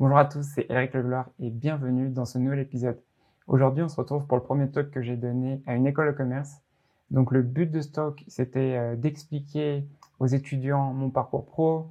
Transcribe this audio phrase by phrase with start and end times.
[0.00, 2.98] Bonjour à tous, c'est Eric Legloire et bienvenue dans ce nouvel épisode.
[3.46, 6.16] Aujourd'hui, on se retrouve pour le premier talk que j'ai donné à une école de
[6.16, 6.62] commerce.
[7.10, 9.84] Donc, le but de ce talk, c'était euh, d'expliquer
[10.18, 11.88] aux étudiants mon parcours pro,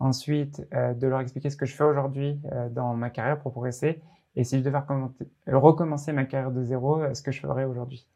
[0.00, 3.52] ensuite euh, de leur expliquer ce que je fais aujourd'hui euh, dans ma carrière pour
[3.52, 4.02] progresser,
[4.34, 4.80] et si je devais
[5.46, 8.08] recommencer ma carrière de zéro, ce que je ferais aujourd'hui.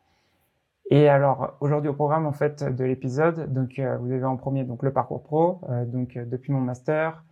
[0.91, 4.83] Et alors aujourd'hui au programme en fait de l'épisode, donc vous avez en premier donc
[4.83, 7.23] le parcours pro, donc depuis mon master,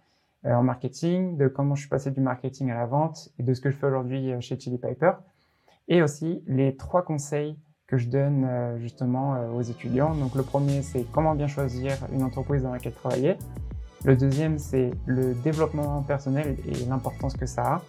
[0.52, 3.60] en marketing, de comment je suis passé du marketing à la vente et de ce
[3.60, 5.12] que je fais aujourd'hui euh, chez Chili Piper.
[5.88, 10.14] Et aussi les trois conseils que je donne euh, justement aux étudiants.
[10.14, 13.36] Donc le premier, c'est comment bien choisir une entreprise dans laquelle travailler.
[14.04, 17.82] Le deuxième, c'est le développement personnel et l'importance que ça a.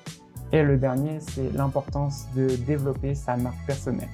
[0.54, 4.08] Et le dernier, c'est l'importance de développer sa marque personnelle.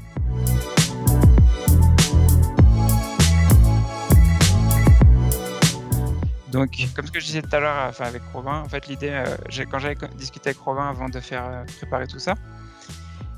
[6.51, 9.09] Donc, comme ce que je disais tout à l'heure enfin, avec Robin, en fait, l'idée,
[9.09, 12.35] euh, quand j'avais discuté avec Robin avant de faire euh, préparer tout ça,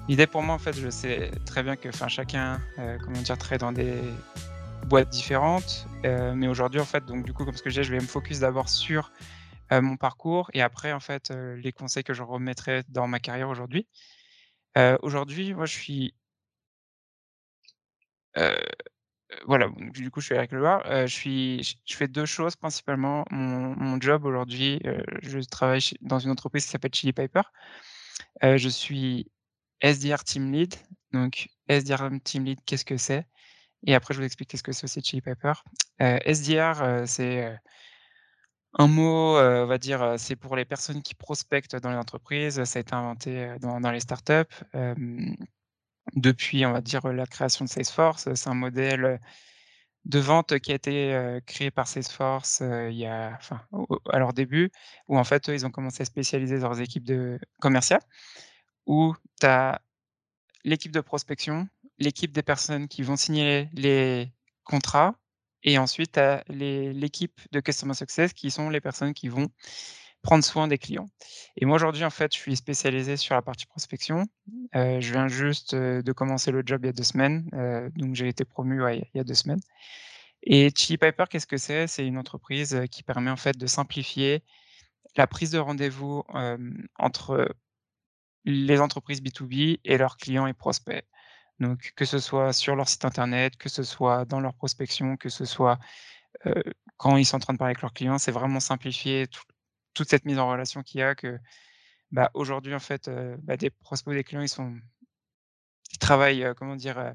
[0.09, 3.71] l'idée pour moi, en fait, je sais très bien que chacun, euh, comment dire, dans
[3.71, 4.01] des
[4.87, 5.87] boîtes différentes.
[6.03, 8.07] mais aujourd'hui, en fait, donc, du coup, comme ce que je disais, je vais me
[8.07, 9.11] focus d'abord sur
[9.71, 13.87] mon parcours et après, en fait, les conseils que je remettrai dans ma carrière aujourd'hui.
[15.01, 16.15] aujourd'hui, moi, je suis
[19.45, 20.81] voilà, du coup, je suis avec Loire.
[20.85, 23.25] Euh, je suis je fais deux choses principalement.
[23.31, 24.81] Mon job aujourd'hui,
[25.21, 27.41] je travaille dans une entreprise qui s'appelle Chili Piper.
[28.41, 29.31] Je suis
[29.81, 30.75] SDR team lead.
[31.11, 33.25] Donc SDR team lead, qu'est-ce que c'est?
[33.85, 35.53] Et après, je vous explique qu'est-ce que c'est aussi Chili Piper.
[35.99, 37.59] SDR, c'est,
[38.79, 42.63] un mot, on va dire, c'est pour les personnes qui prospectent dans les entreprises.
[42.63, 44.55] Ça a été inventé, dans les startups,
[46.15, 48.33] depuis, on va dire, la création de Salesforce.
[48.33, 49.19] C'est un modèle
[50.05, 54.69] de vente qui a été créé par Salesforce à leur début,
[55.07, 58.01] où en fait, ils ont commencé à spécialiser leurs équipes de commerciales,
[58.85, 59.81] où tu as
[60.65, 61.67] l'équipe de prospection,
[61.99, 65.15] l'équipe des personnes qui vont signer les contrats,
[65.63, 69.47] et ensuite, tu as l'équipe de Customer Success qui sont les personnes qui vont
[70.23, 71.09] prendre soin des clients.
[71.57, 74.25] Et moi, aujourd'hui, en fait, je suis spécialisé sur la partie prospection.
[74.73, 77.47] Euh, je viens juste euh, de commencer le job il y a deux semaines.
[77.53, 79.59] Euh, donc, j'ai été promu il y a deux semaines.
[80.41, 81.87] Et Chili Piper, qu'est-ce que c'est?
[81.87, 84.43] C'est une entreprise qui permet en fait de simplifier
[85.15, 86.23] la prise de rendez-vous
[86.97, 87.47] entre
[88.43, 91.05] les entreprises B2B et leurs clients et prospects.
[91.59, 95.29] Donc, que ce soit sur leur site internet, que ce soit dans leur prospection, que
[95.29, 95.79] ce soit
[96.97, 99.43] quand ils sont en train de parler avec leurs clients, c'est vraiment simplifier tout,
[99.93, 101.39] toute cette mise en relation qu'il y a que,
[102.11, 103.09] bah, aujourd'hui, en fait,
[103.43, 104.75] bah, des prospects, des clients, ils sont
[105.91, 107.13] ils travaillent, comment dire?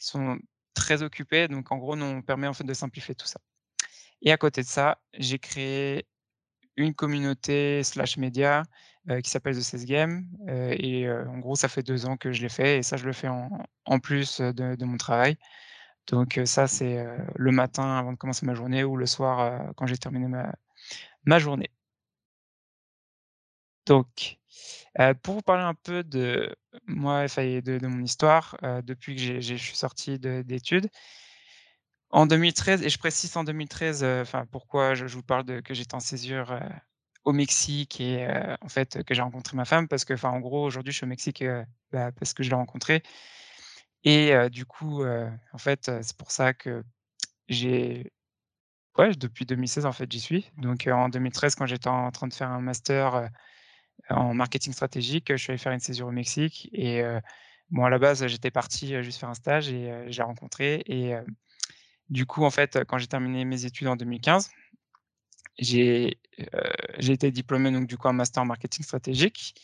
[0.00, 0.38] ils sont
[0.74, 1.48] très occupés.
[1.48, 3.40] Donc en gros, nous, on permet, en fait, de simplifier tout ça.
[4.22, 6.06] Et à côté de ça, j'ai créé
[6.76, 8.64] une communauté slash média,
[9.22, 12.48] qui s'appelle The Sales Game, et en gros, ça fait deux ans que je l'ai
[12.48, 15.36] fait et ça, je le fais en plus, de de mon travail.
[16.08, 17.06] Donc ça, c'est,
[17.36, 20.52] le matin avant de commencer ma journée ou le soir, quand j'ai terminé ma
[21.24, 21.70] ma journée.
[23.86, 24.38] Donc,
[25.22, 26.54] pour vous parler un peu de
[26.86, 30.88] moi, de de mon histoire, depuis que je suis sorti d'études.
[32.10, 35.94] En 2013 et je précise en 2013, enfin pourquoi je vous parle de que j'étais
[35.94, 36.58] en césure,
[37.24, 38.28] au Mexique et
[38.60, 41.08] en fait, que j'ai rencontré ma femme parce que, en gros, aujourd'hui, je suis au
[41.08, 41.42] Mexique,
[41.92, 43.02] bah, parce que je l'ai rencontré
[44.04, 46.84] et du coup, en fait, c'est pour ça que
[47.48, 48.12] j'ai
[48.98, 50.50] ouais, depuis 2016, en fait, j'y suis.
[50.58, 53.28] Donc, en 2013, quand j'étais en train de faire un master,
[54.10, 55.26] en marketing stratégique.
[55.30, 57.02] Je suis allé faire une césure au Mexique et
[57.70, 60.82] bon, à la base, j'étais parti juste faire un stage et j'ai rencontré.
[60.86, 61.14] Et
[62.10, 64.50] du coup, en fait, quand j'ai terminé mes études en 2015,
[65.58, 66.18] j'ai
[66.98, 69.54] été diplômé donc du coup en master en marketing stratégique.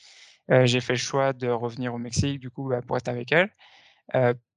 [0.49, 3.51] j'ai fait le choix de revenir au Mexique du coup bah, pour être avec elle.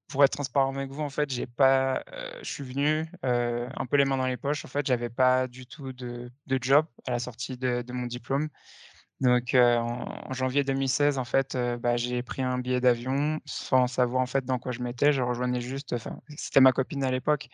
[0.07, 2.03] pour être transparent avec vous, en fait, j'ai pas,
[2.41, 4.65] je suis venu un peu les mains dans les poches.
[4.65, 8.05] En fait, j'avais pas du tout de, de, job à la sortie de, de mon
[8.05, 8.49] diplôme.
[9.21, 14.25] Donc, en janvier 2016, en fait, bah, j'ai pris un billet d'avion sans savoir, en
[14.25, 15.13] fait, dans quoi je m'étais.
[15.13, 15.95] Je rejoignais juste
[16.37, 17.47] c'était ma copine à l'époque,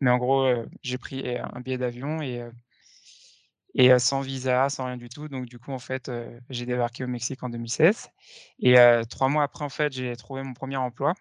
[0.00, 0.46] mais en gros,
[0.82, 2.42] j'ai pris un billet d'avion et
[3.74, 5.28] et sans visa, sans rien du tout.
[5.28, 6.10] Donc du coup, en fait,
[6.48, 8.08] j'ai débarqué au Mexique en 2016
[8.60, 8.76] et
[9.08, 11.14] trois mois après, en fait, j'ai trouvé mon premier emploi,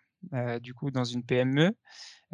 [0.62, 1.72] du coup, dans une PME,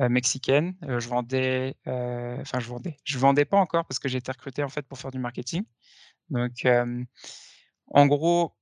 [0.10, 0.76] mexicaine.
[0.82, 4.70] je vendais, enfin, je vendais je vendais pas encore parce que j'ai été recruté, en
[4.70, 5.64] fait, pour faire du marketing.
[6.30, 6.68] Donc,
[7.88, 8.56] en gros,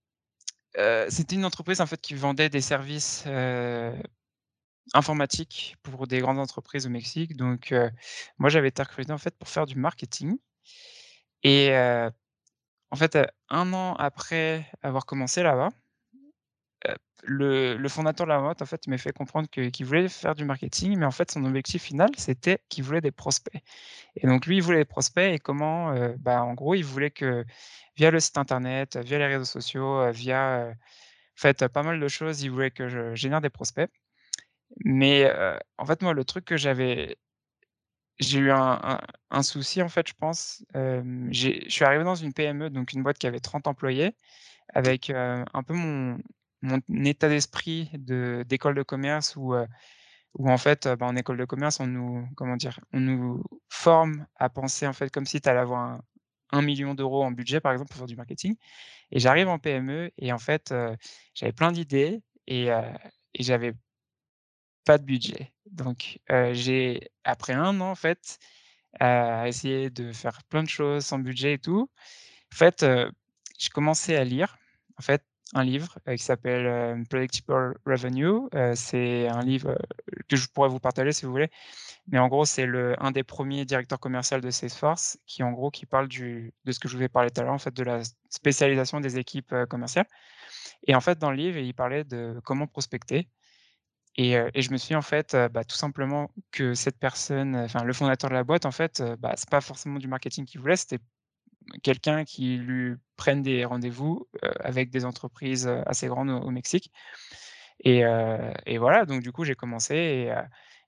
[1.09, 3.25] c'était une entreprise en fait qui vendait des services,
[4.93, 7.37] informatiques pour des grandes entreprises au Mexique.
[7.37, 7.73] Donc,
[8.37, 10.37] moi j'avais été recruté en fait pour faire du marketing
[11.43, 11.71] et
[12.91, 13.17] en fait,
[13.49, 15.69] 1 an après avoir commencé là-bas,
[17.25, 20.97] le fondateur de la boîte, en fait, m'a fait comprendre qu'il voulait faire du marketing,
[20.97, 23.61] mais en fait, son objectif final, c'était qu'il voulait des prospects
[24.15, 27.45] et donc lui, il voulait des prospects et comment, bah, en gros, il voulait que
[27.97, 30.75] via le site internet, via les réseaux sociaux, via, en
[31.35, 33.89] fait, pas mal de choses, il voulait que je génère des prospects.
[34.85, 35.31] Mais,
[35.77, 37.17] en fait, moi, le truc que j'avais
[38.19, 42.93] j'ai eu un souci, en fait, je pense, je suis arrivé dans une PME, donc
[42.93, 44.15] une boîte qui avait 30 employés
[44.73, 46.17] avec, un peu mon
[46.63, 49.55] mon état d'esprit de d'école de commerce où,
[50.35, 52.79] où en fait, heu, bah, en école de commerce, on nous comment dire?
[52.93, 56.01] On nous forme à penser, en fait, comme si tu allais avoir un
[56.53, 58.55] un 1 000 000 en budget, par exemple, pour faire du marketing
[59.11, 60.95] et j'arrive en PME et en fait, heu,
[61.35, 62.69] j'avais plein d'idées et
[63.39, 63.73] j'avais
[64.85, 65.53] pas de budget.
[65.65, 66.19] Donc,
[66.51, 68.37] j'ai après 1 an, en fait,
[68.99, 71.89] à essayer de faire plein de choses sans budget et tout,
[72.53, 72.85] en fait,
[73.59, 74.57] j'ai commencé à lire,
[74.99, 75.23] en fait,
[75.53, 78.47] un livre, heu, qui s'appelle, heu, Predictable Revenue.
[78.55, 79.77] Heu, c'est un livre,
[80.29, 81.49] que je pourrais vous partager si vous voulez,
[82.07, 82.67] mais en gros, c'est
[82.99, 86.87] un des premiers directeurs commercial de Salesforce qui, en gros, qui parle de ce que
[86.89, 90.07] je vous ai parlé tout à l'heure, en fait, de la spécialisation des équipes, commerciales.
[90.87, 93.29] Et en fait, dans le livre, il parlait de comment prospecter.
[94.17, 98.29] Et je me suis en fait, bah, tout simplement que cette personne, enfin, le fondateur
[98.29, 100.99] de la boîte, en fait, bah, c'est pas forcément du marketing qu'il voulait, c'était
[101.81, 104.27] quelqu'un qui lui prenne des rendez-vous,
[104.59, 106.91] avec des entreprises, assez grandes au Mexique
[107.79, 108.03] et
[108.77, 109.95] voilà, donc du coup, j'ai commencé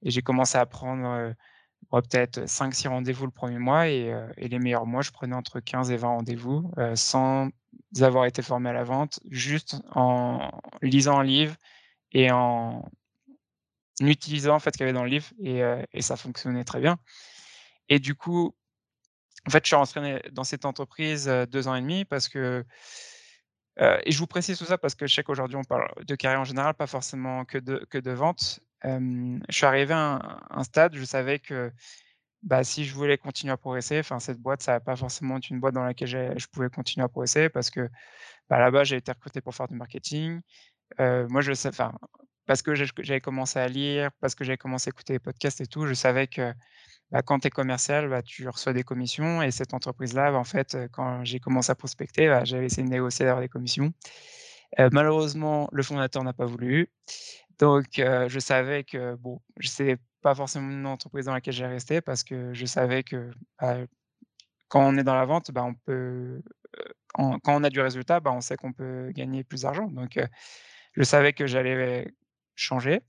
[0.02, 1.34] et j'ai commencé à prendre,
[1.92, 5.98] peut-être 5-6 rendez-vous le 1er mois et les meilleurs mois, je prenais entre 15 et
[5.98, 7.50] 20 rendez-vous, sans
[8.02, 10.50] avoir été formé à la vente, juste en
[10.82, 11.56] lisant un livre
[12.12, 12.90] et en
[14.02, 16.98] utilisant, en fait, ce qu'il y avait dans le livre et ça fonctionnait très bien.
[17.90, 18.56] Et du coup,
[19.48, 22.66] en fait, je suis rentré dans cette entreprise, heu, 2 ans et demi parce que
[23.78, 26.40] et je vous précise tout ça parce que je sais qu'aujourd'hui on parle de carrière
[26.40, 28.62] en général, pas forcément que de que de vente.
[28.84, 31.72] Je suis arrivé à un un stade, je savais que,
[32.44, 35.60] bah, si je voulais continuer à progresser, cette boîte, ça va pas forcément être une
[35.60, 37.90] boîte dans laquelle je pouvais continuer à progresser parce que,
[38.50, 40.42] bah, là-bas, j'ai été recruté pour faire du marketing.
[41.00, 41.72] Moi, je sais
[42.48, 45.68] parce que j'avais commencé à lire, parce que j'avais commencé à écouter des podcasts et
[45.68, 46.54] tout, je savais que,
[47.12, 50.44] bah, quand tu es commercial, bah, tu reçois des commissions et cette entreprise-là, bah, en
[50.44, 53.94] fait, heu, quand j'ai commencé à prospecter, j'avais essayé de négocier d'avoir des commissions.
[54.80, 56.90] Heu, malheureusement, le fondateur n'a pas voulu,
[57.60, 62.02] donc heu, je savais que bon, c'est pas forcément une entreprise dans laquelle j'allais rester
[62.02, 63.32] parce que je savais que,
[64.68, 66.42] quand on est dans la vente, on peut,
[67.16, 70.20] quand on a du résultat, on sait qu'on peut gagner plus d'argent, donc
[70.96, 72.14] je savais que j'allais
[72.56, 73.02] changer,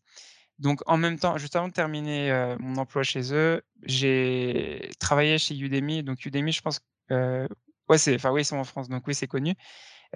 [0.58, 5.38] donc en même temps, juste avant de terminer, heu, mon emploi chez eux, j'ai travaillé
[5.38, 6.80] chez Udemy, donc Udemy, je pense,
[7.10, 7.48] heu,
[7.88, 9.54] ouais, c'est enfin, oui, ils sont en France, donc oui, c'est connu,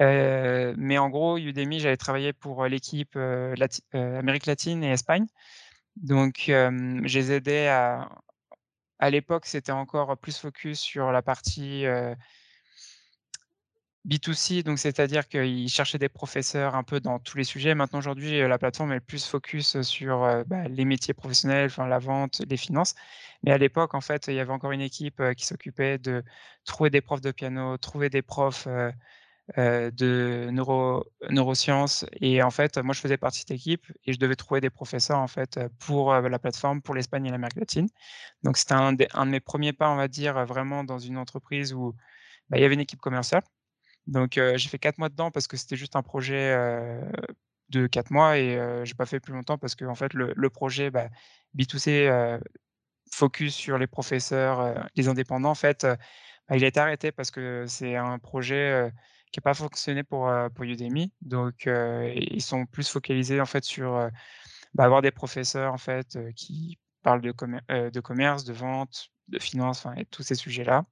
[0.01, 3.17] heu, mais en gros, Udemy, j'avais travaillé pour, l'équipe,
[3.95, 5.27] Amérique latine et Espagne,
[5.97, 8.09] donc je les aidais à
[9.01, 11.85] à l'époque, c'était encore plus focus sur la partie,
[14.09, 17.75] B2C, donc c'est-à-dire qu'ils cherchaient des professeurs un peu dans tous les sujets.
[17.75, 22.57] Maintenant, aujourd'hui, la plateforme est plus focus sur, bah, les métiers professionnels, la vente, les
[22.57, 22.95] finances,
[23.43, 26.23] mais à l'époque, en fait, il y avait encore une équipe, qui s'occupait de
[26.65, 28.67] trouver des profs de piano, trouver des profs,
[29.57, 32.07] de neuro neurosciences.
[32.21, 34.71] Et en fait, moi, je faisais partie de cette équipe et je devais trouver des
[34.71, 37.89] professeurs, en fait, pour, la plateforme, pour l'Espagne et l'Amérique latine,
[38.45, 41.95] donc c'était un de mes 1ers pas, on va dire, vraiment dans une entreprise où,
[42.49, 43.43] bah, il y avait une équipe commerciale,
[44.11, 46.55] donc j'ai fait 4 mois dedans parce que c'était juste un projet,
[47.71, 51.09] de 4 mois et j'ai pas fait plus longtemps parce qu'en fait, le projet, bah,
[51.55, 52.41] B2C, heu,
[53.13, 55.87] focus sur les professeurs, les indépendants, en fait,
[56.49, 58.91] bah, il a été arrêté parce que c'est un projet,
[59.33, 64.11] qui a pas fonctionné pour, pour Udemy, donc ils sont plus focalisés, en fait, sur,
[64.75, 67.33] bah, avoir des professeurs, en fait, qui parlent de
[67.91, 70.85] de commerce, de vente, de finance, et tous ces sujets-là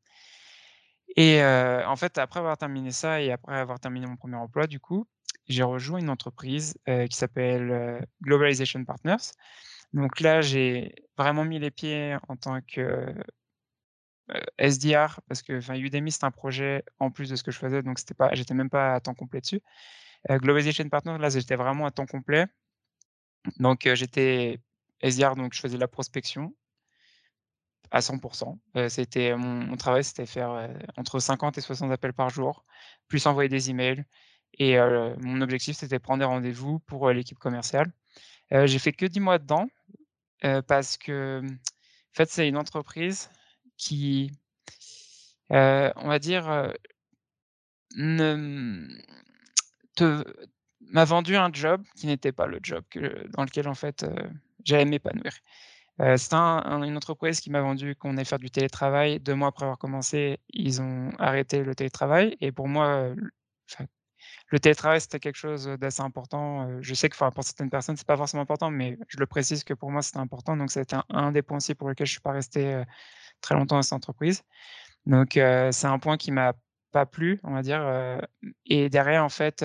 [1.21, 4.81] et en fait, après avoir terminé ça et après avoir terminé mon 1er emploi, du
[4.81, 5.07] coup,
[5.49, 9.33] j'ai rejoint une entreprise, qui s'appelle, Globalization Partners,
[9.95, 13.15] donc là, j'ai vraiment mis les pieds en tant que,
[14.59, 17.99] SDR parce que, Udemy, c'était un projet en plus de ce que je faisais, donc
[17.99, 19.63] c'était pas j'étais même pas à temps complet dessus.
[20.29, 22.47] Globalization Partners, là, j'étais vraiment à temps complet,
[23.59, 24.61] donc j'étais
[25.01, 26.55] SDR, donc je faisais de la prospection
[27.91, 28.19] à 100
[28.77, 32.65] heu, c'était mon travail, c'était faire, heu, entre 50 et 60 appels par jour,
[33.09, 34.05] plus envoyer des emails
[34.59, 37.93] et heu, mon objectif, c'était prendre des rendez-vous pour, l'équipe commerciale.
[38.53, 39.69] J'ai fait que 10 mois dedans,
[40.69, 43.31] parce que, mmh, en fait, c'est une entreprise
[43.77, 44.31] qui,
[45.51, 46.73] on va dire,
[47.97, 49.03] ne, mmh,
[49.97, 50.25] te
[50.81, 52.85] m'a vendu un job qui n'était pas le job
[53.33, 54.07] dans lequel en fait,
[54.65, 55.33] j'allais m'épanouir.
[56.01, 59.19] Heu, c'est un un une entreprise qui m'a vendu qu'on allait faire du télétravail.
[59.21, 63.15] 2 mois après avoir commencé, ils ont arrêté le télétravail et pour moi,
[64.51, 68.07] le télétravail, c'était quelque chose, d'assez important, heu, je sais que, pour certaines personnes, c'est
[68.07, 71.05] pas forcément important, mais je le précise que pour moi, c'était important, donc été un
[71.11, 72.85] un des points aussi pour lesquels je suis pas resté, heu,
[73.43, 74.43] très longtemps dans cette entreprise.
[75.07, 76.55] Donc c'est un point qui m'a
[76.93, 77.83] pas plu, on va dire,
[78.67, 79.65] et derrière, en fait,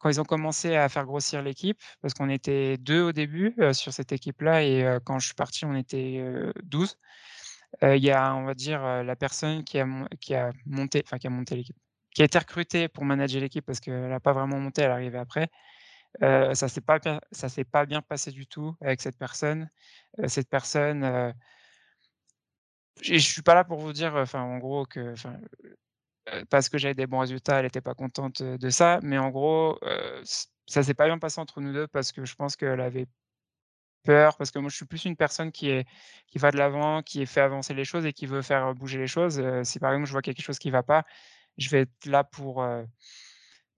[0.00, 3.92] quand ils ont commencé à faire grossir l'équipe, parce qu'on était 2 au début, sur
[3.94, 6.96] cette équipe-là et quand je suis parti, on était, heu, 12.
[7.82, 9.86] Heu, il y a, on va dire, la personne qui a
[10.66, 11.76] monté, enfin qui a monté l'équipe,
[12.14, 14.92] qui a été recrutée pour manager l'équipe parce qu'elle a pas vraiment monté, elle est
[14.94, 15.48] arrivée après.
[16.22, 16.98] Ça s'est pas
[17.32, 19.70] s'est pas bien passé du tout avec cette personne.
[20.28, 21.34] Cette personne,
[23.04, 25.14] et je suis pas là pour vous dire, enfin, en gros que,
[26.50, 29.30] parce que j'avais des bons résultats, elle était pas contente, heu, de ça, mais en
[29.30, 32.56] gros, heu, ç ça s'est pas bien passé entre nous 2 parce que je pense
[32.56, 33.06] qu'elle avait
[34.04, 35.86] peur, parce que moi, je suis plus une personne qui est
[36.28, 39.06] qui va de l'avant, qui fait avancer les choses et qui veut faire, bouger les
[39.08, 39.40] choses.
[39.40, 41.04] Heu, si par exemple, je vois quelque chose qui va pas,
[41.58, 42.64] je vais être là pour,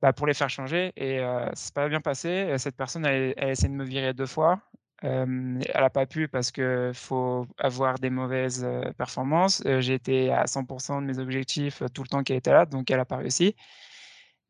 [0.02, 2.54] bah, pour les faire changer et ça s'est pas bien passé.
[2.58, 4.60] Cette personne, elle elle a essayé de me virer 2 fois.
[5.02, 8.66] Elle a pas pu parce que faut avoir des mauvaises,
[8.96, 9.62] performances.
[9.66, 13.00] Heu, j'ai à 100% de mes objectifs, tout le temps qu'elle était là, donc elle
[13.00, 13.56] a pas réussi.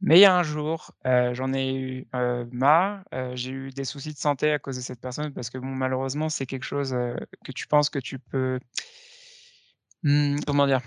[0.01, 2.07] Mais il y a un jour, j'en ai eu,
[2.51, 3.05] marre,
[3.35, 6.45] j'ai eu des soucis de santé à cause de cette personne parce que malheureusement, c'est
[6.45, 6.95] quelque chose,
[7.45, 8.59] que tu penses que tu peux,
[10.03, 10.81] mmh, comment dire?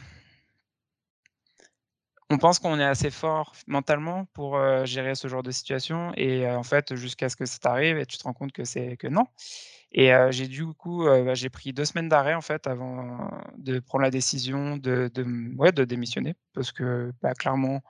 [2.36, 6.46] On pense qu'on est assez fort mentalement pour, heu, gérer ce genre de situation et
[6.46, 9.08] heu, en fait, jusqu'à ce que ça t'arrive tu te rends compte que c'est que
[9.08, 9.24] non.
[9.94, 13.80] Et heu, j'ai du coup, bah, j'ai pris 2 semaines d'arrêt, en fait, avant de
[13.80, 15.10] prendre la décision de
[15.58, 17.82] ouais, de démissionner parce que, bah, clairement,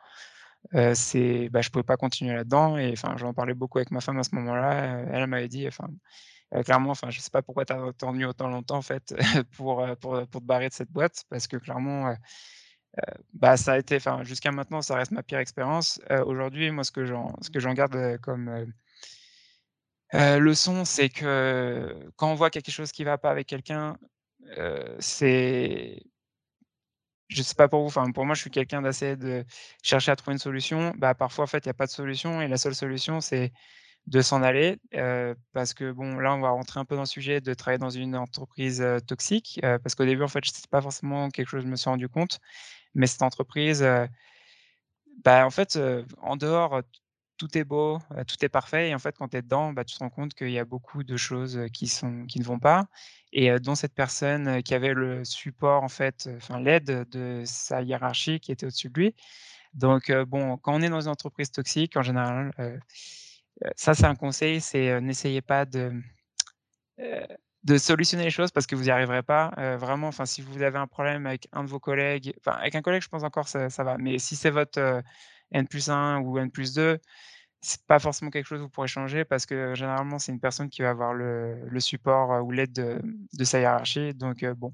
[0.95, 4.19] c'est bah, je pouvais pas continuer là-dedans et enfin, j'en parlais beaucoup avec ma femme
[4.19, 5.87] à ce moment-là, elle m'avait dit, enfin,
[6.65, 9.15] clairement, enfin, je sais pas pourquoi tu as attendu autant longtemps, en fait,
[9.57, 12.15] pour, pour, pour te barrer de cette boîte parce que clairement,
[13.33, 15.99] bah, ça a été enfin, jusqu'à maintenant, ça reste ma pire expérience.
[16.11, 18.65] Heu, aujourd'hui, moi, ce que j'en ce que j'en garde, heu, comme,
[20.13, 23.97] leçon, c'est que quand on voit quelque chose qui va pas avec quelqu'un,
[24.99, 26.01] c'est
[27.27, 29.43] je sais pas pour vous, enfin, pour moi, je suis quelqu'un d'assez de
[29.83, 30.93] chercher à trouver une solution.
[30.97, 33.51] Bah, parfois, en fait, il y a pas de solution et la seule solution, c'est
[34.07, 34.79] de s'en aller,
[35.53, 37.89] parce que bon, là, on va rentrer un peu dans le sujet de travailler dans
[37.89, 41.75] une entreprise, toxique, parce qu'au début, en fait, c'est pas forcément quelque chose je me
[41.75, 42.39] suis rendu compte,
[42.95, 44.07] mais cette entreprise, heu
[45.23, 46.81] Bah, en fait, heu, en dehors,
[47.37, 49.83] tout est beau, heu, tout est parfait et en fait, quand tu es dedans, bah,
[49.83, 51.85] tu te rends compte qu'il y a beaucoup de choses, qui
[52.39, 52.85] ne vont pas
[53.33, 58.39] et dont cette personne, qui avait le support en fait, enfin l'aide de sa hiérarchie
[58.39, 59.15] qui était au-dessus de lui.
[59.73, 62.53] Donc bon, quand on est dans une entreprise toxique en général,
[63.75, 65.91] ça c'est un conseil, c'est, n'essayez pas de,
[67.65, 69.51] de solutionner les choses parce que vous n'y arriverez pas.
[69.60, 72.75] Heu, vraiment, enfin, si vous avez un problème avec un de vos collègues, enfin, avec
[72.75, 75.01] un collègue, je pense encore ça ça va, mais si c'est votre, heu,
[75.53, 77.00] N+1 ou N+2,
[77.62, 80.69] c'est pas forcément quelque chose que vous pourrez changer parce que généralement, c'est une personne
[80.69, 83.01] qui va avoir le le support, heu, ou l'aide de
[83.34, 84.74] de sa hiérarchie donc heu, bon,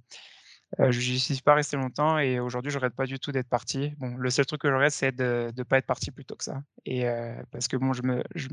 [0.81, 3.93] heu, j'y suis pas resté longtemps et aujourd'hui, je regrette pas du tout d'être parti.
[3.99, 6.35] Bon, le seul truc que je regrette, c'est de de pas être parti plus tôt
[6.37, 7.05] que ça et
[7.51, 8.49] parce que bon, je me je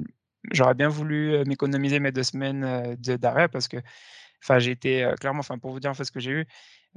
[0.53, 3.79] j'aurais bien voulu, m'économiser mes 2 semaines, d'arrêt parce que
[4.43, 6.47] Enfin, j'ai été, clairement, enfin, pour vous dire, en fait, ce que j'ai eu,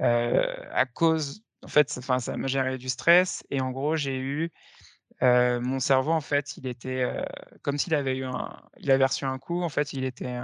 [0.00, 4.50] à cause en fait, ça m'a généré du stress et en gros, j'ai eu,
[5.22, 7.06] mon cerveau, en fait, il était,
[7.62, 10.38] comme s'il avait eu un il avait reçu un coup, en fait, il était,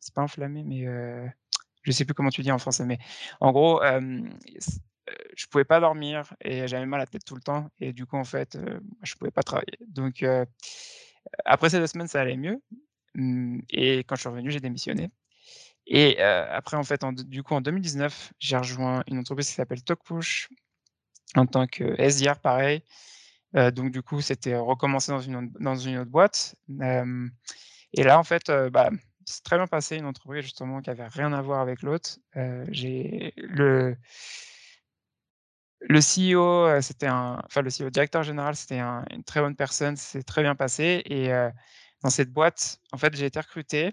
[0.00, 0.86] c'est pas enflammé, mais,
[1.82, 2.98] je sais plus comment tu dis en français, mais
[3.40, 3.80] en gros,
[5.36, 8.06] je pouvais pas dormir et j'avais mal à la tête tout le temps et du
[8.06, 8.58] coup, en fait,
[9.02, 9.78] je pouvais pas travailler.
[9.88, 10.24] Donc,
[11.44, 12.60] après ces 2 semaines, ça allait mieux,
[13.16, 15.10] mmh et quand je suis revenu, j'ai démissionné
[15.88, 19.82] et heu, après en fait, du coup, en 2019, j'ai rejoint une entreprise qui s'appelle
[19.82, 20.48] TalkPush
[21.36, 22.82] en tant que SDR pareil.
[23.56, 25.20] Heu, donc du coup, c'était recommencer dans
[25.76, 26.56] une autre boîte.
[26.80, 27.30] Hem
[27.94, 28.90] et là, en fait, bah,
[29.26, 32.18] c'est très bien passé, une entreprise justement qui avait rien à voir avec l'autre.
[35.80, 39.96] Le CEO, c'était un enfin le CEO, directeur général, c'était un une très bonne personne,
[39.96, 41.28] c'est très bien passé et
[42.02, 43.92] dans cette boîte, en fait, j'ai été recruté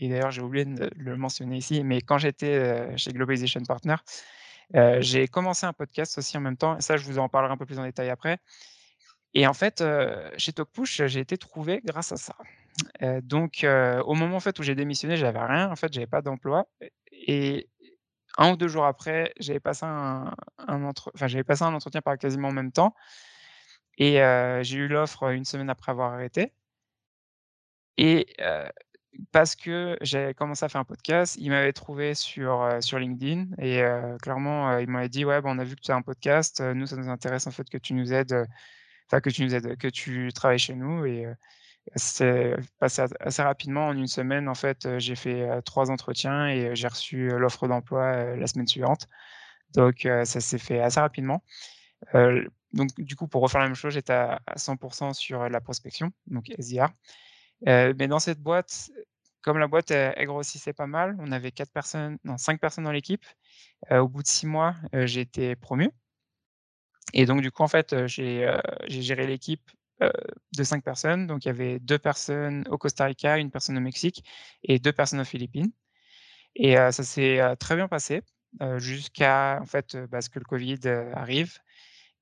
[0.00, 3.96] et d'ailleurs, j'ai oublié de le mentionner ici, mais quand j'étais, heu, chez Globalization Partner,
[4.76, 6.80] heu, j'ai commencé un podcast aussi en même temps.
[6.80, 8.38] Ça, je vous en parlerai un peu plus en détail après.
[9.34, 12.34] Et en fait, heu, chez TalkPush, j'ai été trouvé grâce à ça.
[13.02, 13.66] Heu, donc
[14.06, 16.66] au moment, en fait, où j'ai démissionné, j'avais rien, en fait, j'avais pas d'emploi.
[17.12, 17.68] Et
[18.38, 22.02] un ou 2 jours après, j'avais passé un un entre enfin, j'avais passé un entretien
[22.02, 22.94] par quasiment en même temps.
[23.98, 24.16] Et
[24.62, 26.52] j'ai eu l'offre, une semaine après avoir arrêté.
[27.98, 28.26] Et
[29.32, 33.82] parce que j'avais commencé à faire un podcast, il m'avait trouvé sur, sur LinkedIn et
[33.82, 36.02] heu, clairement, heu, il m'avait dit: «Ouais, bah, on a vu que tu as un
[36.02, 38.46] podcast, heu, nous ça nous intéresse en fait que tu nous aides,
[39.06, 41.26] enfin que tu nous aides, que tu travailles chez nous» et
[41.96, 43.88] c'est passé assez rapidement.
[43.88, 48.46] En une semaine, en fait, j'ai fait, 3 entretiens et j'ai reçu, l'offre d'emploi, la
[48.46, 49.06] semaine suivante.
[49.74, 51.42] Donc ça s'est fait assez rapidement.
[52.72, 56.50] Donc du coup, pour refaire la même chose, j'étais à 100 sur, la prospection, donc
[56.58, 56.88] SDR.
[57.64, 58.90] Mais dans cette boîte,
[59.42, 62.84] comme la boîte, elle elle grossissait pas mal, on avait 4 personnes non 5 personnes
[62.84, 63.24] dans l'équipe.
[63.90, 65.90] Au bout de 6 mois, j'ai été promu
[67.12, 68.50] et donc du coup, en fait, j'ai,
[68.88, 69.70] géré l'équipe,
[70.00, 71.26] de 5 personnes.
[71.26, 74.24] Donc il y avait 2 personnes au Costa Rica, une personne au Mexique
[74.64, 75.72] et 2 personnes aux Philippines
[76.56, 78.22] et ça s'est, très bien passé,
[78.78, 80.80] jusqu'à en fait, bah, ce que le covid,
[81.14, 81.58] arrive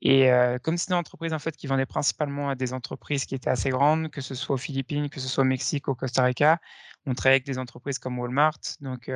[0.02, 0.28] et
[0.62, 3.70] comme c'était une entreprise, en fait, qui vendait principalement à des entreprises qui étaient assez
[3.70, 6.58] grandes, que ce soit aux Philippines, que ce soit au Mexique, au Costa Rica,
[7.06, 8.58] on travaillait avec des entreprises comme Walmart.
[8.80, 9.10] Donc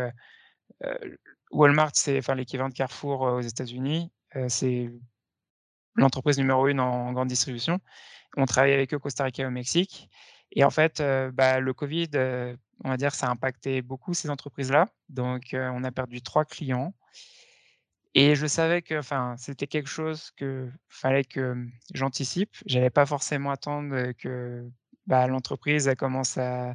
[1.51, 4.11] Walmart, c'est enfin l'équivalent de Carrefour, aux États-Unis.
[4.49, 4.91] C'est
[5.97, 7.81] l'entreprise numéro 1 en grande distribution.
[8.37, 10.09] On travaillait avec eux au Costa Rica et au Mexique
[10.53, 12.09] et en fait, bah, le covid,
[12.85, 14.89] on va dire, ça a impacté beaucoup ces entreprises-là.
[15.09, 16.95] Donc on a perdu 3 clients
[18.15, 22.51] et je savais que, enfin, c'était quelque chose que fallait que, mmh, j'anticipe.
[22.67, 24.69] J'allais pas forcément attendre, que,
[25.07, 26.75] bah, l'entreprise, commence à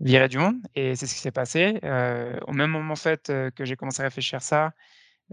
[0.00, 1.80] virer du monde et c'est ce qui s'est passé.
[2.48, 4.72] Au même moment, en fait, que j'ai commencé à réfléchir ça,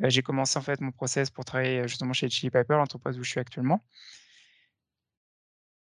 [0.04, 3.24] heu, j'ai commencé, en fait, mon process pour travailler, justement chez Chili Pepper, l'entreprise où
[3.24, 3.84] je suis actuellement.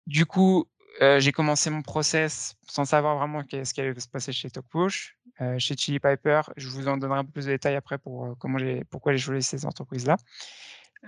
[0.06, 0.66] Du coup,
[1.00, 5.16] heu, j'ai commencé mon process sans savoir vraiment qu'est-ce qui allait se passer chez TalkPush.
[5.40, 8.26] Heu, chez Chili Piper, je vous en donnerai un peu plus de détails après pour,
[8.26, 10.16] heu, comment j'ai pourquoi j'ai choisi ces entreprises-là.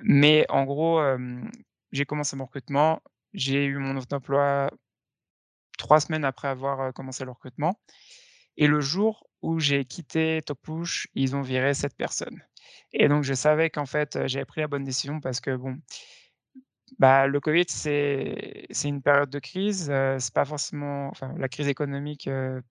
[0.05, 1.51] Mais en gros, hem,
[1.93, 3.03] j'ai commencé mon recrutement,
[3.35, 4.71] j'ai eu mon d'emploi
[5.79, 7.79] 3 semaines après avoir, commencé le recrutement
[8.57, 12.43] et le jour où j'ai quitté TalkPush, ils ont viré 7 personnes
[12.93, 15.79] et donc je savais qu'en fait, j'avais pris la bonne décision parce que bon,
[16.99, 21.69] bah, le covid, c'est une période de crise, heu, c'est pas forcément enfin, la crise
[21.69, 22.63] économique, heu,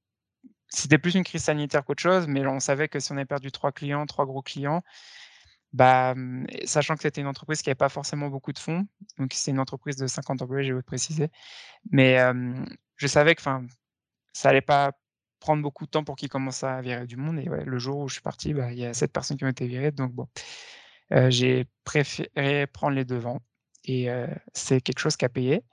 [0.70, 3.52] c'était plus une crise sanitaire qu'autre chose, mais on savait que si on avait perdu
[3.52, 4.84] 3 clients, 3 gros clients,
[5.74, 8.88] bah, mmh, sachant que c'était une entreprise qui avait pas forcément beaucoup de fonds,
[9.20, 11.30] donc c'est une entreprise de 50 employés, j'ai oublié de préciser,
[11.92, 12.66] mais hem,
[12.98, 13.42] je savais que,
[14.34, 14.94] ça allait pas
[15.40, 18.08] prendre beaucoup de temps pour qu'ils commencent à virer du monde et le jour où
[18.10, 20.28] je suis parti, bah, il y a 7 personnes qui ont été virées, donc bon,
[21.14, 23.42] heu, j'ai préféré prendre les devants
[23.86, 24.10] et
[24.54, 25.64] c'est quelque chose qui a payé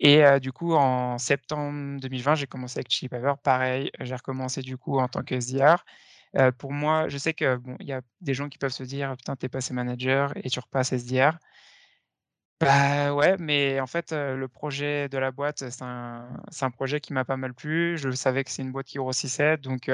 [0.00, 3.34] et du coup, en septembre 2020, j'ai commencé avec Chili Pepper.
[3.42, 5.84] Pareil, j'ai recommencé du coup en tant que SDR.
[6.58, 9.36] Pour moi, je sais que bon, y a des gens qui peuvent se dire: «Putain,
[9.36, 11.38] tu es passé manager et tu repasses SDR».
[12.60, 17.12] Bah, ouais, mais en fait, le projet de la boîte, c'est un un projet qui
[17.12, 17.98] m'a pas mal plu.
[17.98, 19.90] Je savais que c'est une boîte qui grossissait donc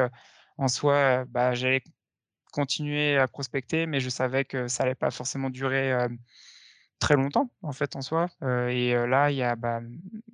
[0.58, 1.82] en soi, bah, j'allais
[2.52, 5.92] continuer à prospecter, mais je savais que ça allait pas forcément durer,
[7.02, 8.28] très longtemps, en fait, en soi.
[8.42, 9.80] Heu et heu, là, il y a, bah,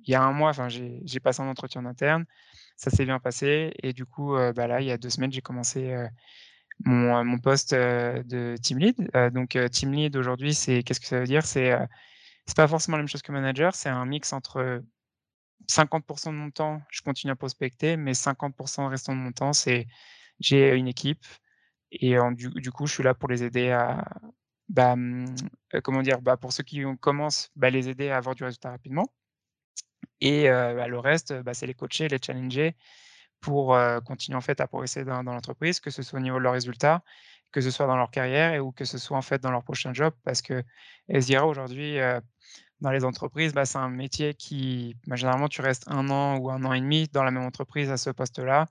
[0.07, 2.25] y a un mois, j'ai passé un entretien en interne,
[2.77, 5.31] ça s'est bien passé et du coup, heu, bah, là, il y a 2 semaines,
[5.31, 5.95] j'ai commencé,
[6.85, 8.95] mon, mon poste, de team lead.
[9.33, 11.45] Donc team lead aujourd'hui, c'est qu'est-ce que ça veut dire?
[11.45, 11.77] C'est,
[12.47, 14.83] c'est pas forcément la même chose que manager, c'est un mix entre
[15.67, 19.87] 50% de mon temps, je continue à prospecter, mais 50% restant de mon temps, c'est
[20.39, 21.25] j'ai une équipe
[21.91, 24.05] et du coup, je suis là pour les aider à,
[24.69, 25.25] bah, mmh,
[25.83, 26.21] comment dire?
[26.21, 29.11] Bah, pour ceux qui commencent, bah, les aider à avoir du résultat rapidement
[30.21, 32.75] et le reste, c'est les coacher, les challenger
[33.39, 36.53] pour, continuer en fait à progresser dans l'entreprise, que ce soit au niveau de leurs
[36.53, 37.03] résultats,
[37.51, 39.93] que ce soit dans leur carrière ou que ce soit en fait dans leur prochain
[39.93, 40.13] job.
[40.25, 40.63] Parce que
[41.07, 41.97] SDR aujourd'hui,
[42.81, 46.73] dans les entreprises, c'est un métier qui, généralement tu restes un an ou un an
[46.73, 48.67] et demi dans la même entreprise à ce poste-là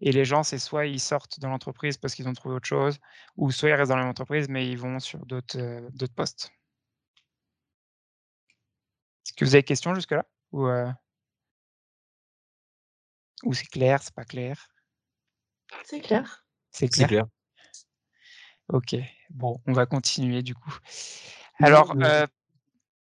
[0.00, 2.98] et les gens, c'est soit ils sortent de l'entreprise parce qu'ils ont trouvé autre chose
[3.36, 6.50] ou soit ils restent dans la même entreprise, mais ils vont sur d'autres, d'autres postes.
[9.26, 10.24] Est-ce que vous avez des questions jusque-là?
[10.52, 10.88] Ou, heu,
[13.44, 14.68] ou c'est clair, c'est pas clair?
[15.84, 16.44] C'est clair.
[16.70, 17.08] C'est clair?
[17.08, 17.26] clair.
[18.68, 18.96] OK.
[19.30, 20.76] Bon, on va continuer du coup.
[21.58, 21.94] Alors?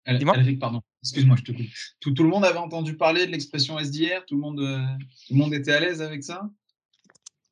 [0.07, 1.65] Alric, pardon, excuse-moi, je te coupe.
[1.99, 4.25] Tout tout le monde avait entendu parler de l'expression SDR?
[4.27, 4.85] Tout le monde, heu,
[5.27, 6.47] tout le monde était à l'aise avec ça?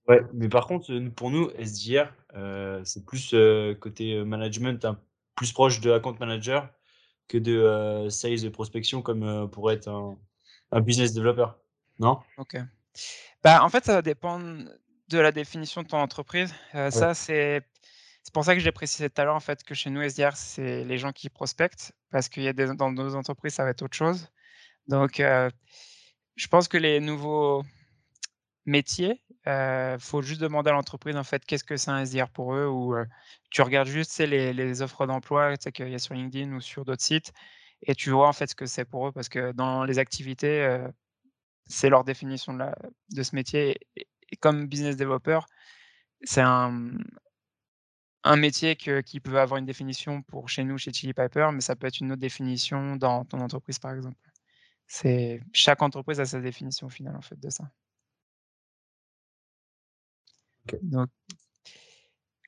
[0.08, 5.00] Ouais, mais par contre, heu, pour nous, SDR, heu, c'est plus, heu, côté, management, hein,
[5.36, 6.70] plus proche de account manager
[7.28, 10.18] que de, sales et prospection comme, pourrait être un
[10.74, 11.54] un business developer,
[12.00, 12.20] non?
[12.38, 12.58] OK.
[13.44, 14.66] Bah, en fait, ça va dépendre
[15.10, 16.54] de la définition de ton entreprise.
[16.74, 16.92] Ouais.
[16.92, 17.62] ça, c'est
[18.24, 20.36] c'est pour ça que j'ai précisé tout à l'heure, en fait, que chez nous, SDR,
[20.36, 23.72] c'est les gens qui prospectent parce qu'il y a des dans nos entreprises, ça va
[23.72, 24.30] être autre chose.
[24.88, 25.22] Donc,
[26.36, 27.64] je pense que les nouveaux
[28.66, 32.56] métiers, heu, faut juste demander à l'entreprise, en fait, qu'est-ce que c'est un SDR pour
[32.56, 32.96] eux ou,
[33.52, 37.04] tu regardes juste, les les offres d'emploi, qu'il y a sur LinkedIn ou sur d'autres
[37.04, 37.34] sites
[37.84, 40.88] et tu vois, en fait, ce que c'est pour eux parce que dans les activités,
[41.68, 42.76] c'est leur définition de la
[43.12, 45.40] de ce métier et comme business developer,
[46.24, 46.92] c'est un,
[48.24, 51.76] un métier qui peut avoir une définition pour chez nous, chez Chili Piper, mais ça
[51.76, 54.18] peut être une autre définition dans ton entreprise, par exemple.
[54.88, 57.66] C'est chaque entreprise a sa définition au final, en fait, de ça.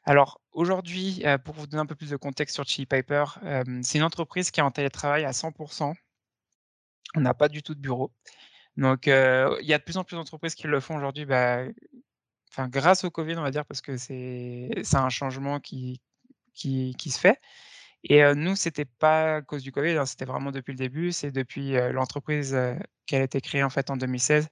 [0.04, 3.82] Alors aujourd'hui, heu, pour vous donner un peu plus de contexte sur Chili Piper, hem,
[3.84, 5.96] c'est une entreprise qui est en télétravail à 100%
[7.16, 8.12] On n'a pas du tout de bureau.
[8.78, 11.64] Donc heu, il y a de plus en plus d'entreprises qui le font aujourd'hui, bah,
[12.70, 16.02] grâce au covid, on va dire, parce que c'est un changement qui
[16.54, 17.40] qui qui se fait
[18.08, 21.12] et nous, c'était pas à cause du covid, hein, c'était vraiment depuis le début.
[21.12, 22.56] C'est depuis, l'entreprise,
[23.08, 24.48] qu'elle a été créée, en fait, en 2016.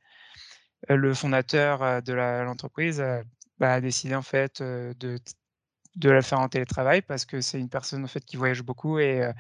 [0.90, 3.04] Heu, le fondateur, de l'entreprise,
[3.60, 5.20] bah, a décidé, en fait, de
[5.96, 9.00] de la faire en télétravail parce que c'est une personne, en fait, qui voyage beaucoup
[9.00, 9.32] et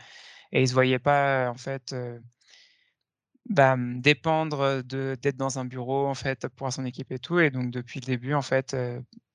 [0.52, 1.96] et il se voyait pas, en fait,
[3.50, 7.40] bah, mmh, dépendre, de d'être dans un bureau, en fait, pour son équipe et tout
[7.40, 8.76] et donc depuis le début, en fait,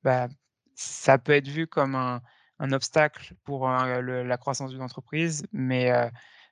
[0.02, 0.28] bah,
[0.74, 2.22] ça peut être vu comme un
[2.60, 5.90] un obstacle pour, la croissance d'une entreprise, mais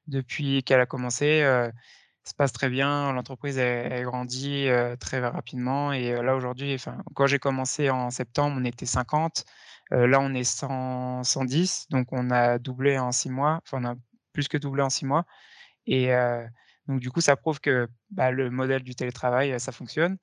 [0.06, 1.42] depuis qu'elle a commencé,
[2.30, 3.12] se passe très bien.
[3.12, 3.58] L'entreprise,
[4.02, 6.76] grandit, heu, très rapidement et là, aujourd'hui,
[7.14, 9.44] quand j'ai commencé en septembre, on était 50,
[9.92, 13.78] heu, là, on est cent cent dix, donc on a doublé en 6 mois, enfin,
[13.82, 13.94] on a
[14.32, 15.24] plus que doublé en 6 mois
[15.86, 16.10] et
[16.88, 20.18] donc du coup, ça prouve que, bah, le modèle du télétravail, ça fonctionne.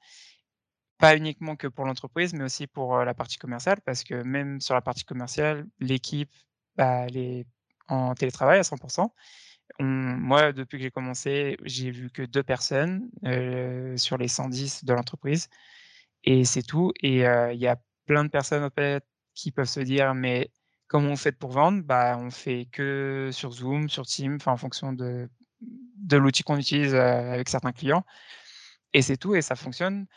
[0.99, 4.73] Pas uniquement que pour l'entreprise, mais aussi pour, la partie commerciale parce que même sur
[4.75, 6.31] la partie commerciale, l'équipe,
[6.77, 7.45] bah, elle est
[7.87, 8.77] en télétravail à 100
[9.79, 14.83] On moi, depuis que j'ai commencé, j'ai vu que 2 personnes, heu, sur les 110
[14.85, 15.49] de l'entreprise
[16.25, 19.05] et c'est tout et heu, il y a plein de personnes, fait,
[19.35, 20.51] qui peuvent se dire: «Mais
[20.87, 24.93] comment vous faites pour vendre?» bah, on fait que sur Zoom, sur Teams, en fonction
[24.93, 25.29] de
[26.17, 28.05] l'outil qu'on utilise, heu, avec certains clients
[28.93, 30.07] et c'est tout et ça fonctionne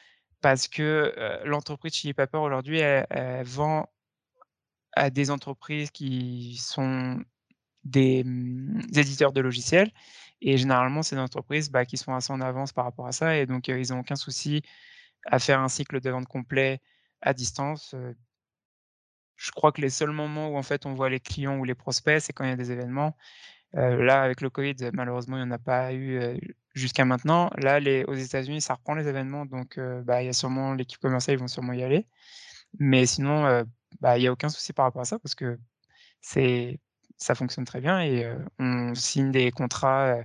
[0.43, 1.15] parce que,
[1.47, 3.89] l'entreprise Chili Pepper aujourd'hui, elle vend
[4.95, 7.21] à des entreprises qui sont
[7.87, 9.91] des, mmh, éditeurs de logiciels
[10.43, 13.37] et généralement, c'est des entreprises, bah, qui sont assez en avance par rapport à ça
[13.37, 14.63] et donc ils ont aucun souci
[15.25, 16.81] à faire un cycle de vente complet
[17.23, 17.95] à distance.
[19.37, 21.75] Je crois que les seuls moments où en fait on voit les clients ou les
[21.75, 23.17] prospects, c'est quand il y a des événements.
[23.75, 26.39] Là, avec le covid, malheureusement, il y en a pas eu,
[26.75, 27.51] jusqu'à maintenant.
[27.59, 31.37] Là, aux États-Unis, ça reprend les événements donc bah, il y a sûrement l'équipe commerciale,
[31.37, 32.07] ils vont sûrement y aller.
[32.79, 33.65] Mais sinon,
[34.01, 35.59] bah, il y a aucun souci par rapport à ça parce que
[36.21, 36.81] c'est
[37.19, 40.17] ça fonctionne très bien et on signe des contrats,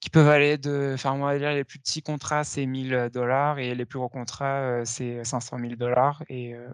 [0.00, 3.74] qui peuvent aller de enfin, on va les plus petits contrats, c'est 1000 dollars et
[3.74, 5.72] les plus gros contrats, c'est 500 000
[6.28, 6.68] et heu,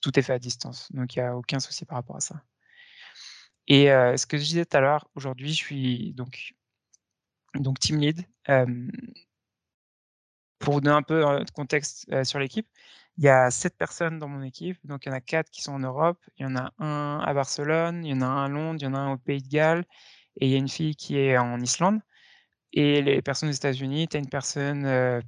[0.00, 0.90] tout est fait à distance.
[0.92, 2.42] Donc il y a aucun souci par rapport à ça.
[3.68, 6.54] Et ce que je disais tout à l'heure, aujourd'hui, je suis donc
[7.54, 8.26] donc team lead.
[10.58, 12.68] Pour donner un peu, de contexte, sur l'équipe,
[13.18, 15.62] il y a 7 personnes dans mon équipe, donc il y en a 4 qui
[15.62, 18.44] sont en Europe, il y en a un à Barcelone, il y en a un
[18.44, 19.84] à Londres, il y en a un au Pays de Galles
[20.40, 22.00] et il y a une fille qui est en Islande
[22.72, 25.22] et les personnes aux États-Unis, tu as une personne, heu,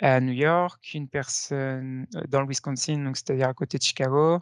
[0.00, 4.40] à New York, une personne, heu, dans le Wisconsin, donc c'est-à-dire à côté de Chicago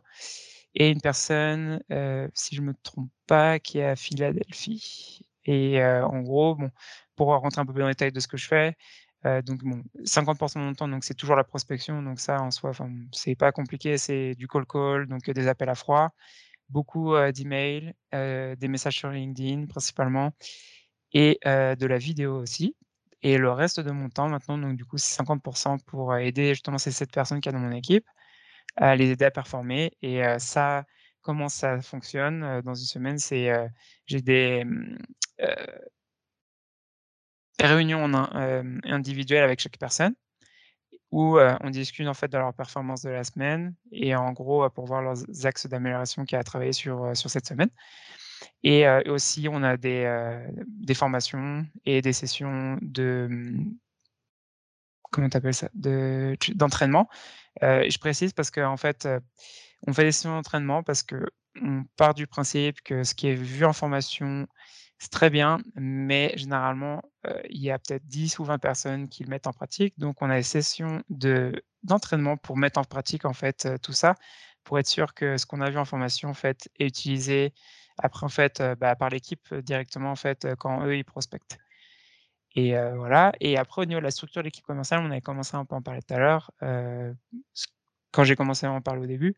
[0.75, 6.21] et une personne, heu, si je me trompe pas, qui est à Philadelphie et en
[6.23, 6.71] gros, bon,
[7.17, 8.77] pour rentrer un peu plus dans les détails de ce que je fais,
[9.25, 12.73] donc bon, 50% de mon temps, donc c'est toujours la prospection, donc ça, en soi,
[13.13, 16.11] c'est pas compliqué, c'est du cold call, donc des appels à froid,
[16.69, 20.33] beaucoup, heu, d'emails, des messages sur LinkedIn principalement
[21.13, 22.77] et de la vidéo aussi
[23.23, 26.79] et le reste de mon temps maintenant, donc du coup, c'est 50% pour, aider justement
[26.79, 28.07] ces 7 personnes qu'il y a dans mon équipe
[28.77, 30.85] à les aider à performer et ça,
[31.21, 33.51] comment ça fonctionne, dans une semaine, c'est,
[34.07, 34.65] j'ai des,
[37.63, 40.15] heu, réunions en hem, individuelles avec chaque personne
[41.13, 44.69] où, heu, on discute en fait de leur performance de la semaine et en gros,
[44.71, 47.71] pour voir leurs axes d'amélioration qu'il y a à travailler sur, heu, sur cette semaine
[48.65, 50.07] et aussi on a des,
[50.69, 53.29] des formations et des sessions de,
[55.11, 55.69] comment tu appelles ça?
[55.75, 57.09] D'entraînement.
[57.63, 59.21] Je précise parce qu'en fait, heu,
[59.87, 63.65] on fait des sessions d'entraînement parce qu'on part du principe que ce qui est vu
[63.65, 64.47] en formation,
[65.01, 69.25] c'est très bien, mais généralement, heu, il y a peut-être 10 ou 20 personnes qui
[69.25, 69.99] le mettent en pratique.
[69.99, 73.93] Donc on a des sessions de d'entraînement pour mettre en pratique, en fait, heu, tout
[73.95, 74.17] ça.
[74.65, 77.55] pour être sûr que ce qu'on a vu en formation, en fait, est utilisé
[77.99, 81.59] après, en fait, bah, par l'équipe directement, en fait, quand eux, ils prospectent.
[82.57, 85.57] Et voilà et après au niveau de la structure de l'équipe commerciale, on avait commencé
[85.57, 86.51] à en parler tout à l'heure,
[88.13, 89.37] quand j'ai commencé à en parler au début.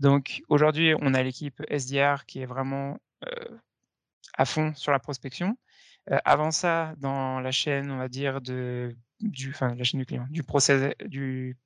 [0.00, 2.98] Donc aujourd'hui, on a l'équipe SDR qui est vraiment,
[4.36, 5.56] à fond sur la prospection.
[6.24, 10.26] avant ça, dans la chaîne, on va dire de du enfin la chaîne du client,
[10.30, 11.56] du process du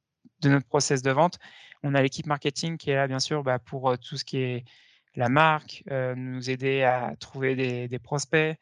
[0.40, 1.38] de notre process de vente,
[1.82, 4.64] on a l'équipe marketing qui est là bien sûr, bah, pour, tout ce qui est
[5.16, 5.82] la marque,
[6.16, 8.56] nous aider à trouver des prospects,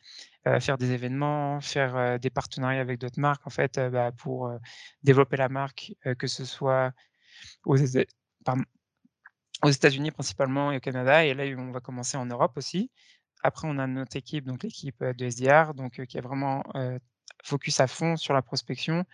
[0.61, 4.51] faire des événements, faire, des partenariats avec d'autres marques en fait, bah, pour,
[5.03, 6.93] développer la marque, que ce soit
[7.65, 7.77] aux
[9.63, 12.91] aux États-Unis principalement et au Canada et là, on va commencer en Europe aussi.
[13.43, 16.65] Après, on a notre équipe, donc l'équipe, de SDR, donc qui est vraiment,
[17.45, 19.05] focus à fond sur la prospection.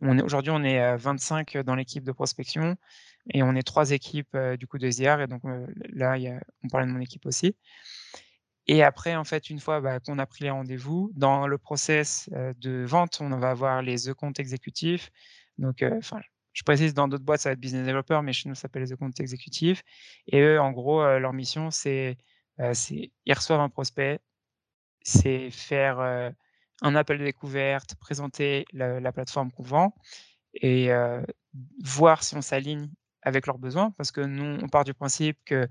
[0.00, 2.76] Aujourd'hui, on est, 25 dans l'équipe de prospection
[3.32, 5.42] et on est 3 équipes, du coup de SDR et donc
[5.92, 6.16] là,
[6.64, 7.54] on parlait de mon équipe aussi.
[8.66, 12.30] Et après, en fait, une fois, bah, qu'on a pris les rendez-vous, dans le process,
[12.30, 15.10] de vente, on va avoir les e-comptes exécutifs.
[15.58, 16.20] Donc, enfin,
[16.52, 18.82] je précise dans d'autres boîtes, ça va être business developer, mais chez nous, ça s'appelle
[18.82, 19.82] les e-comptes exécutifs
[20.28, 22.16] et eux, en gros, leur mission, c'est,
[22.72, 24.20] c'est ils reçoivent un prospect,
[25.02, 26.00] c'est faire,
[26.82, 29.94] un appel de découverte, présenter la la plateforme qu'on vend
[30.54, 30.90] et
[31.84, 32.90] voir si on s'aligne
[33.22, 33.90] avec leurs besoins.
[33.92, 35.68] Parce que nous, on part du principe que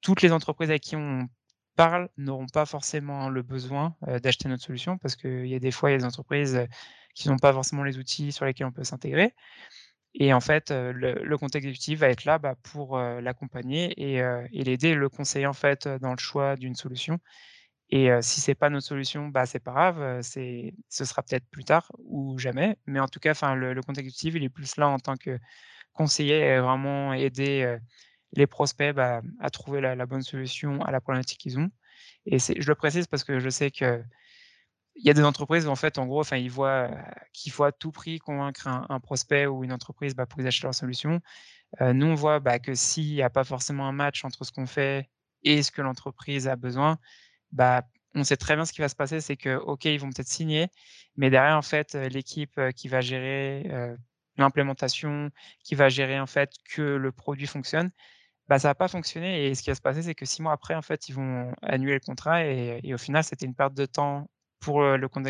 [0.00, 1.28] toutes les entreprises avec qui on
[1.76, 5.90] parle n'auront pas forcément le besoin, d'acheter notre solution parce qu'il y a des fois,
[5.90, 6.66] il y a des entreprises,
[7.14, 9.34] qui n'ont pas forcément les outils sur lesquels on peut s'intégrer
[10.14, 14.18] et en fait, le le compte exécutif va être là, bah, pour, l'accompagner et
[14.52, 17.18] et l'aider, le conseiller, en fait, dans le choix d'une solution
[17.90, 21.64] et si c'est pas notre solution, bah, c'est pas grave, c'est ce sera peut-être plus
[21.64, 22.76] tard ou jamais.
[22.86, 25.16] Mais en tout cas, enfin, le le compte exécutif, il est plus là en tant
[25.16, 25.38] que
[25.92, 27.78] conseiller et vraiment aider,
[28.34, 31.70] les prospects, bah, à trouver la bonne solution à la problématique qu'ils ont
[32.26, 33.70] et je le précise parce que je sais
[34.94, 36.90] qu'il y a des entreprises en fait, en gros, enfin, ils voient,
[37.32, 40.64] qu'il faut à tout prix convaincre un prospect ou une entreprise, bah, pour qu'ils achètent
[40.64, 41.20] leur solution.
[41.80, 44.66] nous, on voit, bah, que s'il y a pas forcément un match entre ce qu'on
[44.66, 45.10] fait
[45.44, 46.98] et ce que l'entreprise a besoin,
[47.52, 50.10] bah, on sait très bien ce qui va se passer, c'est que, OK, ils vont
[50.10, 50.68] peut-être signer,
[51.16, 53.64] mais derrière, en fait, l'équipe, qui va gérer,
[54.38, 55.30] l'implémentation,
[55.64, 57.90] qui va gérer, en fait, que le produit fonctionne,
[58.48, 60.52] bah, ça va pas fonctionner et ce qui va se passer, c'est que 6 mois
[60.52, 63.86] après, en fait, ils vont annuler le contrat et au final, c'était une perte de
[63.86, 64.28] temps
[64.64, 65.28] pour, le compte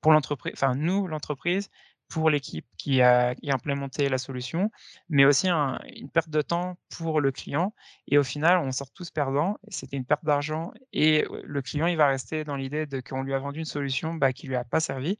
[0.00, 1.70] pour l'entreprise enfin nous, l'entreprise,
[2.08, 4.70] pour l'équipe qui a implémenté la solution,
[5.08, 7.74] mais aussi un une perte de temps pour le client.
[8.08, 9.56] Et au final, on sort tous perdants.
[9.68, 13.38] C'était une perte d'argent et le client, il va rester dans l'idée qu'on lui a
[13.38, 15.18] vendu une solution, bah, qui lui a pas servi.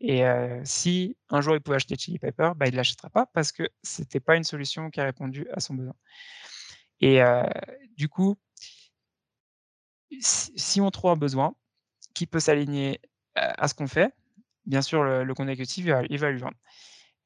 [0.00, 0.22] Et
[0.64, 4.20] si un jour il pouvait acheter Chili Pepper, bah, il l'achètera pas parce que c'était
[4.20, 5.94] pas une solution qui a répondu à son besoin.
[7.00, 7.20] Et
[7.96, 8.36] du coup
[10.20, 11.54] si on trouve un besoin
[12.14, 13.00] qui peut s'aligner
[13.34, 14.14] à ce qu'on fait,
[14.66, 16.56] bien sûr, le le compte il va lui vendre.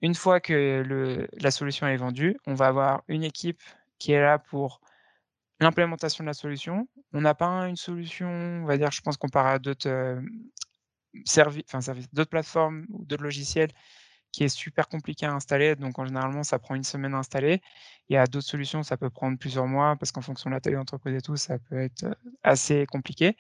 [0.01, 3.61] Une fois que la solution est vendue, on va avoir une équipe
[3.99, 4.81] qui est là pour
[5.61, 6.89] l'implémentation de la solution.
[7.13, 10.21] On n'a pas une solution, on va dire, je pense comparé à d'autres,
[11.25, 11.65] services,
[12.13, 13.71] d'autres plateformes ou d'autres logiciels
[14.31, 17.63] qui est super compliqué à installer, donc en généralement, ça prend une semaine à installer.
[18.09, 20.61] Il y a d'autres solutions, ça peut prendre plusieurs mois parce qu'en fonction de la
[20.61, 22.07] taille de l'entreprise et tout, ça peut être,
[22.43, 23.37] assez compliqué.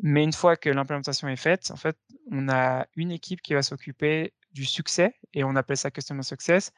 [0.00, 1.96] Mais une fois que l'implémentation est faite, en fait,
[2.30, 6.72] on a une équipe qui va s'occuper du succès et on appelle ça customer success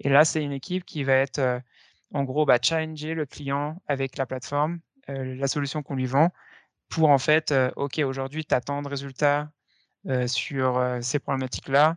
[0.00, 1.60] et là, c'est une équipe qui va être,
[2.12, 6.30] en gros, bah, challenger le client avec la plateforme, la solution qu'on lui vend
[6.88, 9.50] pour en fait, OK, aujourd'hui, tu as de résultats,
[10.26, 11.96] sur, ces problématiques-là,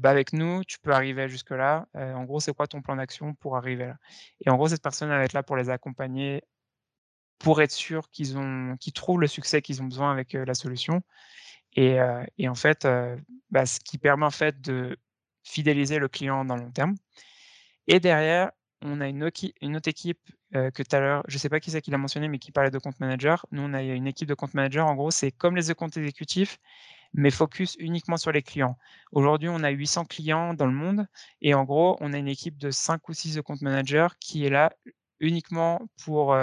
[0.00, 1.86] bah, avec nous, tu peux arriver jusque-là.
[1.94, 3.96] en gros, c'est quoi ton plan d'action pour arriver là?
[4.44, 6.42] Et en gros, cette personne, va être là pour les accompagner
[7.38, 8.34] pour être sûr qu'ils
[8.94, 11.02] trouvent le succès qu'ils ont besoin avec, la solution
[11.74, 11.98] et
[12.38, 12.86] et en fait,
[13.50, 14.96] bah, ce qui permet en fait de
[15.44, 16.94] fidéliser le client dans le long terme
[17.88, 18.50] et derrière,
[18.82, 20.20] on a une autre équipe,
[20.52, 22.70] que tout à l'heure, je sais pas qui c'est qui l'a mentionné, mais qui parlait
[22.70, 23.46] de compte manager.
[23.50, 26.58] Nous, on a une équipe de compte manager, en gros, c'est comme les comptes exécutifs,
[27.14, 28.76] mais focus uniquement sur les clients.
[29.12, 31.06] Aujourd'hui, on a 800 clients dans le monde
[31.40, 34.50] et en gros, on a une équipe de 5 ou 6 compte managers qui est
[34.50, 34.72] là
[35.20, 36.36] uniquement pour,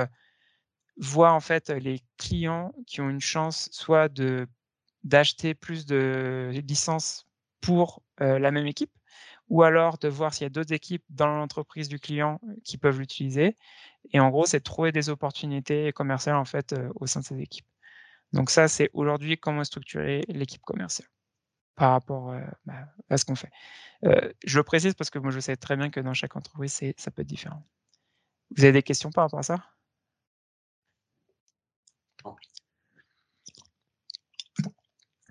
[0.98, 4.48] voir en fait les clients qui ont une chance soit de
[5.04, 7.28] d'acheter plus de licences
[7.60, 8.92] pour, la même équipe
[9.50, 13.00] ou alors de voir s'il y a d'autres équipes dans l'entreprise du client qui peuvent
[13.00, 13.58] l'utiliser
[14.12, 17.40] et en gros, c'est de trouver des opportunités commerciales en fait, au sein de ces
[17.40, 17.66] équipes.
[18.34, 21.08] Donc ça, c'est aujourd'hui comment est structurée l'équipe commerciale
[21.76, 23.52] par rapport, bah, à ce qu'on fait.
[24.04, 27.12] je le précise parce que moi, je sais très bien que dans chaque entreprise, ça
[27.12, 27.64] peut être différent.
[28.56, 29.73] Vous avez des questions par rapport à ça?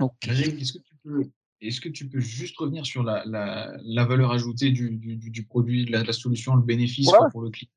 [0.02, 0.28] OK.
[0.28, 4.32] est-ce que tu peux est-ce que tu peux juste revenir sur la la la valeur
[4.32, 7.70] ajoutée du du du produit, de la la solution, le bénéfice, Ouais, pour le client?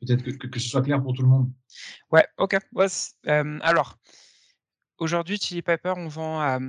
[0.00, 1.50] Peut-être que que que ce soit clair pour tout le monde.
[2.12, 2.56] Ouais, OK.
[2.72, 2.86] Ouais,
[3.62, 3.98] alors,
[4.98, 6.60] aujourd'hui, Chili Pepper, on vend,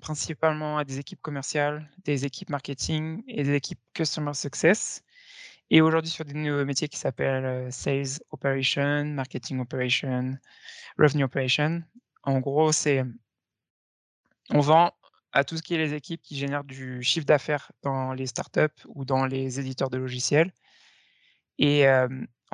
[0.00, 5.02] principalement à des équipes commerciales, des équipes marketing et des équipes customer success
[5.70, 10.38] et aujourd'hui sur des nouveaux métiers qui s'appellent, sales operation, marketing operation,
[10.98, 11.82] revenue operation.
[12.22, 13.02] En gros, c'est
[14.50, 14.92] on vend
[15.32, 18.82] à tout ce qui est les équipes qui génèrent du chiffre d'affaires dans les startups
[18.86, 20.52] ou dans les éditeurs de logiciels
[21.58, 21.86] et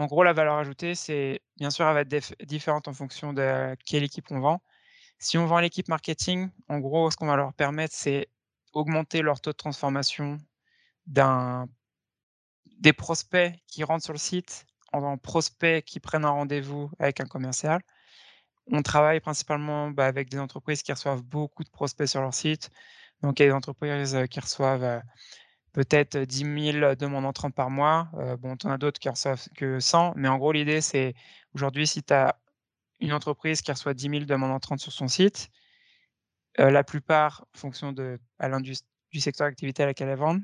[0.01, 3.77] en gros, la valeur ajoutée, c'est bien sûr, elle va être différente en fonction de
[3.85, 4.63] quelle équipe on vend.
[5.19, 8.29] Si on vend l'équipe marketing, en gros, ce qu'on va leur permettre, c'est
[8.73, 10.39] augmenter leur taux de transformation
[11.07, 11.69] d'un
[12.79, 17.27] des prospects qui rentrent sur le site en prospects qui prennent un rendez-vous avec un
[17.27, 17.83] commercial.
[18.71, 22.71] On travaille principalement, bah, avec des entreprises qui reçoivent beaucoup de prospects sur leur site.
[23.23, 25.03] Donc il y a des entreprises, qui reçoivent,
[25.73, 28.09] peut-être 10 000 demandes entrantes par mois.
[28.39, 31.15] bon, en as d'autres qui reçoivent que 100, mais en gros, l'idée, c'est
[31.55, 32.37] aujourd'hui, si tu as
[33.01, 35.51] une entreprise qui reçoit 10 000 demandes entrantes sur son site,
[36.59, 40.43] la plupart, en fonction du secteur d'activité à laquelle elles vendent,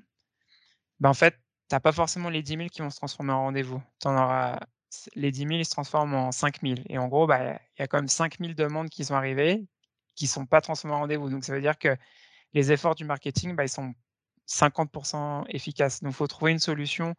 [1.01, 1.35] bah, en fait,
[1.69, 3.83] tu as pas forcément les 10 000 qui vont se transformer en rendez-vous.
[4.01, 4.59] Tu auras
[5.15, 7.83] les 10 000, ils se transforment en 5 000 et en gros, bah, il y
[7.83, 9.67] a quand même 5 000 demandes qui sont arrivées,
[10.17, 11.31] qui sont pas transformées en rendez-vous.
[11.31, 11.97] Donc ça veut dire que
[12.55, 13.95] les efforts du marketing, bah, ils sont
[14.49, 16.03] 50% efficaces.
[16.03, 17.15] Donc il faut trouver une solution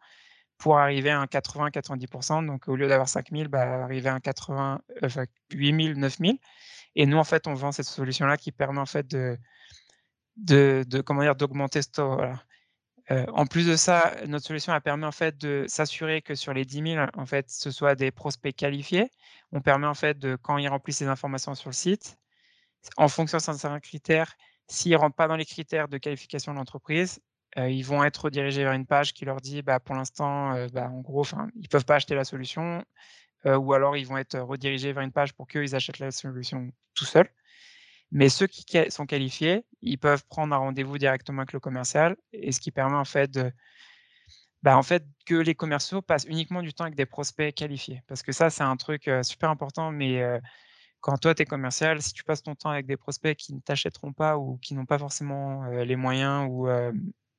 [0.58, 4.20] pour arriver à un 80-90% Donc au lieu d'avoir 5 000, bah, arriver à un
[4.20, 6.32] 80 enfin 8 000, 9 000
[6.96, 9.38] et nous, en fait, on vend cette solution-là qui permet en fait de
[10.36, 10.84] de?
[10.84, 12.20] D'augmenter ce taux.
[13.10, 16.64] En plus de ça, notre solution, elle permet en fait de s'assurer que sur les
[16.64, 19.10] 10 000, en fait, ce soit des prospects qualifiés.
[19.52, 22.18] On permet en fait de quand ils remplissent les informations sur le site,
[22.98, 24.34] en fonction de certains critères,
[24.68, 27.20] s'ils rentrent pas dans les critères de qualification de l'entreprise,
[27.56, 31.00] ils vont être redirigés vers une page qui leur dit: «Bah, pour l'instant, bah, en
[31.00, 31.24] gros,
[31.56, 32.84] ils peuvent pas acheter la solution»,
[33.46, 36.70] ou alors ils vont être redirigés vers une page pour qu'eux, ils achètent la solution
[36.94, 37.30] tout seuls.
[38.10, 42.52] Mais ceux qui sont qualifiés, ils peuvent prendre un rendez-vous directement avec le commercial et
[42.52, 43.52] ce qui permet en fait de
[44.62, 48.02] bah, en fait, que les commerciaux passent uniquement du temps avec des prospects qualifiés.
[48.08, 50.20] Parce que ça, c'est un truc, super important, mais
[51.00, 53.60] quand toi, tu es commercial, si tu passes ton temps avec des prospects qui ne
[53.60, 56.68] t'achèteront pas ou qui n'ont pas forcément, les moyens ou,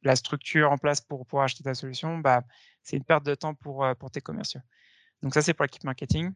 [0.01, 2.43] la structure en place pour pouvoir acheter ta solution, bah,
[2.83, 4.61] c'est une perte de temps pour, pour tes commerciaux.
[5.21, 6.31] Donc ça, c'est pour l'équipe marketing.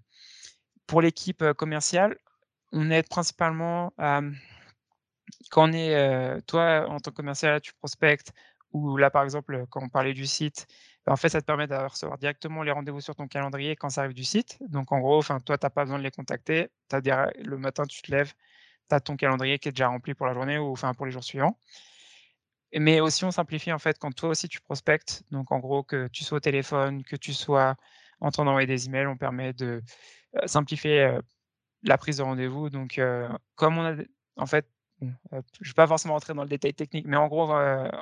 [0.86, 2.18] Pour l'équipe, commerciale,
[2.74, 3.94] on aide principalement
[5.50, 8.34] quand on est, toi, en tant que commercial, tu prospectes
[8.72, 10.66] ou là, par exemple, quand on parlait du site,
[11.06, 13.90] bah, en fait, ça te permet de recevoir directement les rendez-vous sur ton calendrier quand
[13.90, 14.58] ça arrive du site.
[14.62, 16.70] Donc en gros, toi, tu as pas besoin de les contacter.
[16.90, 18.34] Tu le matin, tu te lèves,
[18.90, 21.24] tu as ton calendrier qui est déjà rempli pour la journée ou pour les jours
[21.24, 21.60] suivants.
[22.76, 25.24] Mais aussi, on simplifie en fait quand toi aussi tu prospectes.
[25.30, 27.76] Donc en gros, que tu sois au téléphone, que tu sois
[28.20, 29.84] en train d'envoyer des emails, on permet de
[30.48, 31.20] simplifier
[31.84, 32.70] la prise de rendez-vous.
[32.70, 33.00] Donc,
[33.56, 33.96] comme on a,
[34.38, 34.68] en fait,
[35.02, 37.54] je ne vais pas forcément rentrer dans le détail technique, mais en gros,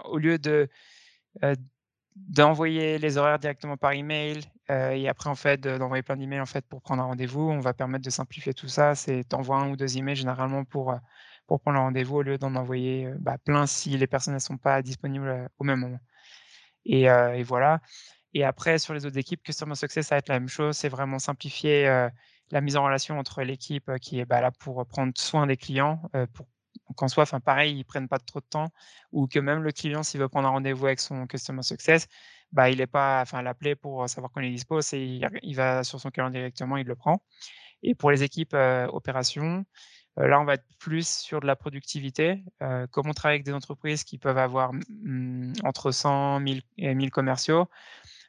[0.06, 0.70] au lieu de
[2.16, 6.66] d'envoyer les horaires directement par email et après en fait d'envoyer plein d'emails en fait
[6.68, 8.96] pour prendre un rendez-vous, on va permettre de simplifier tout ça.
[8.96, 10.94] C'est t'envoies un ou deux emails généralement pour
[11.48, 14.58] pour prendre le rendez-vous au lieu d'en envoyer bah, plein si les personnes ne sont
[14.58, 16.00] pas disponibles au même moment.
[16.86, 17.80] Et, et, voilà.
[18.34, 20.78] Et après sur les autres équipes, Customer Success, ça va être la même chose.
[20.78, 22.10] C'est vraiment simplifier
[22.52, 26.02] la mise en relation entre l'équipe qui est bah, là pour prendre soin des clients,
[26.34, 26.48] pour
[26.96, 28.70] qu'en soit, pareil, ils prennent pas trop de temps,
[29.12, 32.08] ou que même le client, s'il veut prendre un rendez-vous avec son customer success,
[32.52, 36.00] bah il est pas, enfin l'appeler pour savoir il est dispo, c'est il, va sur
[36.00, 37.22] son calendrier directement, il le prend.
[37.84, 38.56] Et pour les équipes
[38.90, 39.66] opérations,
[40.18, 42.44] là on va être plus sur de la productivité.
[42.92, 47.12] comme on travaille avec des entreprises qui peuvent avoir mmh, entre 100 000 et 1000
[47.12, 47.68] commerciaux,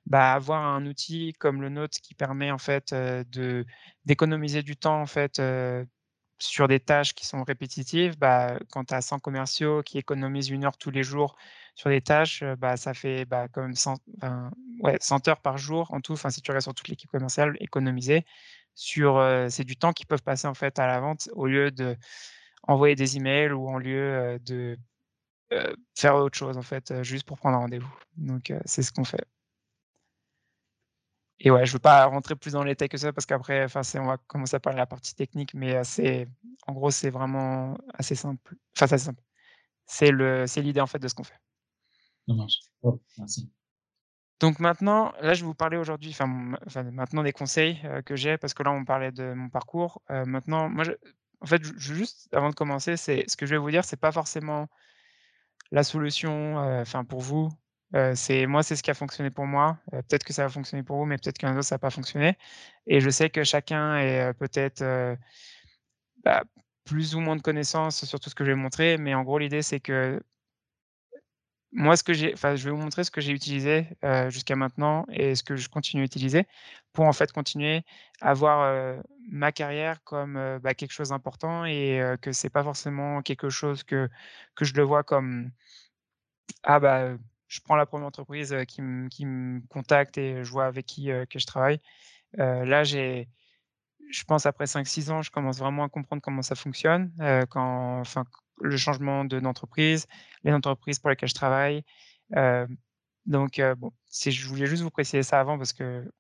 [0.07, 3.65] bah, avoir un outil comme le nôtre qui permet en fait de
[4.05, 5.41] d'économiser du temps en fait
[6.39, 10.65] sur des tâches qui sont répétitives, bah, quand tu as 100 commerciaux qui économisent une
[10.65, 11.37] heure tous les jours
[11.77, 13.95] sur des tâches, bah, ça fait bah, même 100,
[14.81, 16.15] ouais, 100 heures par jour en tout.
[16.15, 18.25] Enfin, si tu restes sur toute l'équipe commerciale, économiser
[18.75, 21.97] c'est du temps qu'ils peuvent passer en fait à la vente au lieu de
[22.97, 24.79] des emails ou en lieu de
[25.97, 27.95] faire autre chose en fait, juste pour prendre un rendez-vous.
[28.17, 29.25] Donc c'est ce qu'on fait.
[31.41, 33.83] Et ouais, je veux pas rentrer plus dans les détails que ça parce qu'après, enfin,
[33.97, 36.29] on va commencer à parler de la partie technique, mais c'est,
[36.67, 38.55] en gros, c'est vraiment assez simple.
[38.77, 39.23] Enfin, c'est simple.
[39.87, 41.41] C'est le, c'est l'idée en fait de ce qu'on fait.
[42.29, 42.61] Ça marche.
[43.19, 43.51] merci.
[44.41, 46.27] Donc maintenant, là, je vais vous parler aujourd'hui, enfin,
[46.91, 50.03] maintenant des conseils, heu, que j'ai parce que là, on parlait de mon parcours.
[50.11, 50.93] Heu, maintenant, moi, je
[51.41, 53.97] en fait, je juste avant de commencer, c'est ce que je vais vous dire, c'est
[53.97, 54.69] pas forcément
[55.73, 57.51] la solution, enfin, pour vous.
[57.95, 59.79] Heu, c'est moi, c'est ce qui a fonctionné pour moi.
[59.93, 61.91] Heu, peut-être que ça va fonctionner pour vous, mais peut-être qu'un autre, ça va pas
[61.91, 62.37] fonctionner
[62.87, 64.83] et je sais que chacun est, heu, peut-être,
[66.25, 66.45] bah,
[66.85, 69.39] plus ou moins de connaissances sur tout ce que je vais montrer, mais en gros,
[69.39, 70.21] l'idée, c'est que
[71.75, 73.87] moi, ce que j'ai enfin, je vais vous montrer ce que j'ai utilisé,
[74.29, 76.47] jusqu'à maintenant et ce que je continue à utiliser
[76.93, 77.83] pour, en fait, continuer
[78.21, 78.97] à voir,
[79.31, 84.09] ma carrière comme, bah, quelque chose d'important et que c'est pas forcément quelque chose que
[84.55, 85.51] que je le vois comme:
[86.65, 87.17] «Ah bah,
[87.53, 90.87] je prends la première entreprise, heu, qui me qui me contacte et je vois avec
[90.87, 91.81] qui, heu, que je travaille».
[92.39, 93.29] Heu, là, j'ai
[94.11, 97.13] je pense après cinq six ans, je commence vraiment à comprendre comment ça fonctionne,
[97.51, 98.25] quand enfin,
[98.61, 100.07] le changement de d'entreprise,
[100.45, 101.83] les entreprises pour lesquelles je travaille,
[103.27, 106.11] donc bon, c'est je voulais juste vous préciser ça avant parce que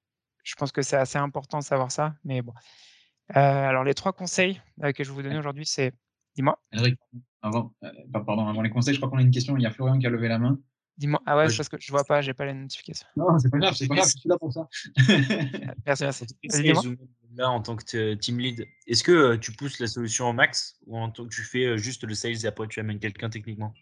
[0.42, 2.54] je pense que c'est assez important de savoir ça, mais bon.
[3.34, 4.60] Alors les 3 conseils,
[4.94, 5.92] que je vais vous donner aujourd'hui, c'est
[6.34, 6.58] dis-moi?
[6.72, 6.98] Henrik,
[7.42, 7.74] avant,
[8.12, 9.56] pardon, avant les conseils, je crois qu'on a une question.
[9.56, 10.58] Il y a Florian qui a levé la main.
[10.98, 11.20] Dis-moi?
[11.26, 13.06] Ah ouais, parce que je vois pas, j'ai pas les notifications.
[13.16, 14.68] Non, c'est pas grave, c'est pas grave, je suis là pour ça.
[15.68, 16.24] Ah, merci, merci.
[16.86, 16.96] Ou même
[17.34, 20.32] là, en tant que te team lead, est-ce que, heu, tu pousses la solution au
[20.32, 22.98] max ou en tant que tu fais, heu, juste le sales et après tu amènes
[22.98, 23.72] quelqu'un techniquement?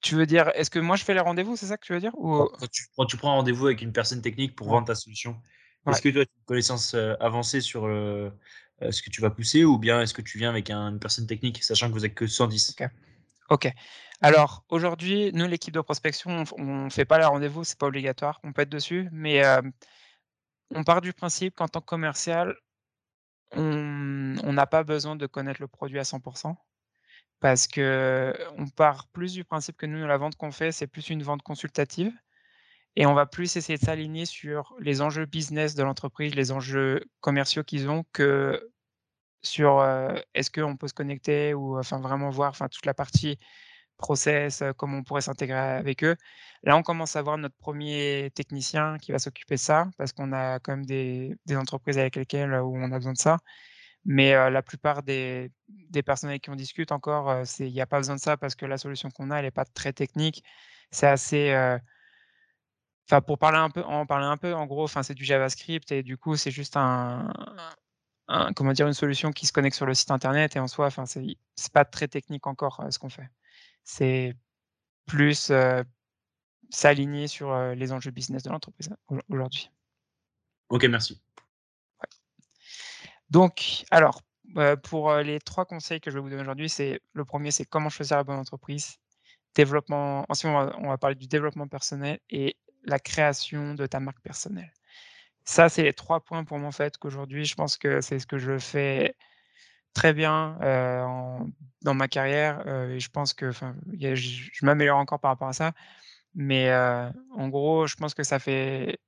[0.00, 2.00] Tu veux dire, est-ce que moi je fais les rendez-vous, c'est ça que tu veux
[2.00, 2.12] dire?
[2.18, 5.36] Ou quand tu quand tu prends rendez-vous avec une personne technique pour vendre ta solution,
[5.86, 9.30] ouais, est-ce que toi tu as une connaissance, heu, avancée sur, ce que tu vas
[9.30, 12.04] pousser ou bien est-ce que tu viens avec un une personne technique, sachant que vous
[12.04, 12.74] êtes que 110?
[12.80, 12.88] OK.
[13.50, 13.68] OK.
[14.20, 18.40] Alors aujourd'hui, nous, l'équipe de prospection, on on fait pas les rendez-vous, c'est pas obligatoire,
[18.44, 19.42] on peut être dessus, mais
[20.74, 22.56] on part du principe qu'en tant que commercial,
[23.52, 26.56] on on n'a pas besoin de connaître le produit à 100%
[27.40, 31.22] parce qu'on part plus du principe que nous, la vente qu'on fait, c'est plus une
[31.22, 32.12] vente consultative
[32.96, 37.04] et on va plus essayer de s'aligner sur les enjeux business de l'entreprise, les enjeux
[37.20, 38.70] commerciaux qu'ils ont que
[39.42, 39.82] sur,
[40.34, 43.38] est-ce qu'on peut se connecter ou enfin vraiment voir, enfin toute la partie
[43.98, 46.16] process, comment on pourrait s'intégrer avec eux.
[46.64, 50.32] Là, on commence à voir notre premier technicien qui va s'occuper de ça, parce qu'on
[50.32, 53.38] a quand même des entreprises avec lesquelles, où on a besoin de ça.
[54.04, 57.98] Mais, la plupart des des personnes avec qui on discute encore, il y a pas
[57.98, 60.42] besoin de ça parce que la solution qu'on a, elle est pas très technique.
[60.90, 61.54] C'est assez,
[63.08, 65.92] enfin pour parler un peu en parler un peu, en gros, enfin c'est du JavaScript
[65.92, 67.32] et du coup, c'est juste un
[68.32, 68.86] un comment dire?
[68.86, 71.84] Une solution qui se connecte sur le site internet et en soi, enfin c'est pas
[71.84, 73.28] très technique encore, heu, ce qu'on fait.
[73.84, 74.34] C'est
[75.06, 75.84] plus, heu
[76.70, 79.70] S'aligner sur, heu, les enjeux business de l'entreprise, au aujourd'hui.
[80.70, 81.20] OK, merci.
[83.28, 84.22] Donc alors,
[84.84, 87.90] pour, les 3 conseils que je vais vous donner aujourd'hui, c'est le premier, c'est comment
[87.90, 88.96] choisir la bonne entreprise,
[89.54, 94.00] développement ensuite on va on va parler du développement personnel et la création de ta
[94.00, 94.72] marque personnelle.
[95.44, 98.26] Ça, c'est les 3 points pour moi, en fait, qu'aujourd'hui, je pense que c'est ce
[98.26, 99.14] que je fais
[99.94, 100.56] très bien,
[101.82, 105.72] dans ma carrière, et je pense que je m'améliore encore par rapport à ça,
[106.34, 108.98] mais en gros, je pense que ça fait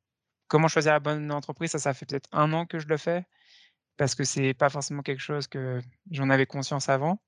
[0.48, 1.70] Comment choisir la bonne entreprise?
[1.70, 3.24] Ça, ça fait peut-être un an que je le fais,
[3.96, 5.80] parce que c'est pas forcément quelque chose que
[6.10, 7.20] j'en avais conscience avant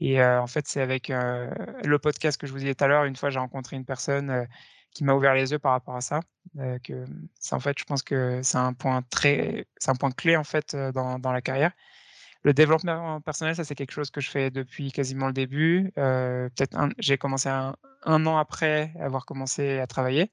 [0.00, 3.16] et en fait, c'est avec, le podcast que je vous disais tout à l'heure, une
[3.16, 4.46] fois, j'ai rencontré une personne,
[4.94, 6.20] qui m'a ouvert les yeux par rapport à ça,
[6.58, 7.04] heu, que
[7.40, 10.44] c'est en fait, je pense que c'est un point très c'est un point clé, en
[10.44, 11.72] fait, heu, dans dans la carrière.
[12.44, 16.50] Le développement personnel, ça, c'est quelque chose que je fais depuis quasiment le début, heu,
[16.56, 20.32] peut-être j'ai commencé un 1 an après avoir commencé à travailler.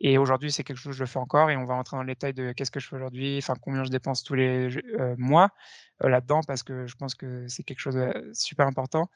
[0.00, 2.08] Et aujourd'hui, c'est quelque chose que je fais encore et on va rentrer dans le
[2.14, 4.70] détail de qu'est-ce que je fais aujourd'hui, enfin combien je dépense tous les
[5.18, 5.50] mois,
[6.02, 9.10] là-dedans parce que je pense que c'est quelque chose de super important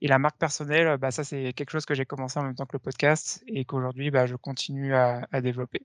[0.00, 2.54] et la marque personnelle, heu, bah, ça, c'est quelque chose que j'ai commencé en même
[2.54, 5.82] temps que le podcast et qu'aujourd'hui, bah, je continue à à développer.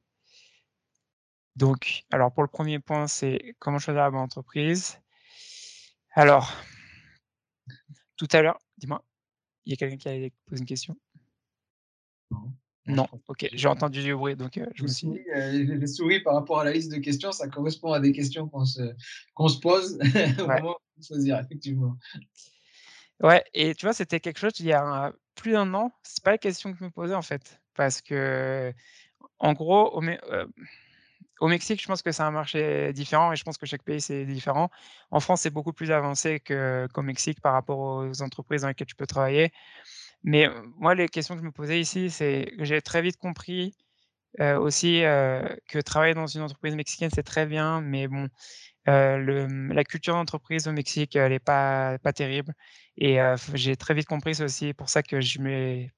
[1.56, 5.00] Donc alors pour le premier point, c'est comment choisir la bonne entreprise.
[6.16, 6.52] Alors,
[8.18, 9.04] tout à l'heure dis-moi?
[9.66, 10.98] Il y a quelqu'un qui allait poser une question?
[12.32, 12.54] Non,
[12.88, 13.08] non.
[13.28, 16.60] OK, J'ai entendu du bruit donc heu, je me suis j'ai j'ai souri par rapport
[16.60, 18.82] à la liste de questions, ça correspond à des questions qu'on se
[19.36, 20.00] qu'on se pose au
[20.48, 20.62] ouais.
[20.62, 21.98] moment de choisir, effectivement.
[23.22, 26.32] Ouais et tu vois, c'était quelque chose il y a plus d'un an, c'est pas
[26.32, 27.60] la question que je me posais, en fait.
[27.76, 28.74] Parce que
[29.40, 30.48] en gros, heu,
[31.42, 34.02] au Mexique, je pense que c'est un marché différent et je pense que chaque pays,
[34.02, 34.70] c'est différent.
[35.12, 38.88] En France, c'est beaucoup plus avancé que qu'au Mexique par rapport aux entreprises dans lesquelles
[38.88, 39.52] tu peux travailler.
[40.24, 43.76] Mais, moi, les questions que je me posais ici, c'est que j'ai très vite compris,
[44.42, 48.30] aussi, que travailler dans une entreprise mexicaine, c'est très bien, mais bon,
[48.86, 52.54] Mmh, la culture d'entreprise au Mexique, elle est pas pas terrible
[52.98, 55.92] et heu, f j'ai très vite compris, c'est aussi pour ça que je mets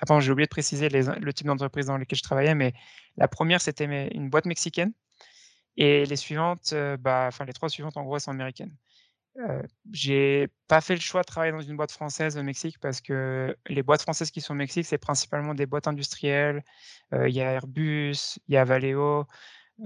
[0.00, 2.74] Attends, j'ai oublié de préciser le type d'entreprise dans lequel je travaillais, mais
[3.18, 4.92] la première c'était une boîte mexicaine
[5.78, 8.74] et les suivantes, bah, enfin les 3 suivantes en gros, sont américaines.
[9.92, 13.56] J'ai pas fait le choix de travailler dans une boîte française au Mexique parce que
[13.68, 16.62] les boîtes françaises qui sont au Mexique, c'est principalement des boîtes industrielles.
[17.12, 19.26] Il y a Airbus, il y a Valeo,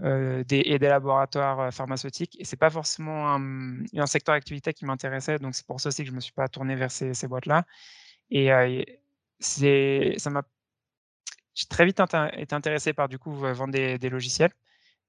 [0.03, 4.84] heu, des et des laboratoires, pharmaceutiques et c'est pas forcément un, un secteur d'activité qui
[4.86, 7.28] m'intéressait, donc c'est pour ça aussi que je me suis pas tourné vers ces ces
[7.28, 7.64] boîtes-là
[8.30, 8.51] et
[9.41, 10.43] c'est ça m'a
[11.55, 12.01] j'ai très vite
[12.34, 14.53] été intéressé par du coup, vendre des des logiciels.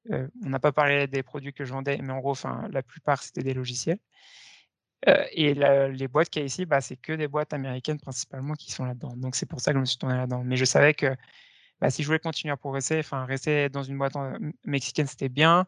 [0.09, 2.35] On n'a pas parlé des produits que je vendais, mais en gros,
[2.71, 3.99] la plupart, c'était des logiciels.
[5.33, 8.71] Et les boîtes qu'il y a ici, bah, c'est que des boîtes américaines principalement qui
[8.71, 9.15] sont là-dedans.
[9.15, 10.43] Donc c'est pour ça que je me suis tourné là-dedans.
[10.43, 11.15] Mais je savais que,
[11.81, 14.33] bah, si je voulais continuer à progresser, enfin rester dans une boîte en
[14.65, 15.67] mexicaine, c'était bien,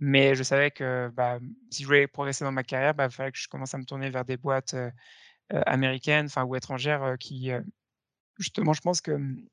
[0.00, 1.38] mais je savais que, bah,
[1.70, 3.84] si je voulais progresser dans ma carrière, bah, il fallait que je commence à me
[3.86, 4.92] tourner vers des boîtes, heu
[5.54, 7.50] heu, américaines, enfin ou étrangères, qui,
[8.38, 9.46] justement, je pense que, mmh,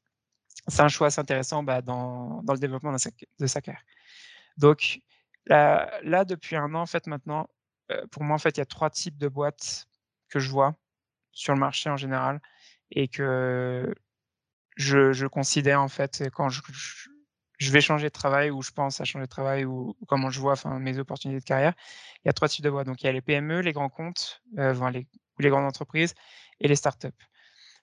[0.67, 3.83] c'est un choix assez intéressant, bah, dans dans le développement de sa carrière.
[4.57, 4.99] Donc
[5.47, 7.49] là là, depuis un an, en fait, maintenant,
[8.11, 9.87] pour moi, en fait, il y a 3 types de boîtes
[10.29, 10.75] que je vois
[11.33, 12.41] sur le marché en général
[12.91, 13.93] et que
[14.77, 16.61] je je considère, en fait, quand je
[17.59, 20.39] je vais changer de travail ou je pense à changer de travail ou comment je
[20.39, 21.73] vois, enfin, mes opportunités de carrière.
[22.23, 22.85] Il y a 3 types de boîtes.
[22.87, 25.07] Donc il y a les PME, les grands comptes, heu, enfin les
[25.39, 26.13] ou les grandes entreprises
[26.59, 27.09] et les startups.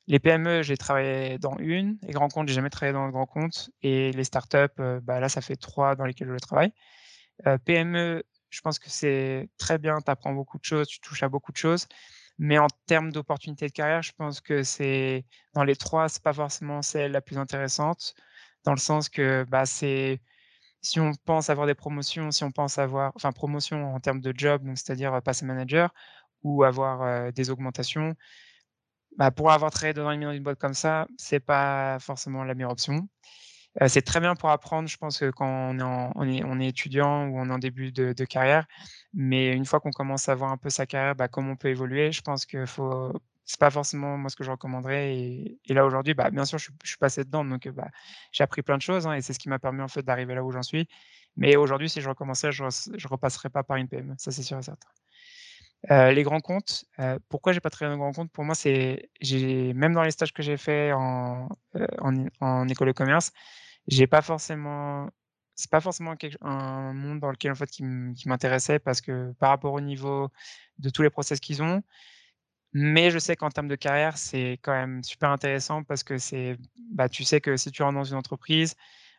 [0.09, 3.26] Les PME, j'ai travaillé dans une, les grands comptes, j'ai jamais travaillé dans de grands
[3.26, 6.72] comptes et les startups, heu, bah, là, ça fait 3 dans lesquelles je travaille.
[7.47, 11.22] Heu, PME, je pense que c'est très bien, tu apprends beaucoup de choses, tu touches
[11.24, 11.86] à beaucoup de choses,
[12.39, 15.24] mais en termes d'opportunités de carrière, je pense que c'est
[15.55, 18.14] dans les 3, c'est pas forcément celle la plus intéressante,
[18.64, 20.20] dans le sens que, bah, c'est
[20.82, 24.32] si on pense avoir des promotions, si on pense avoir enfin promotion en termes de
[24.37, 25.91] job, donc c'est-à-dire, passer manager
[26.45, 28.14] ou avoir, des augmentations,
[29.18, 33.09] bah, pour avoir travaillé dans une boîte comme ça, c'est pas forcément la meilleure option.
[33.89, 37.59] C'est très bien pour apprendre, je pense quand on est étudiant ou on est en
[37.59, 38.66] début de carrière,
[39.12, 41.68] mais une fois qu'on commence à voir un peu sa carrière, bah, comment on peut
[41.68, 43.12] évoluer, je pense que faut
[43.47, 46.70] c'est pas forcément moi ce que je recommanderais et là aujourd'hui, bah, bien sûr je
[46.85, 47.89] suis passé dedans donc, bah,
[48.33, 50.35] j'ai appris plein de choses, hein et c'est ce qui m'a permis en fait d'arriver
[50.35, 50.89] là où j'en suis.
[51.37, 52.64] Mais aujourd'hui, si je recommençais, je
[52.97, 54.89] je repasserais pas par une PME, ça c'est sûr et certain.
[56.12, 58.33] Les grands comptes, heu, pourquoi j'ai pas travaillé dans les grands comptes?
[58.33, 59.11] Pour moi, c'est
[59.75, 61.49] même dans les stages que j'ai fait en
[62.41, 63.33] en école de commerce,
[63.89, 65.09] j'ai pas forcément
[65.57, 67.85] c'est pas forcément un monde dans lequel en fait qui
[68.26, 70.28] m'intéressait parce que par rapport au niveau
[70.78, 71.82] de tous les process qu'ils ont.
[72.72, 76.57] Mais je sais qu'en termes de carrière, c'est quand même super intéressant parce que c'est
[76.93, 78.74] bah, tu sais que si tu rentres dans une entreprise,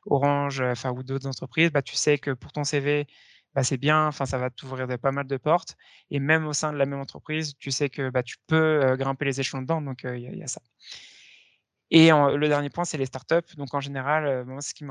[0.07, 3.07] Orange, enfin ou d'autres entreprises, bah, tu sais que pour ton CV,
[3.55, 5.77] bah, c'est bien, enfin ça va t'ouvrir pas mal de portes
[6.11, 8.97] et même au sein de la même entreprise, tu sais que, bah, tu peux, heu,
[8.97, 10.61] grimper les échelons dedans donc a il y a ça.
[11.91, 13.55] Et le dernier point, c'est les startups.
[13.57, 14.85] Donc en général, moi ce qui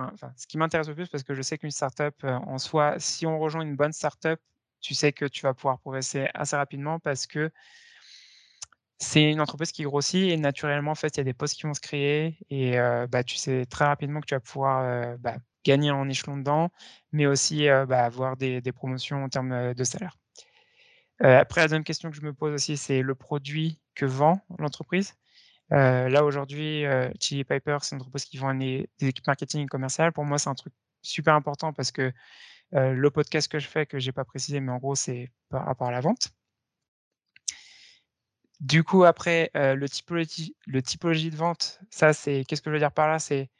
[0.58, 3.62] m'intéresse le plus parce que je sais qu'une startup, heu, en soi, si on rejoint
[3.62, 4.38] une bonne startup,
[4.80, 7.50] tu sais que tu vas pouvoir progresser assez rapidement parce que
[9.00, 11.64] c'est une entreprise qui grossit et naturellement, en fait, il y a des postes qui
[11.66, 15.36] vont se créer et heu, bah, tu sais très rapidement que tu vas pouvoir, bah,
[15.64, 16.70] gagner en échelon dedans,
[17.12, 20.16] mais aussi, bah, avoir des promotions en termes, de salaire.
[21.20, 25.14] Après la 2e question que je me pose aussi, c'est le produit que vend l'entreprise.
[25.72, 29.66] Heu, là aujourd'hui, heu, Chili Piper, c'est une entreprise qui vend des équipes marketing et
[29.66, 30.12] commerciales.
[30.12, 32.12] Pour moi, c'est un truc super important parce que,
[32.74, 35.66] heu, le podcast que je fais, que j'ai pas précisé, mais en gros, c'est par
[35.66, 36.30] rapport à la vente.
[38.60, 43.08] Du coup, après, le typologie de vente, ça, c'est qu'est-ce que je veux dire par
[43.08, 43.18] là?
[43.18, 43.50] C'est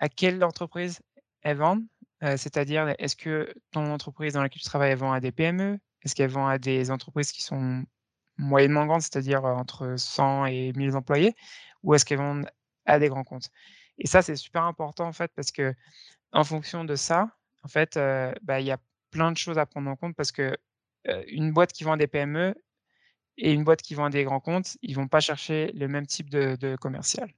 [0.00, 1.00] à quelle entreprise
[1.42, 1.86] elles vendent,
[2.22, 5.78] c'est-à-dire est-ce que ton entreprise dans laquelle tu travailles, elle vend à des PME?
[6.04, 7.84] Est-ce qu'elle vend à des entreprises qui sont
[8.38, 11.34] moyennement grandes, c'est-à-dire, entre 100 et 1000 employés?
[11.82, 12.48] Ou est-ce qu'elles vendent
[12.86, 13.50] à des grands comptes?
[13.98, 17.30] Et ça, c'est super important, en fait, parce qu'en fonction de ça,
[17.64, 17.98] en fait,
[18.42, 18.78] bah, il y a
[19.10, 20.56] plein de choses à prendre en compte parce que,
[21.28, 22.54] une boîte qui vend des PME
[23.38, 26.30] et une boîte qui vend des grands comptes, ils vont pas chercher le même type
[26.30, 27.30] de commercial.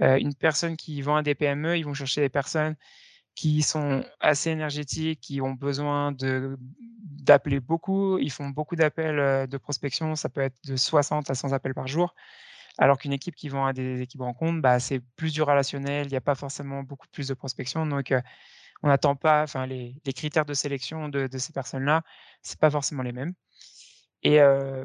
[0.00, 2.76] Une personne qui vend à des PME, ils vont chercher des personnes
[3.36, 8.18] qui sont assez énergétiques, qui ont besoin de d'appeler beaucoup.
[8.18, 11.74] Ils font beaucoup d'appels, heu, de prospection, ça peut être de 60 à 100 appels
[11.74, 12.14] par jour.
[12.78, 16.12] Alors qu'une équipe qui vend à des équipes comptes, bah, c'est plus du relationnel, il
[16.12, 18.22] y a pas forcément beaucoup plus de prospection donc heu,
[18.82, 22.02] on n'attend pas enfin les les critères de sélection de de ces personnes-là,
[22.42, 23.34] c'est pas forcément les mêmes.
[24.28, 24.40] Et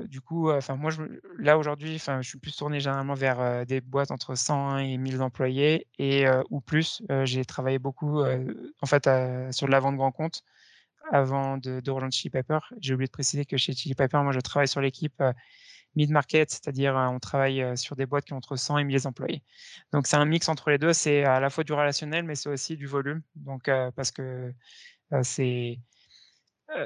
[0.07, 0.91] du coup, enfin moi
[1.39, 5.87] là aujourd'hui, je suis plus tourné généralement vers, des boîtes entre 100 et 1000 employés
[5.97, 7.01] et ou plus.
[7.23, 9.09] J'ai travaillé beaucoup, en fait,
[9.51, 10.43] sur de la vente grand compte
[11.11, 12.59] avant de rejoindre Chili Pepper.
[12.81, 15.23] J'ai oublié de préciser que chez Chili Pepper, moi je travaille sur l'équipe,
[15.95, 19.41] mid-market, c'est-à-dire, on travaille, sur des boîtes qui ont entre 100 et 1000 employés.
[19.91, 22.49] Donc c'est un mix entre les 2, c'est à la fois du relationnel, mais c'est
[22.49, 23.23] aussi du volume.
[23.35, 24.53] Donc parce que,
[25.23, 25.79] c'est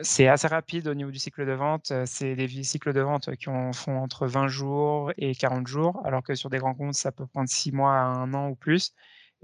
[0.01, 1.93] c'est assez rapide au niveau du cycle de vente.
[2.05, 6.23] C'est des cycles de vente qui en font entre 20 jours et 40 jours, alors
[6.23, 8.93] que sur des grands comptes, ça peut prendre 6 mois à 1 an ou plus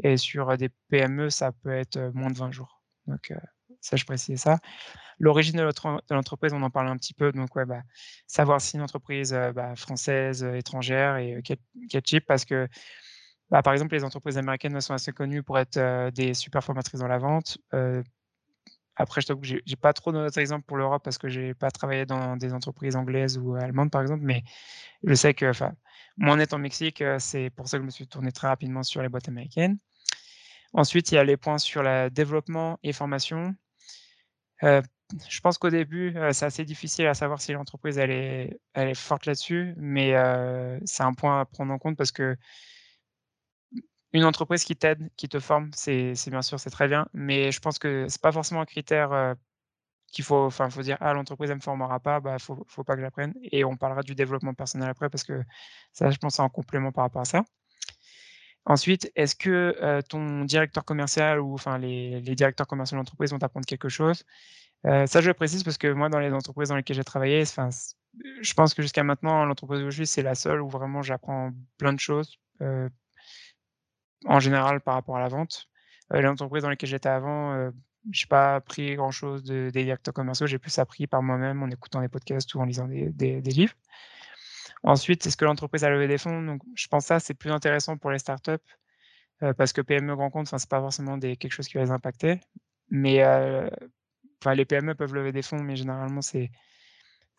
[0.03, 2.81] et sur, des PME, ça peut être, moins de 20 jours.
[3.07, 3.33] Donc
[3.81, 4.59] ça, je ça.
[5.19, 7.81] L'origine de l'entreprise, on en parle un petit peu, donc ouais, bah,
[8.27, 12.67] savoir si une entreprise, bah, française, étrangère et quel parce que,
[13.49, 17.07] bah, par exemple, les entreprises américaines, sont assez connues pour être, des super formatrices dans
[17.07, 17.57] la vente.
[18.95, 22.05] Après, je t'avoue que pas trop d'autres exemples pour l'Europe parce que j'ai pas travaillé
[22.05, 24.43] dans des entreprises anglaises ou allemandes, par exemple, mais
[25.03, 25.73] je sais que, enfin,
[26.17, 28.83] moi, en étant au Mexique, c'est pour ça que je me suis tourné très rapidement
[28.83, 29.77] sur les boîtes américaines.
[30.73, 33.55] Ensuite, il y a les points sur le développement et formation.
[34.61, 39.73] je pense qu'au début, c'est assez difficile à savoir si l'entreprise elle est forte là-dessus,
[39.77, 40.13] mais
[40.85, 42.37] c'est un point à prendre en compte parce que
[44.13, 47.59] une entreprise qui t'aide, qui te forme, c'est bien sûr, c'est très bien, mais je
[47.59, 49.35] pense que c'est pas forcément un critère,
[50.11, 52.99] qu'il faut faut dire: «Ah l'entreprise elle me formera pas, bah, faut faut pas que
[53.01, 55.43] je la prenne» et on parlera du développement personnel après parce que
[55.93, 57.45] ça, je pense, c'est en complément par rapport à ça.
[58.65, 63.89] Ensuite, est-ce que, ton directeur commercial ou enfin les directeurs commerciaux d'entreprise vont t'apprendre quelque
[63.89, 64.23] chose?
[64.85, 67.43] Heu, ça, je le précise parce que moi, dans les entreprises dans lesquelles j'ai travaillé,
[67.45, 71.51] je pense que jusqu'à maintenant, l'entreprise où je suis, c'est la seule où vraiment j'apprends
[71.77, 72.37] plein de choses,
[74.25, 75.67] en général par rapport à la vente.
[76.13, 77.71] les entreprises dans lesquelles j'étais avant, je
[78.11, 81.67] j'ai pas appris grand chose de des directeurs commerciaux, j'ai plus appris par moi-même en
[81.67, 83.75] écoutant des podcasts ou en lisant des livres.
[84.83, 86.41] Ensuite, est-ce que l'entreprise a levé des fonds?
[86.41, 88.51] Donc je pense ça, c'est plus intéressant pour les startups,
[89.43, 91.83] heu, parce que PME, grand compte, enfin, c'est pas forcément des quelque chose qui va
[91.83, 92.39] les impacter.
[92.89, 93.23] Mais,
[94.41, 96.51] enfin, les PME peuvent lever des fonds, mais généralement, c'est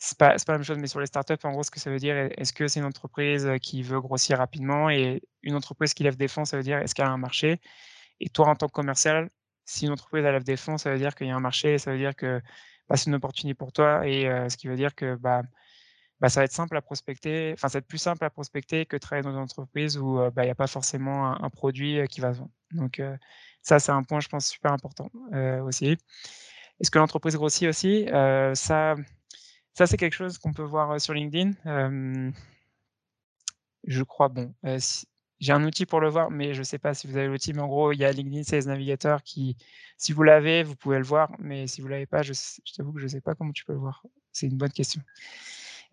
[0.05, 0.78] c'est pas pas la même chose.
[0.78, 2.86] Mais sur les startups, en gros, ce que ça veut dire, est-ce que c'est une
[2.86, 4.90] entreprise, qui veut grossir rapidement?
[4.90, 7.61] Et une entreprise qui lève des fonds, ça veut dire est-ce qu'elle a un marché?
[8.20, 9.30] Et toi, en tant que commercial,
[9.64, 11.92] si une entreprise, lève des fonds, ça veut dire qu'il y a un marché, ça
[11.92, 12.40] veut dire que,
[12.88, 15.42] bah, c'est une opportunité pour toi et ce qui veut dire que, bah
[16.20, 18.86] bah, ça va être simple à prospecter, enfin, ça va être plus simple à prospecter
[18.86, 22.07] que travailler dans une entreprise où, bah, il y a pas forcément un un produit,
[22.09, 22.53] qui va se vendre.
[22.72, 23.00] Donc
[23.62, 25.11] ça, c'est un point, je pense, super important,
[25.66, 25.96] aussi.
[26.80, 28.07] Est-ce que l'entreprise grossit aussi?
[28.55, 28.96] ça
[29.75, 31.53] ça, c'est quelque chose qu'on peut voir, sur LinkedIn.
[33.85, 35.07] je crois, bon, si
[35.41, 37.62] j'ai un outil pour le voir, mais je sais pas si vous avez l'outil, mais
[37.62, 39.57] en gros, il y a LinkedIn Sales Navigator qui
[39.97, 42.33] si vous l'avez, vous pouvez le voir, mais si vous l'avez pas, je
[42.77, 44.05] t'avoue que je sais pas comment tu peux le voir.
[44.31, 45.03] C'est une bonne question.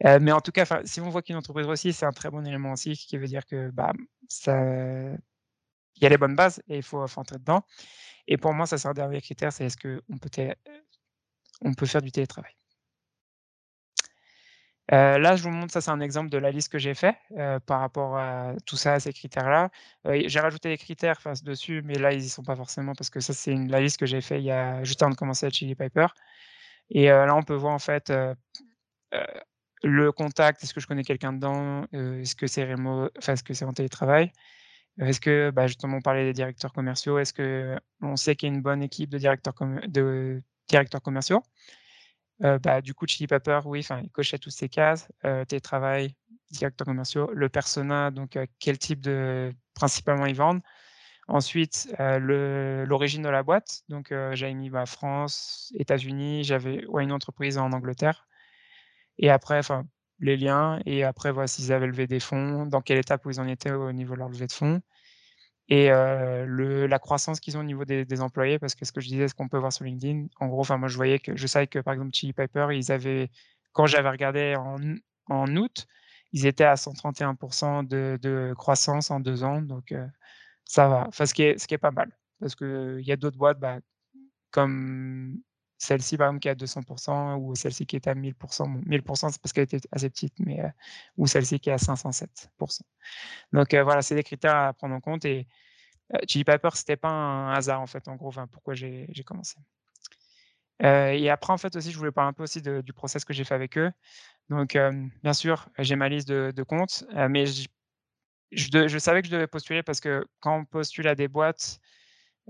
[0.04, 2.74] mais en tout cas, si on voit qu'une entreprise grossit, c'est un très bon élément
[2.74, 3.94] aussi qui veut dire que, bah,
[4.48, 7.64] il y a les bonnes bases et il faut entrer dedans
[8.28, 10.00] et pour moi, ça, c'est un dernier critère, c'est est-ce qu'on
[11.62, 12.59] on peut faire du télétravail?
[14.92, 17.16] Heu, là, je vous montre ça, c'est un exemple de la liste que j'ai fait,
[17.38, 19.70] heu, par rapport à tout ça, à ces critères-là.
[20.08, 23.10] Heu, j'ai rajouté des critères, enfin, dessus, mais là, ils y sont pas forcément parce
[23.10, 25.46] que ça, c'est la liste que j'ai fait il y a juste avant de commencer
[25.46, 26.08] à Chili Piper
[26.92, 28.12] et là, on peut voir, en fait,
[29.84, 30.64] le contact.
[30.64, 31.86] Est-ce que je connais quelqu'un dedans?
[31.94, 34.32] Est-ce que c'est remote enfin, est-ce que c'est en télétravail?
[35.00, 37.20] Est-ce que, bah, justement, on parlait des directeurs commerciaux.
[37.20, 39.56] Est-ce qu'on sait qu'il y a une bonne équipe de directeurs
[41.04, 41.44] commerciaux?
[42.40, 45.08] Bah, du coup, Chili Pepper, oui, il cochait toutes ces cases,
[45.48, 46.16] télétravail,
[46.52, 50.62] directeurs commerciaux, le persona, donc quel type de principalement ils vendent.
[51.28, 57.04] Ensuite, le l'origine de la boîte, donc heu, j'avais mis, bah, France, États-Unis, j'avais ouais,
[57.04, 58.28] une entreprise en Angleterre.
[59.20, 59.62] Et après,
[60.20, 63.40] les liens et après, voilà, s'ils avaient levé des fonds, dans quelle étape où ils
[63.42, 64.82] en étaient au niveau de leur levée de fonds
[65.70, 69.08] et le la croissance qu'ils ont au niveau des employés parce que ce que je
[69.10, 71.48] disais, ce qu'on peut voir sur LinkedIn, en gros, enfin, moi, je voyais que je
[71.48, 73.30] savais que, par exemple, Chili Piper, ils avaient
[73.74, 74.78] quand j'avais regardé en
[75.30, 75.88] en août,
[76.34, 77.36] ils étaient à 131
[77.84, 80.08] de de croissance en 2 ans, donc heu,
[80.66, 81.10] ça va.
[81.14, 82.12] Ce qui est ce qui est pas mal
[82.42, 83.80] parce qu'il y a d'autres boîtes, bah,
[84.52, 85.42] comme
[85.80, 86.82] celle-ci, par exemple, qui est à 200
[87.38, 90.60] ou celle-ci qui est à 1000 Bon, 1000 c'est parce qu'elle était assez petite, mais
[90.62, 90.70] heu,
[91.18, 92.52] ou celle-ci qui est à 507
[93.54, 95.48] Donc heu, voilà, c'est des critères à prendre en compte et
[96.28, 99.58] Chili Pepper, c'était pas un hasard, en fait, en gros, pourquoi j'ai commencé.
[100.82, 103.44] Et après, en fait, aussi, je voulais parler un peu aussi du process que j'ai
[103.44, 103.92] fait avec eux.
[104.50, 104.78] Donc
[105.24, 107.46] bien sûr, j'ai ma liste de comptes, mais
[108.52, 111.80] je savais que je devais postuler parce que quand on postule à des boîtes,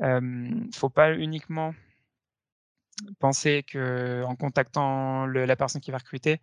[0.01, 1.73] hem, faut pas uniquement
[3.19, 6.41] penser qu'en contactant le la personne qui va recruter,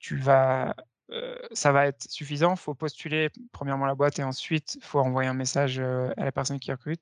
[0.00, 0.74] tu vas,
[1.12, 2.52] heu, ça va être suffisant.
[2.54, 6.24] Il faut postuler premièrement la boîte et ensuite il faut envoyer un message, heu, à
[6.26, 7.00] la personne qui recrute.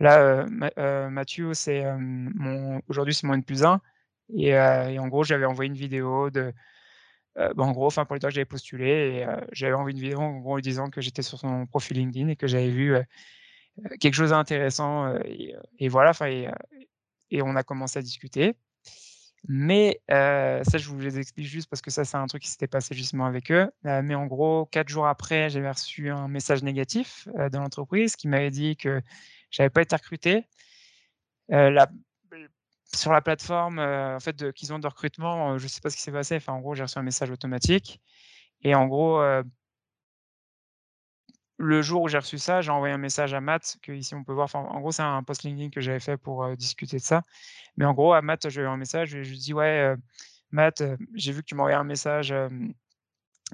[0.00, 0.44] Là,
[0.78, 1.52] heu, Mathieu,
[1.98, 3.80] mon aujourd'hui, c'est mon N+1
[4.34, 6.52] et heu et en gros, j'avais envoyé une vidéo de
[7.36, 8.86] bah, en gros, enfin, pour que j'avais postulé
[9.24, 12.28] et j'avais envie une vidéo, en gros, lui disant que j'étais sur son profil LinkedIn
[12.28, 12.96] et que j'avais vu,
[14.00, 15.14] quelque chose d'intéressant,
[15.80, 16.12] et voilà,
[17.34, 18.54] et on a commencé à discuter.
[19.46, 22.66] Mais ça, je vous les explique juste parce que ça, c'est un truc qui s'était
[22.66, 23.70] passé justement avec eux.
[23.82, 28.50] mais en gros, 4 jours après, j'avais reçu un message négatif, de l'entreprise qui m'avait
[28.50, 29.02] dit que
[29.50, 30.46] j'avais pas été recruté.
[32.96, 36.12] sur la plateforme, en fait, qu'ils ont de recrutement, je sais pas ce qui s'est
[36.12, 36.36] passé.
[36.36, 38.00] Enfin, en gros, j'ai reçu un message automatique
[38.62, 39.22] et en gros,
[41.56, 44.24] le jour où j'ai reçu ça, j'ai envoyé un message à Matt, que ici on
[44.24, 44.48] peut voir.
[44.54, 47.22] En gros, c'est un post LinkedIn que j'avais fait pour discuter de ça.
[47.76, 49.94] Mais en gros, à Matt, j'ai eu un message, je lui ai dit Ouais,
[50.50, 50.82] Matt,
[51.14, 52.34] j'ai vu que tu envoyé un message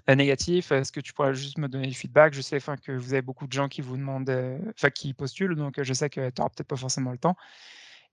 [0.09, 0.73] négatif.
[0.73, 2.33] Est-ce que tu pourrais juste me donner du feedback?
[2.35, 4.31] Je sais que vous avez beaucoup de gens qui vous demandent,
[4.75, 7.37] enfin, qui postulent, donc je sais que tu n'auras peut-être pas forcément le temps.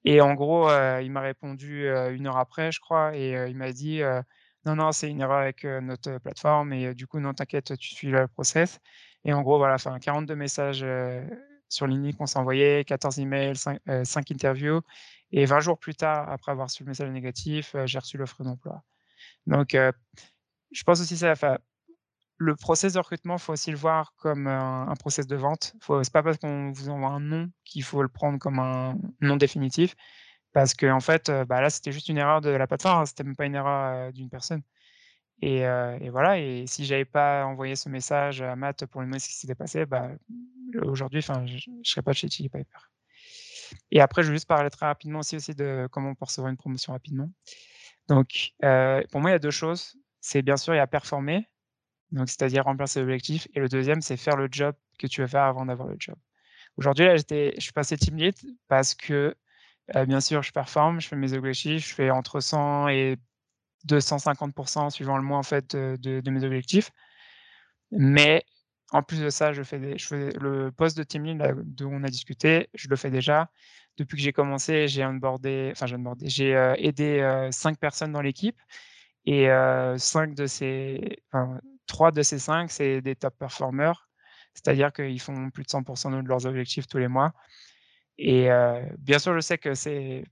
[0.05, 0.69] Et en gros,
[1.01, 4.01] il m'a répondu une heure après, je crois, et il m'a dit
[4.65, 8.09] Non, non, c'est une erreur avec notre plateforme, et du coup, non, t'inquiète, tu suis
[8.09, 8.79] le process.
[9.27, 10.85] Et en gros, voilà, enfin, 42 messages
[11.69, 14.81] sur LinkedIn qu'on envoyés, 14 emails, 5, 5 interviews.
[15.31, 18.83] Et 20 jours plus tard, après avoir reçu le message négatif, j'ai reçu l'offre d'emploi.
[19.45, 19.75] Donc,
[20.71, 21.33] je pense aussi ça,
[22.37, 25.75] le process de recrutement, il faut aussi le voir comme un, process de vente.
[25.81, 28.95] Ce n'est pas parce qu'on vous envoie un nom qu'il faut le prendre comme un
[29.21, 29.95] nom définitif.
[30.53, 33.35] Parce que fait, bah là, c'était juste une erreur de la plateforme, hein, c'était même
[33.35, 34.61] pas une erreur d'une personne.
[35.41, 39.29] Et, voilà, et si j'avais pas envoyé ce message à Matt pour lui demander ce
[39.29, 40.09] qui s'était passé, bah,
[40.83, 42.79] aujourd'hui, je ne serais pas chez Chili Piper.
[43.91, 46.49] Et après, je vais juste parler très rapidement aussi, aussi de comment on peut recevoir
[46.49, 47.29] une promotion rapidement.
[48.07, 48.53] Donc,
[49.11, 49.95] pour moi, il y a deux choses.
[50.21, 51.47] C'est bien sûr, il y a performer,
[52.11, 53.47] c'est-à-dire remplir ses objectifs.
[53.53, 56.15] Et le deuxième, c'est faire le job que tu veux faire avant d'avoir le job.
[56.77, 58.35] Aujourd'hui, là, je suis passé team lead
[58.67, 59.35] parce que,
[60.05, 63.17] bien sûr, je performe, je fais mes objectifs, je fais entre 100 et
[63.85, 66.91] 250% suivant le mois en fait de, mes objectifs.
[67.91, 68.43] Mais
[68.91, 72.03] en plus de ça, je fais, je fais le poste de team lead dont on
[72.03, 73.49] a discuté, je le fais déjà.
[73.97, 78.59] Depuis que j'ai commencé, j'ai onboardé, enfin j'ai j'ai aidé cinq personnes dans l'équipe
[79.25, 79.47] et
[79.97, 81.17] cinq de ces,
[81.87, 84.07] trois de ces cinq, c'est des top performers,
[84.53, 87.33] c'est-à-dire qu'ils font plus de 100% de leurs objectifs tous les mois.
[88.17, 88.49] Et
[88.99, 90.23] bien sûr, je sais que c'est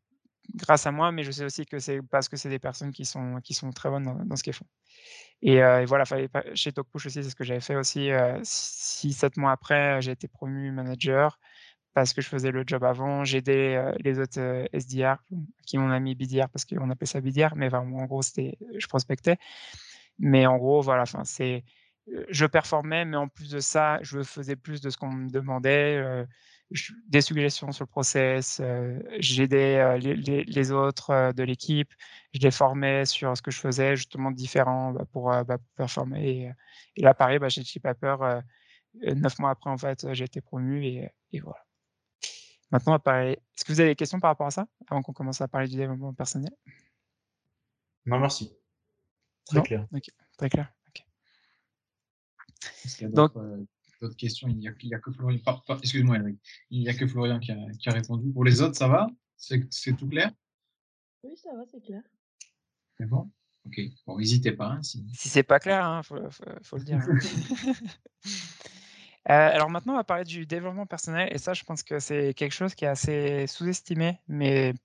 [0.53, 3.05] grâce à moi, mais je sais aussi que c'est parce que c'est des personnes qui
[3.05, 4.67] sont, qui sont très bonnes dans, ce qu'elles font.
[5.41, 8.09] Et, voilà, fallait chez TalkPush aussi, c'est ce que j'avais fait aussi.
[8.09, 11.39] 6-7 mois après, j'ai été promu manager
[11.93, 13.23] parce que je faisais le job avant.
[13.23, 15.17] J'aidais les autres SDR
[15.65, 19.37] qui m'ont mis BDR parce qu'on appelait ça BDR, mais en gros, c'était, je prospectais.
[20.19, 21.63] Mais en gros, voilà, c'est
[22.29, 26.25] je performais, mais en plus de ça, je faisais plus de ce qu'on me demandait
[27.07, 28.61] des suggestions sur le process,
[29.19, 31.91] j'aidais les, autres de l'équipe,
[32.33, 36.55] je les formais sur ce que je faisais, justement différent bah, pour, bah, performer.
[36.95, 38.15] Et, là, pareil, bah, chez Chipapper,
[38.93, 41.63] neuf mois après, en fait, j'ai été promu et, voilà.
[42.71, 43.31] Maintenant, on va parler.
[43.31, 45.67] Est-ce que vous avez des questions par rapport à ça, avant qu'on commence à parler
[45.67, 46.51] du développement personnel?
[48.05, 48.51] Non, merci.
[49.45, 49.87] Très clair.
[50.37, 50.71] Très clair.
[53.01, 53.33] Donc,
[54.05, 54.47] d'autres questions.
[54.47, 55.39] Il n'y a, que Florian.
[55.81, 56.17] Excuse-moi,
[56.69, 58.31] Il n'y a que Florian qui a, répondu.
[58.31, 59.07] Pour les autres, ça va?
[59.37, 60.31] C'est tout clair?
[61.23, 62.01] Oui, ça va, c'est clair.
[62.97, 63.31] C'est bon?
[63.65, 63.79] Ok.
[64.05, 64.67] Bon, n'hésitez pas.
[64.67, 66.29] Hein, si si c'est pas clair, il hein,
[66.61, 66.99] faut, le dire.
[69.27, 71.29] Euh, alors maintenant, on va parler du développement personnel.
[71.31, 74.19] Et ça, je pense que c'est quelque chose qui est assez sous-estimé.
[74.27, 74.75] Mais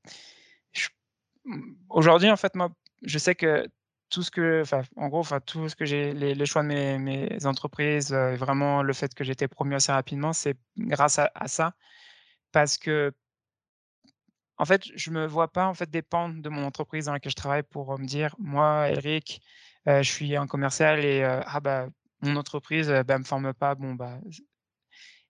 [1.91, 2.71] aujourd'hui, en fait, moi,
[3.03, 3.68] je sais que
[4.11, 4.65] tout ce que,
[4.97, 8.83] en gros, enfin, tout ce que j'ai, les, choix de mes, mes entreprises, euh, vraiment
[8.83, 11.75] le fait que été promu assez rapidement, c'est grâce à, ça,
[12.53, 13.13] parce que,
[14.59, 17.37] en fait, je me vois pas en fait dépendre de mon entreprise dans laquelle je
[17.37, 19.41] travaille pour me dire, moi, Eric,
[19.89, 21.89] euh, je suis un commercial et euh, ah bah
[22.23, 24.21] mon entreprise, bah, me forme pas, bon bah.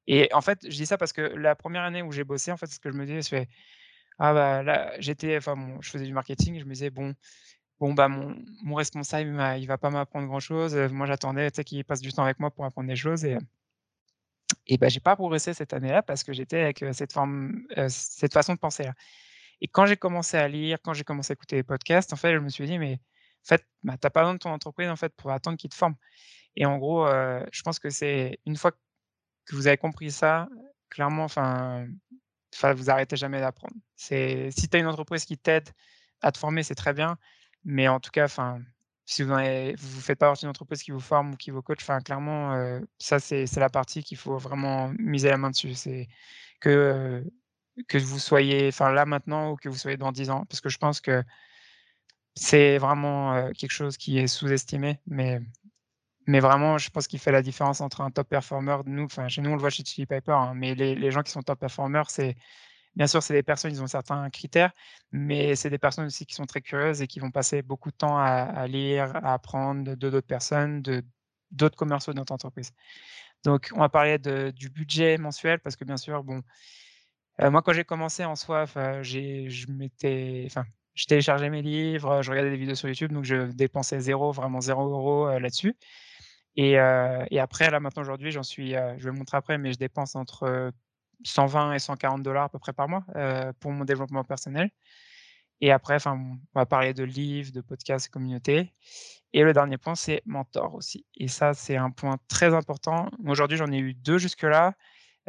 [0.06, 2.56] Et en fait, je dis ça parce que la première année où j'ai bossé, en
[2.56, 3.48] fait, ce que je me disais, c'est
[4.18, 7.14] ah bah là, j'étais, enfin, bon, je faisais du marketing, je me disais bon
[7.80, 10.76] bon, bah, mon, mon responsable, il, va pas m'apprendre grand chose.
[10.76, 13.24] Moi, j'attendais qu'il passe du temps avec moi pour apprendre des choses.
[13.24, 13.38] Et,
[14.66, 18.54] et bah, j'ai pas progressé cette année-là parce que j'étais avec cette, forme, cette façon
[18.54, 18.88] de penser.
[19.62, 22.34] Et quand j'ai commencé à lire, quand j'ai commencé à écouter les podcasts, en fait,
[22.34, 24.88] je me suis dit, mais en fait, bah, tu n'as pas besoin de ton entreprise
[24.88, 25.96] en fait, pour attendre qu'il te forme.
[26.56, 30.48] Et en gros, je pense que c'est une fois que vous avez compris ça,
[30.90, 31.86] clairement, enfin,
[32.74, 33.74] vous arrêtez jamais d'apprendre.
[33.96, 35.70] Si tu as une entreprise qui t'aide
[36.22, 37.16] à te former, c'est très bien.
[37.64, 38.60] Mais en tout cas, enfin,
[39.06, 41.62] si vous ne vous faites pas partie d'une entreprise qui vous forme ou qui vous
[41.62, 45.74] coach, enfin, clairement, ça, c'est la partie qu'il faut vraiment miser la main dessus.
[45.74, 46.08] C'est
[46.60, 47.24] que,
[47.88, 50.46] que vous soyez enfin, là maintenant ou que vous soyez dans 10 ans.
[50.46, 51.24] Parce que je pense que
[52.34, 55.40] c'est vraiment, heu, quelque chose qui est sous-estimé, mais
[56.28, 59.42] mais vraiment, je pense qu'il fait la différence entre un top performer, nous, enfin, chez
[59.42, 61.60] nous, on le voit chez Chili Pepper, hein, mais les les gens qui sont top
[61.60, 62.36] performers, c'est
[62.96, 64.72] bien sûr, c'est des personnes, ils ont certains critères,
[65.12, 67.96] mais c'est des personnes aussi qui sont très curieuses et qui vont passer beaucoup de
[67.96, 71.02] temps à lire, à apprendre de d'autres personnes, de
[71.52, 72.72] d'autres commerciaux de notre entreprise.
[73.44, 74.18] Donc on va parler
[74.52, 76.42] du budget mensuel parce que bien sûr, bon,
[77.42, 79.48] heu, moi, quand j'ai commencé en soi, enfin, j'ai
[80.94, 84.60] je téléchargeais mes livres, je regardais des vidéos sur YouTube, donc je dépensais 0, vraiment
[84.60, 85.76] 0 €, heu, là-dessus
[86.56, 86.72] et
[87.30, 90.16] et après, là, maintenant, aujourd'hui, j'en suis, je vais le montrer après, mais je dépense
[90.16, 90.72] entre,
[91.24, 94.70] 120 et 140 à peu près par mois, heu, pour mon développement personnel.
[95.60, 98.72] Et après, on va parler de livres, de podcasts, communauté
[99.34, 101.06] et le dernier point, c'est mentor aussi.
[101.16, 103.10] Et ça, c'est un point très important.
[103.26, 104.74] Aujourd'hui, j'en ai eu 2 jusque-là.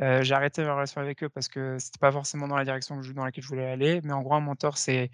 [0.01, 2.99] Heu, j'ai arrêté ma relation avec eux parce que c'était pas forcément dans la direction
[3.15, 5.11] dans laquelle je voulais aller, mais en gros, un mentor, c'est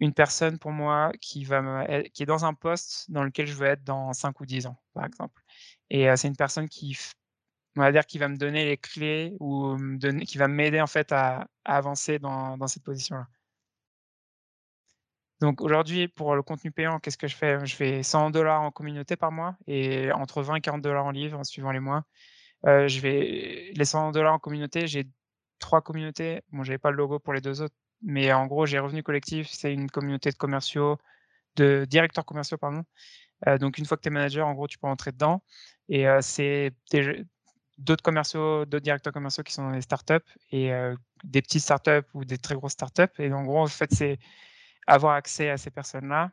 [0.00, 3.66] une personne pour moi qui va qui est dans un poste dans lequel je veux
[3.66, 5.42] être dans 5 ou 10 ans, par exemple.
[5.90, 6.96] Et heu, c'est une personne qui
[7.82, 9.76] on va dire qui va me donner les clés ou
[10.26, 13.26] qui va m'aider en fait à avancer dans cette position-là.
[15.40, 17.64] Donc aujourd'hui, pour le contenu payant, qu'est-ce que je fais?
[17.64, 21.70] Je fais 100 en communauté par mois et entre 20 et 40 en livres suivant
[21.70, 22.04] les mois.
[22.66, 25.08] Heu, je vais les 100 en communauté, j'ai
[25.60, 26.42] 3 communautés.
[26.52, 29.48] Bon, j'avais pas le logo pour les 2 autres, mais en gros, j'ai Revenu Collectif,
[29.50, 30.98] c'est une communauté de commerciaux,
[31.56, 32.84] de directeurs commerciaux, pardon.
[33.48, 35.42] Heu, donc une fois que tu es manager, en gros, tu peux rentrer dedans
[35.88, 36.72] et heu, c'est
[37.78, 40.14] d'autres commerciaux, d'autres directeurs commerciaux qui sont dans les startups
[40.52, 43.92] et heu, des petites startups ou des très grosses startups et en gros, en fait,
[43.92, 44.18] c'est
[44.86, 46.32] avoir accès à ces personnes-là.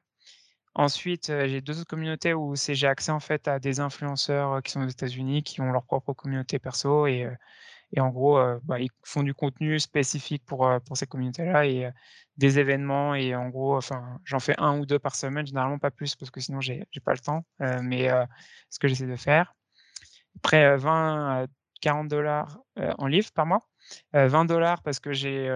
[0.75, 4.55] Ensuite, heu, j'ai 2 autres communautés où c'est j'ai accès, en fait, à des influenceurs,
[4.57, 7.29] heu, qui sont aux États-Unis, qui ont leur propre communauté perso et
[7.93, 11.91] et en gros, bah, ils font du contenu spécifique pour, pour ces communautés-là et
[12.37, 15.91] des événements et en gros, enfin, j'en fais un ou 2 par semaine, généralement pas
[15.91, 17.45] plus parce que sinon j'ai pas le temps,
[17.83, 18.09] mais
[18.69, 19.53] ce que j'essaie de faire.
[20.37, 21.47] Après, heu, 20 à
[21.81, 22.07] 40
[22.79, 23.61] heu, en livres par mois.
[24.15, 24.45] Heu, 20
[24.83, 25.47] parce que j'ai,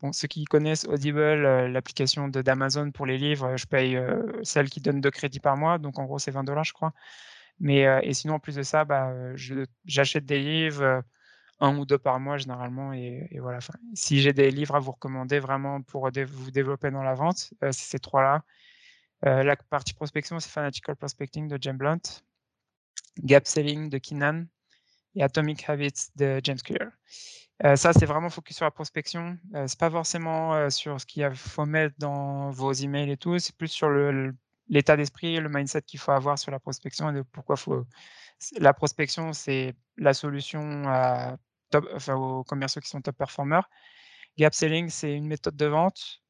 [0.00, 3.98] bon, ceux qui connaissent Audible, heu, l'application d'Amazon pour les livres, je paye,
[4.42, 6.92] celle qui donne 2 crédits par mois, donc en gros, c'est 20 je crois.
[7.60, 9.12] Mais et sinon, en plus de ça, bah,
[9.86, 11.02] j'achète des livres,
[11.60, 13.58] 1 ou 2 par mois généralement et voilà,
[13.94, 17.72] si j'ai des livres à vous recommander vraiment pour vous développer dans la vente, c'est
[17.74, 18.42] ces 3-là.
[19.26, 22.00] Heu, la partie prospection, c'est Fanatical Prospecting de James Blunt,
[23.22, 24.46] Gap Selling de Keenan
[25.16, 26.90] et Atomic Habits de James Clear.
[27.64, 29.38] Heu, ça, c'est vraiment focus sur la prospection.
[29.54, 33.38] Heu, c'est pas forcément, heu, sur ce qu'il faut mettre dans vos emails et tout,
[33.38, 33.90] c'est plus sur
[34.68, 37.86] l'état d'esprit, le mindset qu'il faut avoir sur la prospection et de pourquoi faut
[38.58, 40.84] la prospection, c'est la solution
[42.08, 43.68] aux commerciaux qui sont top performers.
[44.38, 46.22] Gap selling, c'est une méthode de vente,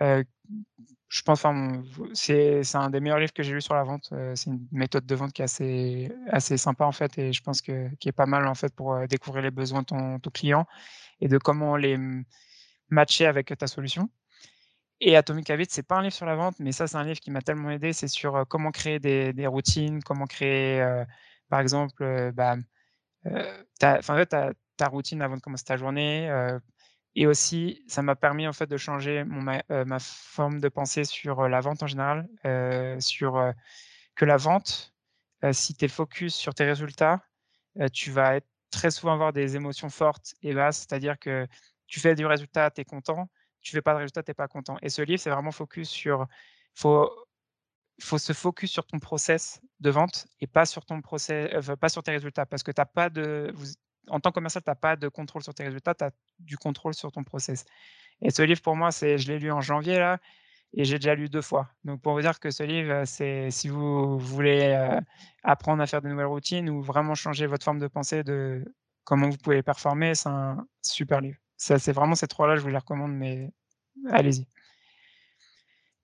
[0.00, 1.82] je pense, enfin,
[2.12, 5.14] c'est un des meilleurs livres que j'ai lu sur la vente, c'est une méthode de
[5.14, 8.26] vente qui est assez assez sympa, en fait et je pense que qui est pas
[8.26, 10.66] mal, en fait, pour, découvrir les besoins de ton client
[11.20, 12.24] et de comment les, mmh,
[12.90, 14.08] matcher avec ta solution
[15.00, 17.20] et Atomic Habits, c'est pas un livre sur la vente, mais ça, c'est un livre
[17.20, 17.92] qui m'a tellement aidé.
[17.92, 21.04] C'est sur, comment créer des routines, comment créer,
[21.48, 22.56] par exemple, bah,
[23.26, 26.28] heu, ta routine avant de commencer ta journée,
[27.20, 31.04] et aussi, ça m'a permis, en fait, de changer mon ma ma forme de pensée
[31.04, 33.52] sur, heu, la vente en général, heu, sur,
[34.16, 34.94] que la vente,
[35.52, 37.22] si tu es focus sur tes résultats,
[37.92, 38.40] tu vas
[38.70, 40.78] très souvent avoir des émotions fortes et basses.
[40.78, 41.46] C'est-à-dire que
[41.86, 43.28] tu fais du résultat, tu es content,
[43.60, 45.88] tu fais pas de résultat, tu es pas content et ce livre, c'est vraiment focus
[45.88, 46.26] sur
[46.74, 47.10] faut
[48.00, 51.50] faut se focus sur ton process de vente et pas sur ton process
[51.80, 53.52] pas sur tes résultats parce que tu as pas de
[54.10, 56.56] en tant que commercial, tu as pas de contrôle sur tes résultats, tu as du
[56.58, 57.64] contrôle sur ton process
[58.22, 60.18] et ce livre pour moi, c'est je l'ai lu en janvier là
[60.74, 61.70] et j'ai déjà lu 2 fois.
[61.84, 65.00] Donc pour vous dire que ce livre, heu, c'est si vous voulez, heu,
[65.44, 68.64] apprendre à faire de nouvelles routines ou vraiment changer votre forme de pensée de
[69.04, 71.38] comment vous pouvez performer, c'est un super livre.
[71.56, 73.50] C'est vraiment ces 3 là, je vous les recommande, mais
[74.10, 74.46] allez-y.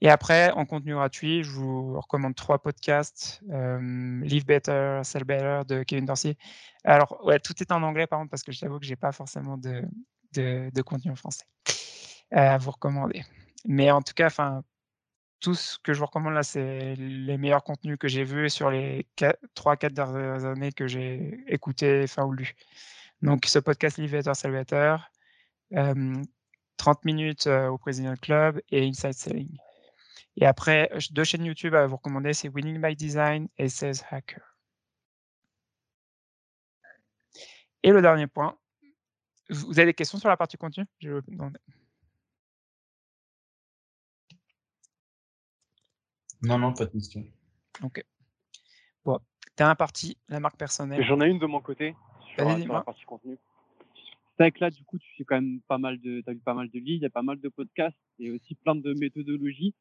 [0.05, 5.63] Et après, en contenu gratuit, je vous recommande 3 podcasts, hem, Live Better, Sell Better
[5.67, 6.37] de Kevin Dorsey.
[6.85, 9.57] Alors tout est en anglais par contre parce que je t'avoue que j'ai pas forcément
[9.57, 9.83] de
[10.35, 11.45] de contenu en français,
[12.31, 13.25] à vous recommander.
[13.65, 14.63] Mais en tout cas, enfin,
[15.41, 18.71] tout ce que je vous recommande là, c'est les meilleurs contenus que j'ai vus sur
[18.71, 19.07] les
[19.55, 22.55] 3-4 dernières années que j'ai écoutés, enfin ou lus.
[23.23, 24.97] Donc ce podcast Live Better, Sell Better,
[25.71, 26.23] hem,
[26.77, 29.57] 30 minutes, heu, au President Club et Inside Selling.
[30.37, 34.57] Et après, 2 chaînes YouTube à vous recommander, c'est Winning by Design et Sales Hacker.
[37.83, 38.59] Et le dernier point,
[39.51, 40.87] vous avez des questions sur la partie contenu?
[41.01, 41.21] Je.
[46.43, 47.25] Non, non, pas de question.
[47.83, 48.05] OK.
[49.05, 49.19] Bon,
[49.57, 51.03] dernière partie, la marque personnelle.
[51.05, 51.95] J'en ai une de mon côté
[52.35, 53.39] sur, Vas-y, la- sur la partie contenu.
[54.37, 56.41] C'est vrai que là, du coup, tu fais quand même pas mal de, t'as vu
[56.41, 58.93] pas mal de livres, il y a pas mal de podcasts et aussi plein de
[58.95, 59.75] méthodologies.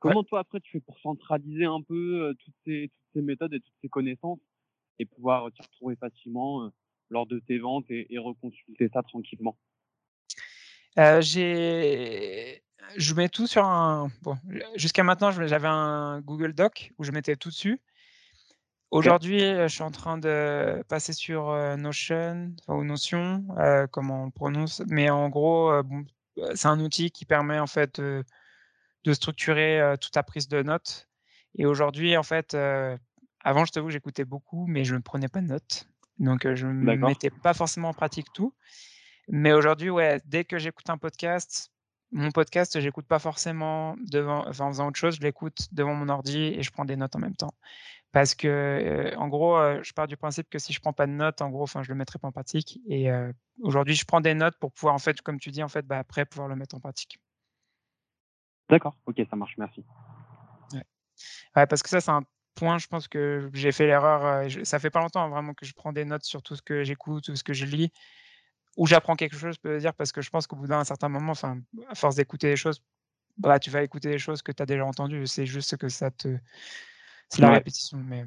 [0.00, 3.52] Comment toi, après, tu fais pour centraliser un peu euh, toutes ces, toutes ces méthodes
[3.52, 4.40] et toutes ces connaissances
[4.98, 6.68] et pouvoir t'y retrouver facilement euh,
[7.10, 9.56] lors de tes ventes et, et reconsulter ça tranquillement?
[10.96, 12.62] J'ai
[12.96, 14.36] je mets tout sur un bon,
[14.74, 17.80] jusqu'à maintenant, j'avais un Google Doc où je mettais tout dessus.
[18.90, 24.26] Aujourd'hui, je suis en train de passer sur, Notion enfin, ou Notion, heu, comment on
[24.26, 26.04] le prononce, mais en gros, bon,
[26.54, 28.02] c'est un outil qui permet en fait,
[29.04, 31.08] de structurer, toute ta prise de notes
[31.54, 32.54] et aujourd'hui, en fait,
[33.42, 35.88] avant, je t'avoue que j'écoutais beaucoup, mais je ne prenais pas de notes,
[36.18, 38.54] donc je ne mettais pas forcément en pratique tout.
[39.28, 41.72] Mais aujourd'hui, ouais, dès que j'écoute un podcast,
[42.12, 46.08] mon podcast, j'écoute pas forcément devant enfin, en faisant autre chose, je l'écoute devant mon
[46.08, 47.54] ordi et je prends des notes en même temps.
[48.12, 51.42] Parce que, en gros, je pars du principe que si je prends pas de notes,
[51.42, 53.08] en gros, enfin, je le mettrai pas en pratique et
[53.60, 55.98] aujourd'hui, je prends des notes pour pouvoir, en fait, comme tu dis, en fait, bah,
[55.98, 57.20] après pouvoir le mettre en pratique.
[58.70, 59.84] D'accord, ok, ça marche, merci.
[61.56, 62.22] Ouais, parce que ça, c'est un
[62.54, 65.66] point, je pense que j'ai fait l'erreur, je ça fait pas longtemps, hein, vraiment que
[65.66, 67.92] je prends des notes sur tout ce que j'écoute, tout ce que je lis,
[68.76, 71.08] ou j'apprends quelque chose, je peux dire, parce que je pense qu'au bout d'un certain
[71.08, 71.32] moment,
[71.88, 72.82] à force d'écouter des choses,
[73.36, 75.26] bah, tu vas écouter des choses que tu as déjà entendues.
[75.26, 76.38] C'est juste que ça te
[77.28, 78.24] c'est la répétition, mais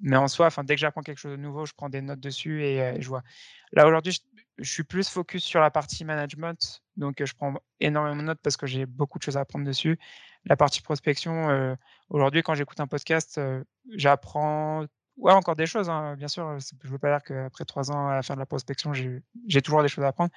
[0.00, 2.62] mais en soi, dès que j'apprends quelque chose de nouveau, je prends des notes dessus
[2.62, 3.22] et je vois.
[3.72, 4.18] Là, aujourd'hui,
[4.58, 8.56] je suis plus focus sur la partie management, donc je prends énormément de notes parce
[8.56, 9.98] que j'ai beaucoup de choses à apprendre dessus.
[10.44, 11.76] La partie prospection,
[12.08, 13.40] aujourd'hui, quand j'écoute un podcast,
[13.94, 14.86] j'apprends
[15.16, 18.22] ouais, encore des choses, hein, bien sûr, je veux pas dire qu'après 3 ans à
[18.22, 20.32] faire de la prospection, j'ai toujours des choses à apprendre,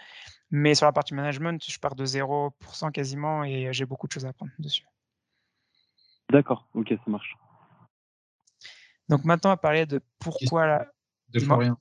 [0.52, 2.54] mais sur la partie management, je pars de 0
[2.94, 4.86] quasiment et j'ai beaucoup de choses à apprendre dessus.
[6.30, 7.36] D'accord, ok, ça marche.
[9.10, 10.88] Donc maintenant, on va parler de pourquoi la
[11.30, 11.40] De.
[11.40, 11.78] Florian.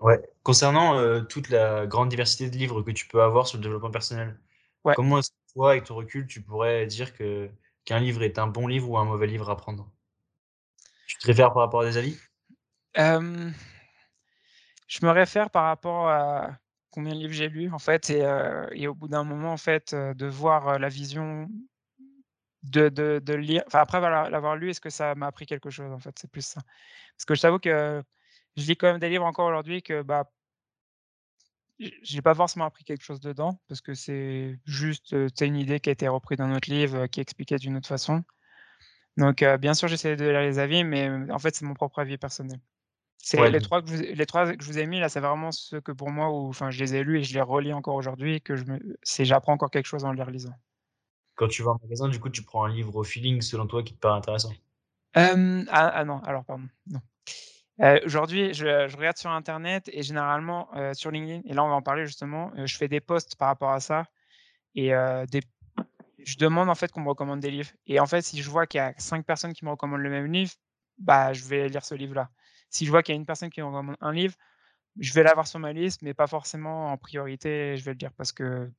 [0.00, 0.20] Ouais.
[0.42, 3.90] Concernant euh, toute la grande diversité de livres que tu peux avoir sur le développement
[3.90, 4.38] personnel,
[4.84, 4.94] Ouais.
[4.96, 7.48] comment est-ce que toi, avec ton recul, tu pourrais dire que
[7.84, 9.88] qu'un livre est un bon livre ou un mauvais livre à prendre?
[11.06, 12.18] Tu te réfères par rapport à des avis?
[12.94, 13.52] Je
[15.06, 16.58] me réfère par rapport à
[16.90, 18.22] combien de livres j'ai lus, en fait et
[18.72, 21.48] et au bout d'un moment, en fait, heu, de voir, la vision
[22.62, 25.92] de de de lire enfin, après l'avoir lu, est-ce que ça m'a appris quelque chose,
[25.92, 26.16] en fait?
[26.18, 26.60] C'est plus ça.
[27.16, 28.02] Parce que je t'avoue que
[28.56, 30.30] je lis quand même des livres encore aujourd'hui que, bah
[32.02, 35.92] j'ai pas forcément appris quelque chose dedans, parce que c'est juste, une idée qui a
[35.92, 38.22] été reprise d'un autre livre, qui est expliquée d'une autre façon.
[39.18, 42.00] Donc bien sûr, j'essaie de lire les avis, mais heu, en fait, c'est mon propre
[42.00, 42.60] avis personnel.
[43.18, 45.00] C'est Ouais, les 3 que je vous ai les 3 que je vous ai mis
[45.00, 47.42] là, c'est vraiment ceux que pour moi enfin, je les ai lus et je les
[47.42, 50.54] relis encore aujourd'hui que je me c'est j'apprends encore quelque chose en les relisant.
[51.42, 53.82] Quand tu vas en magasin, du coup, tu prends un livre au feeling selon toi
[53.82, 54.52] qui te paraît intéressant?
[55.14, 57.00] Hem, ah ah non, alors pardon, non.
[57.80, 61.74] Heu, aujourd'hui, je regarde sur internet et généralement, heu, sur LinkedIn et là, on va
[61.76, 64.06] en parler justement, je fais des posts par rapport à ça
[64.76, 64.92] et
[66.18, 68.66] Je demande en fait qu'on me recommande des livres et en fait, si je vois
[68.66, 70.52] qu'il y a 5 personnes qui me recommandent le même livre,
[70.98, 72.30] bah, je vais lire ce livre-là.
[72.70, 74.34] Si je vois qu'il y a une personne qui me recommande un livre,
[75.00, 78.12] je vais l'avoir sur ma liste, mais pas forcément en priorité, je vais le lire
[78.16, 78.70] parce que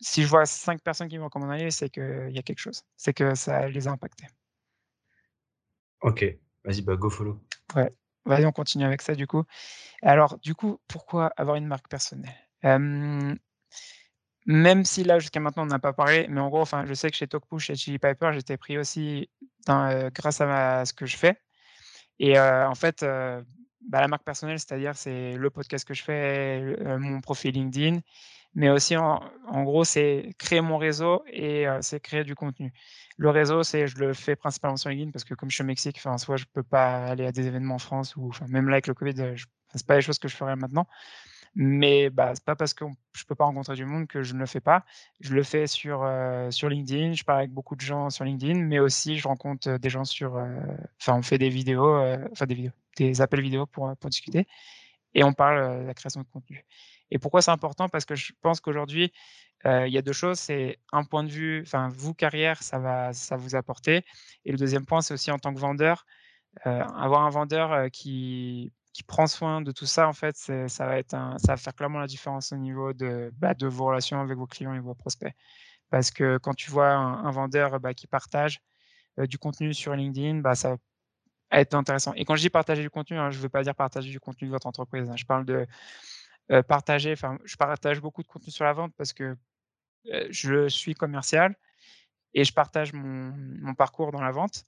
[0.00, 2.82] si je vois 5 personnes qui me recommandent c'est qu'il y a quelque chose.
[2.96, 4.26] C'est que ça les a impactés.
[6.02, 6.24] Ok,
[6.64, 7.40] vas-y, bah go follow.
[7.76, 7.90] Ouais,
[8.24, 9.44] vas-y, on continue avec ça du coup.
[10.02, 12.34] Alors du coup, pourquoi avoir une marque personnelle?
[14.46, 17.10] Même si là, jusqu'à maintenant, on n'a pas parlé, mais en gros, enfin, je sais
[17.10, 19.28] que chez TalkPush et Chili Piper, j'étais pris aussi
[19.66, 21.36] dans, heu, grâce à ma ce que je fais
[22.18, 23.44] et heu, en fait, heu,
[23.82, 28.00] bah, la marque personnelle, c'est-à-dire, c'est le podcast que je fais, mon profil LinkedIn,
[28.54, 29.20] mais aussi en
[29.64, 32.72] gros, c'est créer mon réseau et c'est créer du contenu.
[33.16, 35.66] Le réseau, c'est je le fais principalement sur LinkedIn parce que comme je suis au
[35.66, 38.68] Mexique, enfin, en soi, je peux pas aller à des événements en France ou même
[38.68, 40.86] là, avec le covid, je c'est pas les choses que je ferais maintenant.
[41.54, 44.38] Mais bah, c'est pas parce que je peux pas rencontrer du monde que je ne
[44.38, 44.84] le fais pas.
[45.20, 46.08] Je le fais sur,
[46.50, 49.90] sur LinkedIn, je parle avec beaucoup de gens sur LinkedIn, mais aussi je rencontre, des
[49.90, 50.36] gens sur,
[51.00, 51.96] enfin on fait des vidéos,
[52.32, 54.46] enfin des vidéos, des appels vidéo pour, pour discuter
[55.14, 56.64] et on parle, de la création de contenu.
[57.10, 57.88] Et pourquoi c'est important?
[57.88, 59.12] Parce que je pense qu'aujourd'hui,
[59.64, 63.12] il y a 2 choses, c'est un point de vue enfin vous carrière, ça va
[63.12, 64.04] ça vous apporter
[64.46, 66.06] et le deuxième point, c'est aussi en tant que vendeur,
[66.64, 71.10] avoir un vendeur, qui qui prend soin de tout ça, en fait, ça va être
[71.12, 74.46] ça va faire clairement la différence au niveau de, bah, de vos relations avec vos
[74.48, 75.32] clients et vos prospects.
[75.90, 78.60] Parce que quand tu vois un vendeur, bah, qui partage,
[79.18, 80.70] du contenu sur LinkedIn, bah, ça
[81.52, 83.74] va être intéressant et quand je dis partager du contenu, hein, je veux pas dire
[83.74, 85.16] partager du contenu de votre entreprise, hein.
[85.16, 85.66] Je parle de,
[86.52, 89.36] heu, partager enfin, je partage beaucoup de contenu sur la vente parce que,
[90.08, 91.56] heu, je suis commercial
[92.34, 94.64] et je partage mon parcours dans la vente.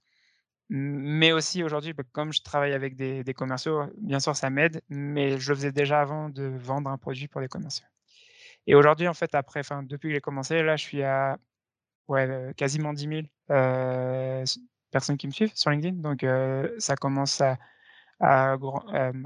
[0.71, 5.39] Mais aussi aujourd'hui, bah, comme je travaille avec des commerciaux, bien sûr ça m'aide, mais
[5.39, 7.87] je le faisais déjà avant de vendre un produit pour des commerciaux.
[8.67, 11.39] Et aujourd'hui, en fait, après enfin, depuis que j'ai commencé, là, je suis à
[12.09, 14.59] ouais, heu, quasiment 10 000, heu, s
[14.93, 15.97] personnes qui me suivent sur LinkedIn.
[16.03, 16.25] Donc
[16.81, 18.57] ça commence à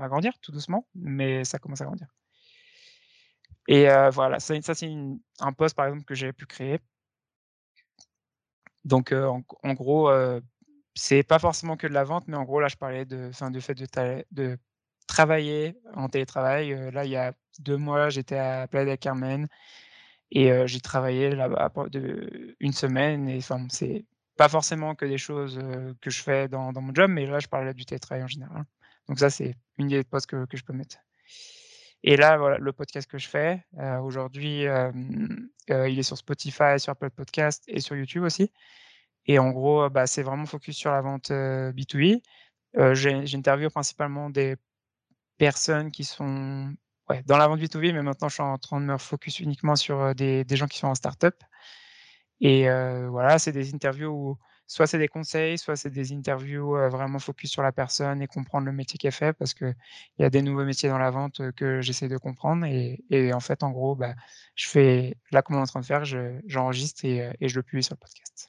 [0.09, 2.09] grandir tout doucement, mais ça commence à grandir
[3.69, 6.81] et voilà, ça c'est une un post, par exemple, que j'ai pu créer.
[8.85, 10.43] Donc en gros, heu,
[10.95, 13.75] c'est pas forcément que de la vente, mais en gros, là, je parlais de fait
[14.33, 14.59] de
[15.07, 19.49] travailler en télétravail, là, il y a 2 mois, j'étais à Playa del Carmen
[20.33, 21.73] et j'ai travaillé là-bas
[22.61, 24.07] 1 semaine et enfin, c'est
[24.37, 25.59] pas forcément que des choses,
[26.03, 28.65] que je fais dans mon job, mais là, je parlais du télétravail en général.
[29.09, 30.99] Donc ça, c'est une des posts que que je peux mettre
[32.05, 34.93] et là, voilà, le podcast que je fais, heu, aujourd'hui, heu,
[35.69, 38.51] il est sur Spotify, sur Apple Podcast et sur YouTube aussi
[39.27, 42.23] et en gros, bah, c'est vraiment focus sur la vente, heu, B2B.
[42.77, 44.57] Heu, j'ai j'interviewe principalement des
[45.39, 46.75] personnes qui sont,
[47.27, 50.15] dans la vente B2B, mais maintenant je suis en train de me focus uniquement sur,
[50.15, 51.37] des gens qui sont en start-up
[52.41, 52.69] et
[53.09, 57.19] voilà, c'est des interviews où soit c'est des conseils, soit c'est des interviews, heu, vraiment
[57.19, 59.75] focus sur la personne et comprendre le métier qu'elle fait parce qu'il
[60.19, 63.41] y a des nouveaux métiers dans la vente, heu, que j'essaie de comprendre et en
[63.41, 64.15] fait, en gros, bah,
[64.57, 67.49] je fais là, comme on est en train de faire, je j'enregistre et heu et
[67.49, 68.49] je le publie sur le podcast.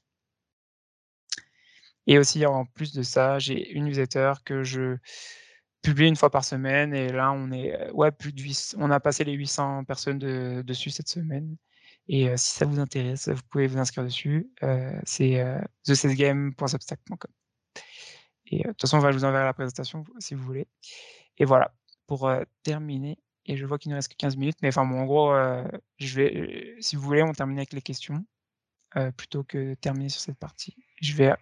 [2.08, 4.98] Et aussi, en plus de ça, j'ai une newsletter que je
[5.84, 7.78] publie 1 fois par semaine et là, on est,
[8.78, 11.58] on a passé les 800 personnes de dessus cette semaine
[12.08, 14.50] et si ça vous intéresse, vous pouvez vous inscrire dessus,
[15.06, 17.32] c'est, heu, thesalesgame.substack.com
[18.50, 20.68] et de toute façon, je vous enverrai la présentation si vous voulez
[21.38, 21.74] et voilà,
[22.08, 22.32] pour,
[22.64, 25.34] terminer et je vois qu'il ne reste que 15 minutes, mais enfin, bon, en gros,
[25.98, 28.26] je vais, si vous voulez, on termine avec les questions,
[29.18, 30.76] plutôt que de terminer sur cette partie.
[31.02, 31.34] Je vais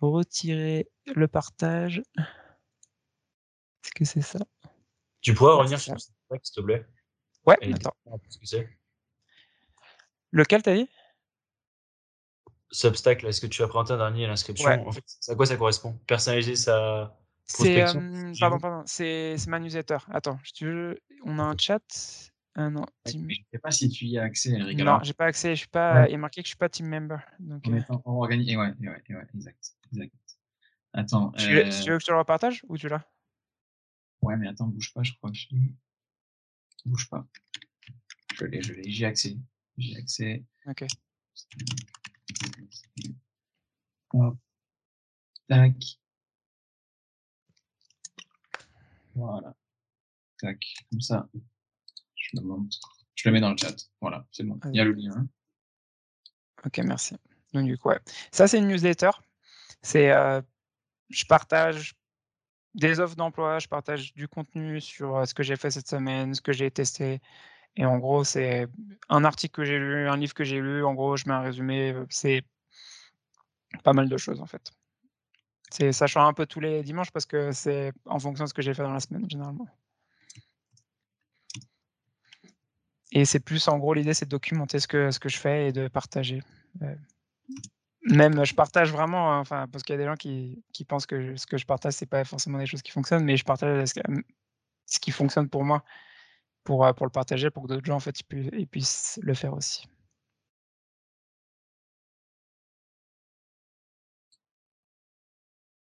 [0.00, 2.02] retirer le partage.
[3.84, 4.40] Est-ce que c'est ça?
[5.20, 5.98] Tu pourrais revenir sur.
[5.98, 6.86] Substack, s'il te plaît?
[7.46, 7.96] Ouais, Et attends.
[8.28, 8.68] ce que c'est?
[10.32, 10.88] Lequel tu as dit?
[12.70, 14.26] Substack, là, ce que tu as présenté en dernier,
[14.58, 14.78] Ouais.
[14.78, 15.98] l'inscription, en fait, à quoi ça correspond?
[16.06, 17.16] Personnaliser sa
[17.52, 18.00] prospection?
[18.00, 19.98] hem, pardon, pardon, c'est ma newsletter.
[20.10, 20.38] Attends,
[21.24, 21.82] on a un chat?
[22.54, 24.78] Ah non, Ouais, team je sais pas si tu y as accès, Eric.
[24.78, 26.68] non, j'ai pas accès, je suis ouais, pas il est marqué que je suis pas
[26.68, 30.12] team member donc étant en organi et ouais, et ouais, et ouais, exact, exact.
[30.94, 33.02] Attends, tu veux si tu heu veux que je te le repartage ou tu l'as?
[34.22, 35.72] ouais, mais attends, bouge pas, je crois que je l'ai.
[36.86, 37.26] Bouge pas.
[38.38, 39.36] Je l'ai, je l'ai, j'y ai accès.
[39.78, 40.44] J'y ai accès.
[40.66, 40.86] OK.
[44.14, 44.36] Hop.
[45.48, 45.74] Tac.
[49.14, 49.54] Voilà.
[50.38, 51.28] Tac, comme ça,
[52.14, 52.78] je le montre.
[53.14, 53.74] Je le mets dans le chat.
[54.00, 54.58] Voilà, c'est bon.
[54.66, 55.26] Il y a le lien.
[56.64, 57.16] OK, merci.
[57.52, 58.00] Donc du coup, ouais,
[58.32, 59.10] ça, c'est une newsletter.
[59.82, 60.42] C'est, heu,
[61.10, 61.94] je partage
[62.74, 66.34] des offres d'emploi, je partage du contenu sur, heu, ce que j'ai fait cette semaine,
[66.34, 67.20] ce que j'ai testé
[67.76, 68.68] et en gros, c'est
[69.08, 71.40] un article que j'ai lu, un livre que j'ai lu, en gros, je mets un
[71.42, 72.42] résumé, heu, c'est
[73.84, 74.72] pas mal de choses, en fait.
[75.70, 78.54] C'est ça change un peu tous les dimanches parce que c'est en fonction de ce
[78.54, 79.66] que j'ai fait dans la semaine, généralement.
[83.12, 85.68] Et c'est plus en gros, l'idée, c'est de documenter ce que ce que je fais
[85.68, 86.42] et de partager,
[86.82, 86.96] heu,
[88.02, 91.06] même je partage vraiment, hein, enfin, parce qu'il y a des gens qui qui pensent
[91.06, 93.88] que ce que je partage, c'est pas forcément des choses qui fonctionnent, mais je partage
[94.86, 95.82] ce qui fonctionne pour moi,
[96.66, 99.18] pour, heu, pour le partager, pour que d'autres gens, en fait, ils pu ils puissent
[99.22, 99.88] le faire aussi.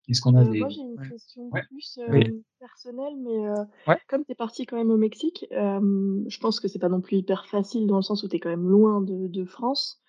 [0.08, 1.08] Est-ce qu'on a moi, des j'ai une Ouais.
[1.08, 2.22] question ouais, plus, Oui.
[2.24, 3.38] hem, personnelle, mais
[3.86, 3.98] Ouais.
[4.08, 7.16] comme tu es parti quand même au Mexique, je pense que c'est pas non plus
[7.18, 10.00] hyper facile dans le sens où tu es quand même loin de de France.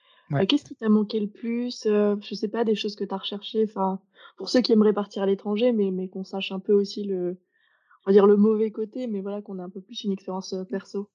[0.50, 1.84] Qu'est-ce qui t'a manqué le plus?
[1.86, 4.00] Je sais pas, des choses que tu as recherchées, enfin,
[4.38, 7.38] pour ceux qui aimeraient partir à l'étranger, mais mais qu'on sache un peu aussi le
[8.06, 10.54] on va dire le mauvais côté, mais voilà, qu'on ait un peu plus une expérience,
[10.54, 11.10] heu, perso.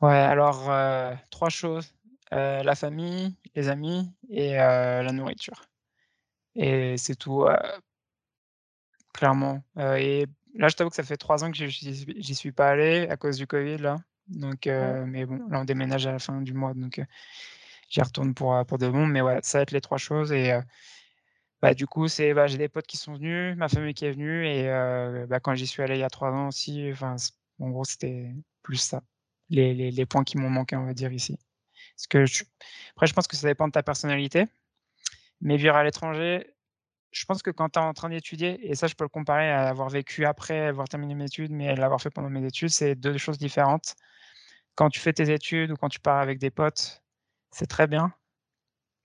[0.00, 1.94] Ouais, alors, heu, 3 choses,
[2.32, 5.64] heu, la famille, les amis et la nourriture.
[6.56, 7.46] Et c'est tout,
[9.12, 13.06] clairement, et là, je t'avoue que ça fait 3 ans que j'y suis pas allé
[13.08, 13.96] à cause du covid, là,
[14.28, 15.04] donc Ouais.
[15.06, 17.00] mais bon, là, on déménage à la fin du mois, donc
[17.88, 20.52] j'y retourne pour, pour de bon, mais ouais, ça va être les 3 choses et
[21.62, 24.12] bah, du coup, c'est bah, j'ai des potes qui sont venus, ma famille qui est
[24.12, 27.16] venue et heu, bah, quand j'y suis allé il y a 3 ans aussi, enfin,
[27.60, 28.32] en gros, c'était
[28.62, 29.02] plus ça,
[29.50, 31.38] les les les points qui m'ont manqué, on va dire, ici.
[31.96, 32.44] Parce que je
[32.92, 34.46] après, je pense que ça dépend de ta personnalité,
[35.40, 36.54] mais vivre à l'étranger,
[37.12, 39.50] je pense que quand tu es en train d'étudier et ça, je peux le comparer
[39.50, 42.94] à avoir vécu après avoir terminé mes études, mais l'avoir fait pendant mes études, c'est
[42.96, 43.96] 2 choses différentes.
[44.76, 47.02] Quand tu fais tes études ou quand tu pars avec des potes,
[47.52, 48.12] c'est très bien.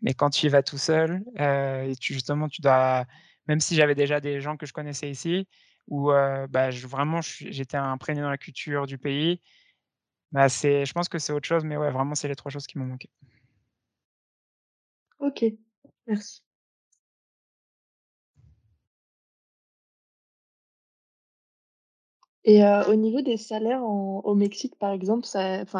[0.02, 3.06] Mais quand tu y vas tout seul, heu et justement, tu dois
[3.48, 5.48] même si j'avais déjà des gens que je connaissais ici
[5.88, 9.42] ou heu, bah, vraiment, j'étais imprégné dans la culture du pays,
[10.34, 12.78] bah, je pense que c'est autre chose, mais ouais, vraiment, c'est les 3 choses qui
[12.80, 13.10] m'ont manqué.
[15.20, 15.58] OK,
[16.08, 16.42] merci.
[22.44, 25.26] Et heu, au niveau des salaires au Mexique, par exemple,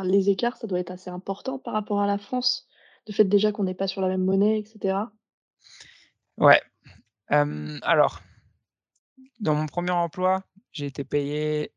[0.06, 2.69] les écarts, ça doit être assez important par rapport à la France?
[3.08, 5.12] Le fait déjà qu'on n'est pas sur la même monnaie et cetera?
[6.38, 6.62] Ouais,
[7.30, 8.22] alors,
[9.40, 11.72] dans mon premier emploi, j'ai été payé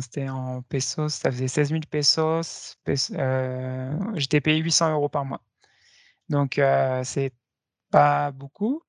[0.00, 5.24] c'était en pesos, ça faisait 16 000 pesos, pes heu, j'étais payé 800 euros par
[5.24, 5.40] mois.
[6.28, 7.32] Donc heu, c'est
[7.90, 8.82] pas beaucoup.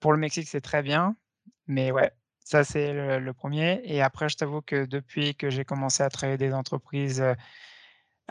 [0.00, 1.16] Pour le Mexique, c'est très bien,
[1.66, 5.64] mais ouais, ça, c'est le le 1 et après, je t'avoue que depuis que j'ai
[5.64, 7.24] commencé à travailler des entreprises,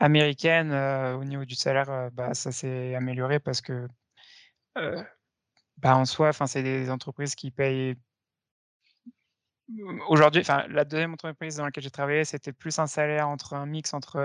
[0.01, 3.88] heu, américaines, heu, au niveau du salaire, heu, bah, ça s'est amélioré parce que,
[4.77, 5.05] heu,
[5.77, 7.95] bah, en soi, c'est des entreprises qui payent
[9.69, 13.65] Mmh, aujourd'hui, la 2e entreprise dans laquelle j'ai travaillé, c'était plus un salaire entre un
[13.65, 14.19] mix entre,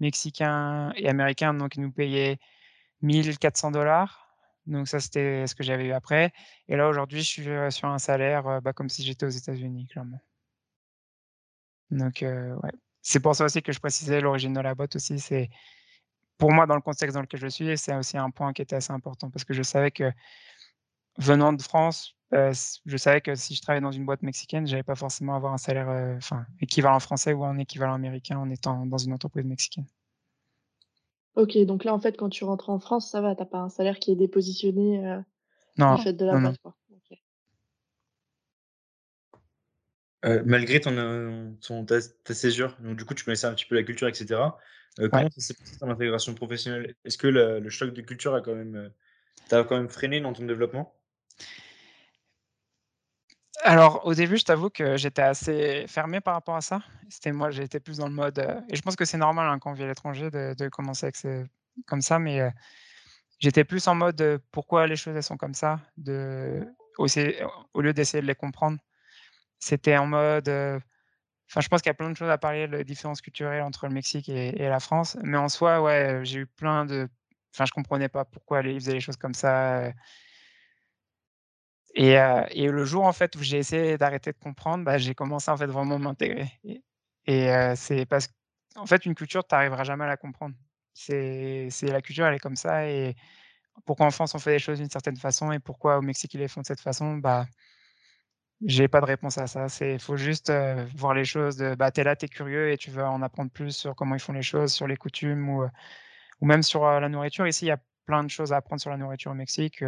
[0.00, 2.38] mexicain et américain, donc ils nous payaient
[3.02, 3.70] 1 400
[4.66, 6.32] donc ça, c'était ce que j'avais eu après
[6.68, 10.20] et là, aujourd'hui, je suis, sur un salaire, bah, comme si j'étais aux États-Unis, clairement.
[11.90, 12.70] Donc ouais.
[13.10, 15.48] C'est pour ça aussi que je précisais l'origine de la boîte aussi, c'est
[16.38, 18.76] pour moi, dans le contexte dans lequel je suis, c'est aussi un point qui était
[18.76, 20.12] assez important parce que je savais que
[21.18, 24.66] Venant de France, heu, s je savais que si je travaillais dans une boîte mexicaine,
[24.66, 28.48] j'allais pas forcément avoir un salaire, heu, enfin, équivalent français ou un équivalent américain en
[28.50, 29.86] étant dans une entreprise mexicaine.
[31.36, 33.58] OK, donc là, en fait, quand tu rentres en France, ça va, tu as pas
[33.58, 35.00] un salaire qui est dépositionné,
[35.88, 36.52] du Non, fait de la non, non.
[36.52, 36.76] boîte, quoi?
[40.24, 43.76] Heu, malgré ton, ton ta ta césure, donc du coup, tu connaissais un petit peu
[43.76, 44.58] la culture et cetera.
[44.98, 45.28] Heu, Ouais.
[45.28, 46.96] comment ça s'est passé ton intégration professionnelle?
[47.04, 48.92] Est-ce que le le choc de culture a quand même,
[49.48, 50.96] t'a quand même freiné dans ton développement?
[53.64, 56.80] Alors, au début, je t'avoue que j'étais assez fermé par rapport à ça.
[57.08, 58.38] C'était moi, j'étais plus dans le mode,
[58.68, 61.06] et je pense que c'est normal, hein, quand on vit à l'étranger de de commencer
[61.06, 61.44] avec ce
[61.86, 62.40] comme ça, mais
[63.40, 65.80] j'étais plus en mode, pourquoi les choses, elles sont comme ça?
[65.98, 66.66] De
[66.98, 68.78] au lieu d'essayer de les comprendre.
[69.58, 71.00] C'était en mode, enfin,
[71.60, 73.94] je pense qu'il y a plein de choses à parler, de différences culturelles entre le
[73.94, 77.08] Mexique et la France, mais en soi, ouais, j'ai eu plein de
[77.54, 79.92] enfin, je comprenais pas pourquoi les ils faisaient les choses comme ça,
[81.94, 82.14] Et
[82.50, 85.56] et le jour, en fait, où j'ai essayé d'arrêter de comprendre, bah, j'ai commencé, en
[85.56, 86.50] fait, vraiment m'intégrer
[87.26, 88.28] et c'est parce
[88.74, 90.54] qu'en fait, une culture, tu arriveras jamais à la comprendre.
[90.94, 93.16] C'est la culture, elle est comme ça et
[93.86, 96.40] pourquoi en France, on fait les choses d'une certaine façon et pourquoi au Mexique, ils
[96.40, 97.46] les font de cette façon, bah,
[98.62, 99.68] j'ai pas de réponse à ça.
[99.68, 102.70] C'est faut juste, heu, voir les choses de bah, tu es là, tu es curieux
[102.72, 105.48] et tu veux en apprendre plus sur comment ils font les choses, sur les coutumes
[105.50, 105.70] ou, heu,
[106.40, 107.46] ou même sur, heu, la nourriture.
[107.48, 109.84] Ici, il y a plein de choses à apprendre sur la nourriture au Mexique,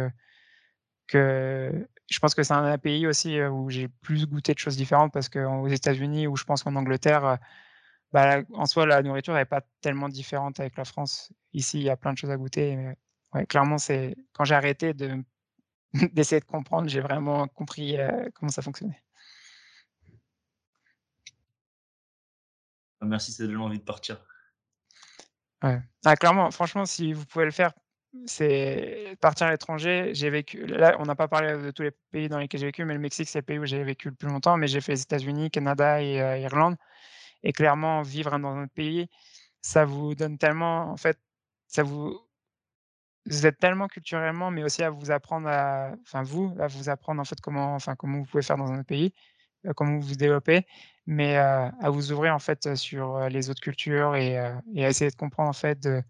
[1.07, 5.13] que je pense que c'est un pays aussi, où j'ai plus goûté de choses différentes
[5.13, 7.37] parce qu'aux États-Unis ou je pense qu'en Angleterre,
[8.13, 11.33] bah, en soi, la nourriture est pas tellement différente avec la France.
[11.53, 12.93] Ici, il y a plein de choses à goûter,
[13.33, 15.23] ouais, clairement, c'est quand j'ai arrêté de
[16.13, 19.01] d'essayer de comprendre, j'ai vraiment compris, heu, comment ça fonctionnait.
[23.01, 24.23] Ah merci, ça donne envie de partir.
[25.63, 25.79] Ouais.
[26.05, 27.71] Ah clairement, franchement, si vous pouvez le faire,
[28.25, 30.11] c'est partir à l'étranger.
[30.13, 32.83] J'ai vécu là, on n'a pas parlé de tous les pays dans lesquels j'ai vécu,
[32.85, 34.93] mais le Mexique, c'est le pays où j'ai vécu le plus longtemps, mais j'ai fait
[34.93, 36.75] les États-Unis, Canada et heu, Irlande
[37.43, 39.09] et clairement, vivre dans un autre pays,
[39.61, 41.19] ça vous donne tellement en fait,
[41.67, 42.19] ça vous
[43.25, 47.21] vous êtes tellement culturellement, mais aussi à vous apprendre à enfin vous, à vous apprendre
[47.21, 49.13] en fait comment enfin comment vous pouvez faire dans un autre pays,
[49.75, 50.65] comment vous vous développez,
[51.05, 55.49] mais à vous ouvrir en fait, sur, les autres cultures et à essayer de comprendre
[55.49, 56.03] en fait de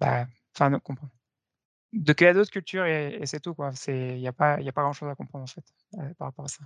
[0.00, 1.12] bah, enfin de comprendre.
[1.92, 3.72] De qu'il y a d'autres cultures et et c'est tout quoi.
[3.74, 5.64] C'est il y a pas il a pas grand chose à comprendre en fait,
[6.18, 6.64] par rapport à ça.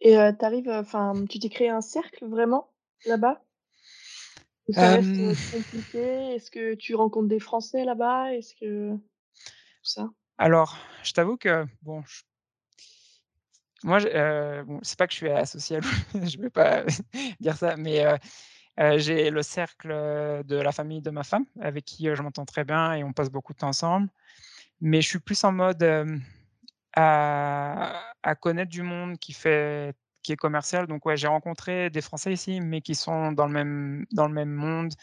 [0.00, 2.73] Et tu arrives, enfin, tu t'es créé un cercle vraiment?
[3.06, 3.40] Là-bas?
[4.70, 6.34] Ça reste, heu, compliqué?
[6.34, 8.32] Est-ce que tu rencontres des Français là-bas?
[8.32, 9.00] Est-ce que tout
[9.82, 10.10] ça?
[10.38, 12.02] alors, je t'avoue que bon,
[13.82, 14.00] moi
[14.64, 15.82] bon, c'est pas que je suis asocial,
[16.14, 16.84] je vais pas
[17.40, 18.04] dire ça, mais
[18.96, 19.88] j'ai le cercle,
[20.44, 23.30] de la famille de ma femme avec qui, je m'entends très bien et on passe
[23.30, 24.08] beaucoup de temps ensemble.
[24.80, 25.84] Mais je suis plus en mode,
[26.94, 29.94] à à connaître du monde qui fait
[30.24, 30.88] qui est commercial.
[30.88, 34.34] Donc ouais, j'ai rencontré des Français ici, mais qui sont dans le même dans le
[34.34, 34.94] même monde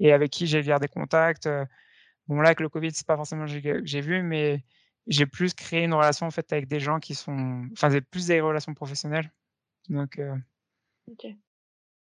[0.00, 1.66] et avec qui j'ai gardé contact, heu.
[2.28, 4.64] Bon là, avec le covid, c'est pas forcément j'ai que j'ai vu, mais
[5.08, 8.26] j'ai plus créé une relation en fait avec des gens qui sont enfin, c'est plus
[8.28, 9.32] des relations professionnelles.
[9.90, 10.20] Donc
[11.10, 11.26] OK.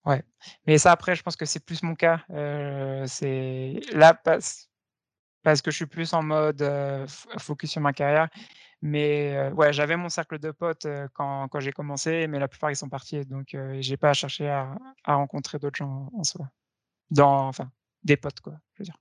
[0.05, 0.23] Ouais,
[0.67, 4.19] mais ça après je pense que c'est plus mon cas, heu, c'est là
[5.43, 6.63] parce que je suis plus en mode,
[7.39, 8.29] focus sur ma carrière,
[8.81, 12.77] mais ouais, j'avais mon cercle de potes, quand quand j'ai commencé, mais la plupart ils
[12.77, 16.49] sont partis donc j'ai pas cherché à à rencontrer d'autres gens en soi.
[17.11, 17.71] Dans enfin,
[18.03, 18.97] des potes quoi, je veux dire.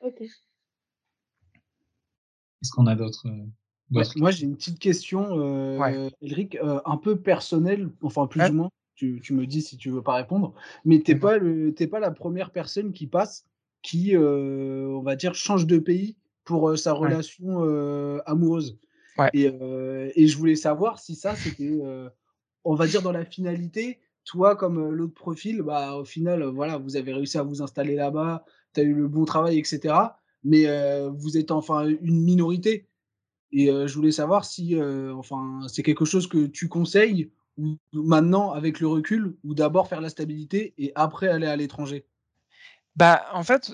[0.00, 0.38] OK.
[2.62, 3.28] Est-ce qu'on a d'autres,
[3.94, 5.24] Ouais, moi j'ai une petite question,
[5.76, 6.00] Ouais.
[6.84, 8.50] un peu personnelle, enfin plus Ouais.
[8.50, 11.18] ou moins, tu tu me dis si tu veux pas répondre, mais tu es Dis-moi.
[11.18, 13.46] pas le tu es pas la 1re personne qui passe,
[13.82, 18.78] qui, heu, on va dire change de pays pour, heu, sa relation, heu, amoureuse
[19.16, 19.32] Ouais.
[19.32, 19.46] et
[20.16, 21.80] et je voulais savoir si ça c'était,
[22.64, 26.96] on va dire dans la finalité, toi comme, l'autre profil, bah, au final, voilà, vous
[26.96, 28.44] avez réussi à vous installer là-bas,
[28.74, 30.66] tu as eu le bon travail et cetera, mais
[31.10, 32.88] vous êtes enfin une minorité
[33.52, 34.76] et je voulais savoir si,
[35.14, 40.00] enfin, c'est quelque chose que tu conseilles ou maintenant avec le recul ou d'abord faire
[40.02, 42.06] la stabilité et après aller à l'étranger?
[42.98, 43.70] Bah, en fait,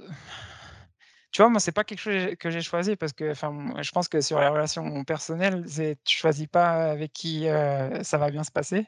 [1.32, 4.08] tu vois, moi, c'est pas quelque chose que j'ai choisi parce que, enfin, je pense
[4.08, 5.64] que sur les relations personnelles,
[6.04, 8.86] tu choisis pas avec qui, heu, ça va bien se passer.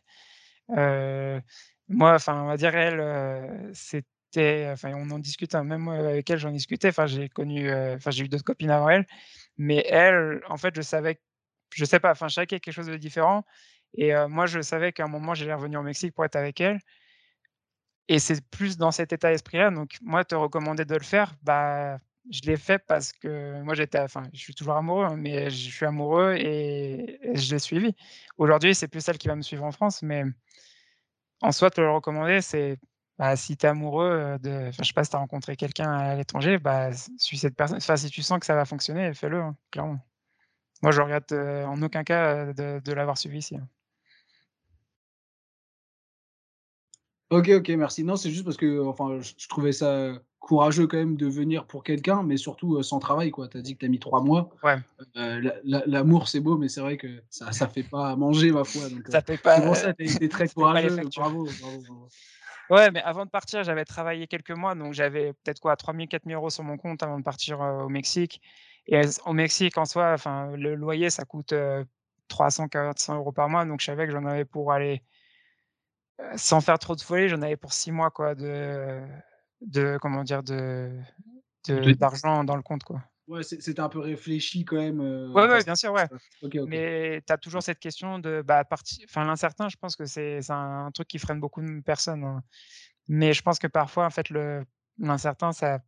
[0.76, 1.40] Heu,
[1.88, 6.30] moi, enfin, on va dire elle, heu, c'était enfin, on en discute, hein, même avec
[6.30, 9.06] elle, j'en discutais, enfin, j'ai connu, enfin, j'ai eu d'autres copines avant elle,
[9.58, 11.20] mais elle, en fait, je savais
[11.74, 13.44] je sais pas, enfin, a quelque chose de différent.
[13.94, 16.80] Et moi, je savais qu'à un moment, j'allais revenir au Mexique pour être avec elle
[18.08, 21.98] et c'est plus dans cet état d'esprit-là, donc moi, te recommander de le faire, bah,
[22.30, 25.70] je l'ai fait parce que moi, j'étais enfin, je suis toujours amoureux, hein, mais je
[25.70, 27.94] suis amoureux et je l'ai suivie.
[28.38, 30.24] Aujourd'hui, c'est plus elle qui va me suivre en France, mais
[31.42, 32.78] en soi, te le recommander, c'est,
[33.18, 35.90] bah, si tu es amoureux, de enfin, je sais pas si tu as rencontré quelqu'un
[35.92, 39.40] à l'étranger, bah, suis cette personne enfin, si tu sens que ça va fonctionner, fais-le,
[39.40, 40.00] hein, clairement.
[40.82, 43.68] Moi, je regrette, en aucun cas, de l'avoir suivi ici, hein.
[47.30, 48.04] OK, OK, merci.
[48.04, 51.26] Non, c'est juste parce que, enfin, je je trouvais ça, heu, courageux quand même de
[51.26, 53.32] venir pour quelqu'un, mais surtout, heu, sans travail.
[53.50, 54.80] Tu as dit que tu as mis 3 mois, Ouais.
[55.14, 58.52] l'a l'a l'amour, c'est beau, mais c'est vrai que ça ça fait pas à manger,
[58.52, 61.08] ma foi, donc Ça paye c'est pour pas, ça, tu as été très pas courageux,
[61.08, 62.12] bravo, bravo, bravo.
[62.68, 65.76] Ouais, mais avant de partir, j'avais travaillé quelques mois, donc j'avais peut-être quoi?
[65.76, 68.40] 3 000-4 000 € sur mon compte avant de partir, au Mexique
[68.88, 71.84] et au Mexique, en soi, enfin, le loyer, ça coûte, heu,
[72.28, 75.02] 300-400 € par mois, donc je savais que j'en avais pour aller
[76.36, 79.02] sans faire trop de folie, j'en avais pour 6 mois, quoi, de
[79.62, 80.42] de comment dire?
[80.42, 81.00] De
[81.68, 83.02] d'argent dans le compte, quoi.
[83.28, 86.56] Ouais, c'était un peu réfléchi quand même, heu, Ouais, ouais, bien sûr, ouais, ça OK,
[86.60, 86.76] OK.
[86.76, 90.40] mais tu as toujours cette question de, bah, parti enfin, l'incertain, je pense que c'est
[90.50, 92.42] un truc qui freine beaucoup de personnes, hein,
[93.08, 94.28] mais je pense que parfois, en fait,
[94.98, 95.80] l'incertain, ça,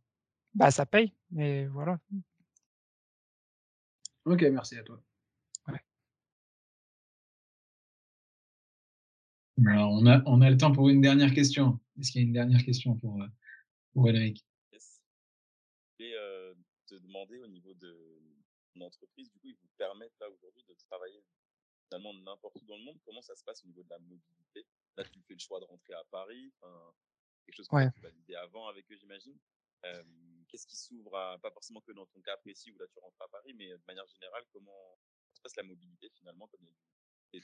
[0.55, 1.99] bah, ça paye et voilà.
[4.25, 5.01] OK, merci à toi.
[9.67, 11.79] Alors, on a on a le temps pour une dernière question.
[11.99, 13.27] Est-ce qu'il y a une dernière question pour, heu,
[13.93, 14.45] pour Ulric?
[14.71, 15.01] Yes.
[15.99, 16.55] Et heu,
[16.87, 18.21] te demander au niveau de
[18.73, 21.23] ton entreprise, du coup, ils vous permettent là aujourd'hui de travailler
[21.87, 22.99] finalement n'importe où dans le monde.
[23.03, 24.65] Comment ça se passe au niveau de la mobilité?
[24.97, 26.93] Là, tu fais le choix de rentrer à Paris, enfin,
[27.45, 27.91] quelque chose que tu as Ouais.
[27.91, 29.37] pu valider avant avec eux, j'imagine.
[30.47, 33.21] Qu'est-ce qui s'ouvre à pas forcément que dans ton cas précis où là, tu rentres
[33.21, 34.97] à Paris, mais de manière générale, comment
[35.33, 37.39] se passe la mobilité finalement comme il y a?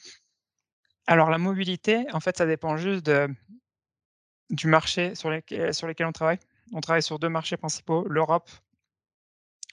[1.07, 3.11] Alors la mobilité, en fait, ça dépend juste
[4.49, 6.39] du marché sur lesquels sur lesquels on travaille.
[6.73, 8.49] On travaille sur 2 marchés principaux, l'Europe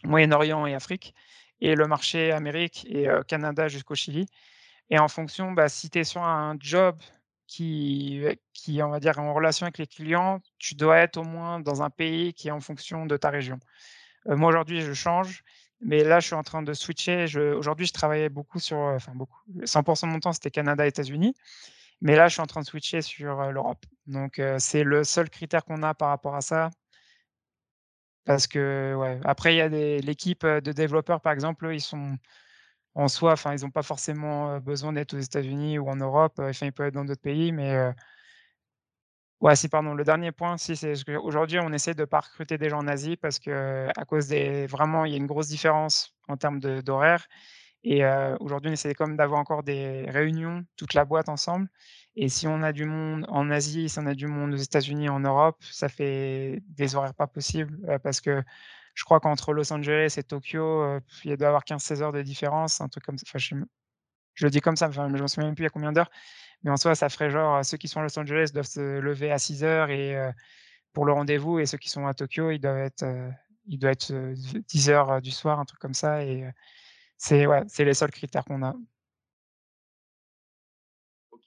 [0.04, 1.14] Moyen-Orient et Afrique
[1.60, 4.26] et le marché Amérique et Canada jusqu'au Chili
[4.90, 7.00] et en fonction, bah, si tu es sur un job
[7.46, 8.22] qui
[8.52, 11.82] qui, on va dire, en relation avec les clients, tu dois être au moins dans
[11.82, 13.58] un pays qui est en fonction de ta région.
[14.26, 15.44] Moi, aujourd'hui, je change,
[15.84, 17.26] mais là, je suis en train de switcher.
[17.56, 21.34] Aujourd'hui, je travaillais beaucoup sur, heu, enfin beaucoup, 100 de mon temps, c'était Canada, États-Unis,
[22.02, 23.84] mais là, je suis en train de switcher sur, heu, l'Europe.
[24.06, 26.70] Donc heu, c'est le seul critère qu'on a par rapport à ça.
[28.24, 32.16] Parce que, ouais, après il y a l'équipe, de développeurs, par exemple, ils sont
[32.94, 36.66] en soi, enfin, ils ont pas forcément, besoin d'être aux États-Unis ou en Europe, enfin,
[36.66, 37.76] ils peuvent être dans d'autres pays, mais
[39.42, 42.58] ouais, si, pardon, le dernier point, si, c'est ce qu'aujourd'hui, on essaie de pas recruter
[42.58, 46.14] des gens en Asie parce qu'à cause des vraiment, il y a une grosse différence
[46.28, 47.26] en termes d'horaire
[47.84, 51.68] et heu, aujourd'hui, on essaie quand même d'avoir encore des réunions, toute la boîte ensemble
[52.16, 55.08] et si on a du monde en Asie, si on a du monde aux États-Unis,
[55.10, 58.42] en Europe, ça fait des horaires pas possibles, heu, parce que
[58.94, 62.80] je crois qu'entre Los Angeles et Tokyo, il doit y avoir 15-16 heures de différence,
[62.82, 63.16] un truc comme.
[63.26, 63.38] Enfin,
[64.34, 65.92] je le dis comme ça, mais je me souviens même plus il y a combien
[65.92, 66.10] d'heures,
[66.64, 69.30] mais en soi, ça ferait genre, ceux qui sont à Los Angeles doivent se lever
[69.32, 70.32] à 6 heures et heu,
[70.92, 73.32] pour le rendez-vous et ceux qui sont à Tokyo, ils doivent être, heu,
[73.66, 74.34] il doit être, heu,
[74.68, 76.44] 10 heures, heu, du soir, un truc comme ça et
[77.18, 78.74] c'est ouais, les seuls critères qu'on a.
[81.30, 81.44] OK.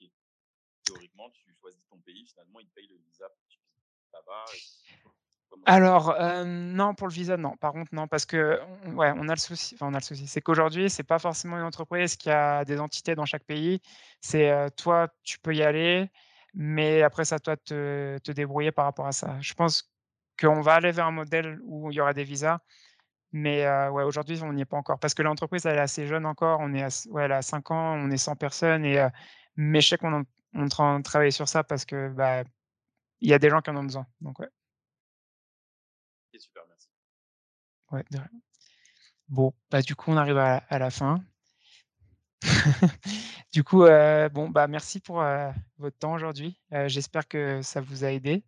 [0.85, 3.59] Théoriquement, tu choisi ton pays, finalement, ils te payent le visa pour que tu
[4.13, 4.45] là-bas.
[5.67, 7.55] Alors, heu, non, pour le visa, non.
[7.57, 8.59] Par contre, non, parce que,
[8.93, 11.57] ouais, on a le souci enfin, on a le souci, c'est qu'aujourd'hui, c'est pas forcément
[11.57, 13.81] une entreprise qui a des entités dans chaque pays.
[14.21, 16.09] C'est, heu, toi, tu peux y aller,
[16.53, 19.37] mais après, à toi te te débrouiller par rapport à ça.
[19.41, 19.91] Je pense
[20.39, 22.59] qu'on va aller vers un modèle où il y aura des visas,
[23.33, 24.99] mais, heu, ouais, aujourd'hui, on n'y est pas encore.
[24.99, 26.59] Parce que l'entreprise, elle est assez jeune encore.
[26.61, 29.05] On est à ouais, elle a 5 ans, on est 100 personnes et
[29.57, 30.13] mais je sais qu'on
[30.55, 32.43] on est en train de travailler sur ça parce que, bah,
[33.21, 34.49] il y a des gens qui en ont besoin, donc ouais.
[36.33, 36.87] Ok, super, merci.
[37.95, 38.29] Ouais, de rien.
[39.29, 41.23] Bon, bah, du coup, on arrive à à la fin.
[43.53, 46.59] Du coup, heu, bon, bah, merci pour, heu, votre temps aujourd'hui.
[46.73, 48.43] Heu, j'espère que ça vous a aidé.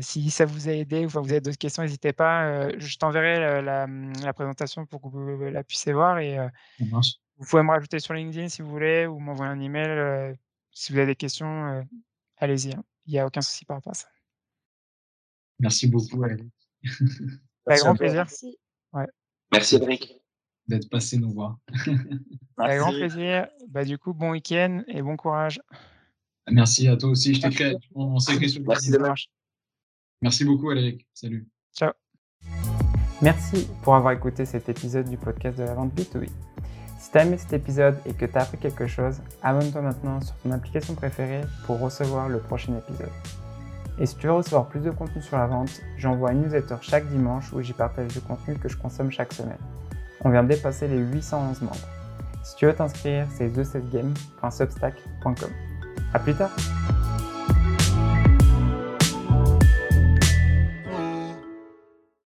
[0.00, 3.58] Si ça vous a aidé ou enfin, vous avez d'autres questions, n'hésitez pas, je t'enverrai,
[3.60, 3.86] heu, la,
[4.22, 6.36] la présentation pour que vous la puissiez voir et
[7.36, 10.36] vous pouvez me rajouter sur LinkedIn si vous voulez ou m'envoyer un email,
[10.72, 11.86] si vous avez des questions,
[12.38, 12.84] allez-y, hein.
[13.06, 14.08] Il y a aucun souci par rapport à ça.
[15.60, 16.44] Merci beaucoup, Alex,
[17.68, 18.16] Avec Merci à grand plaisir.
[18.24, 18.58] Merci.
[19.52, 20.20] Merci, Eric.
[20.66, 21.56] d'être passé nous voir.
[22.58, 22.98] Avec grand Merci.
[22.98, 23.48] plaisir.
[23.68, 25.60] Bah, du coup, bon week-end et bon courage.
[26.50, 27.34] Merci à toi aussi.
[27.34, 29.08] Je t'écris, on, on s'écrit sur Merci LinkedIn.
[29.10, 29.14] de.
[30.22, 31.06] Merci beaucoup, Aléric.
[31.14, 31.46] Salut.
[31.76, 31.92] Ciao.
[33.22, 36.28] Merci pour avoir écouté cet épisode du podcast de la vente B2B.
[36.98, 40.20] Si tu as aimé cet épisode et que tu as appris quelque chose, abonne-toi maintenant
[40.20, 43.10] sur ton application préférée pour recevoir le prochain épisode.
[44.00, 47.06] Et si tu veux recevoir plus de contenu sur la vente, j'envoie une newsletter chaque
[47.08, 49.58] dimanche où j'y partage du contenu que je consomme chaque semaine.
[50.24, 51.76] On vient de dépasser les 811 membres.
[52.44, 55.50] Si tu veux t'inscrire, c'est thesafegame.substack.com.
[56.14, 56.50] A plus tard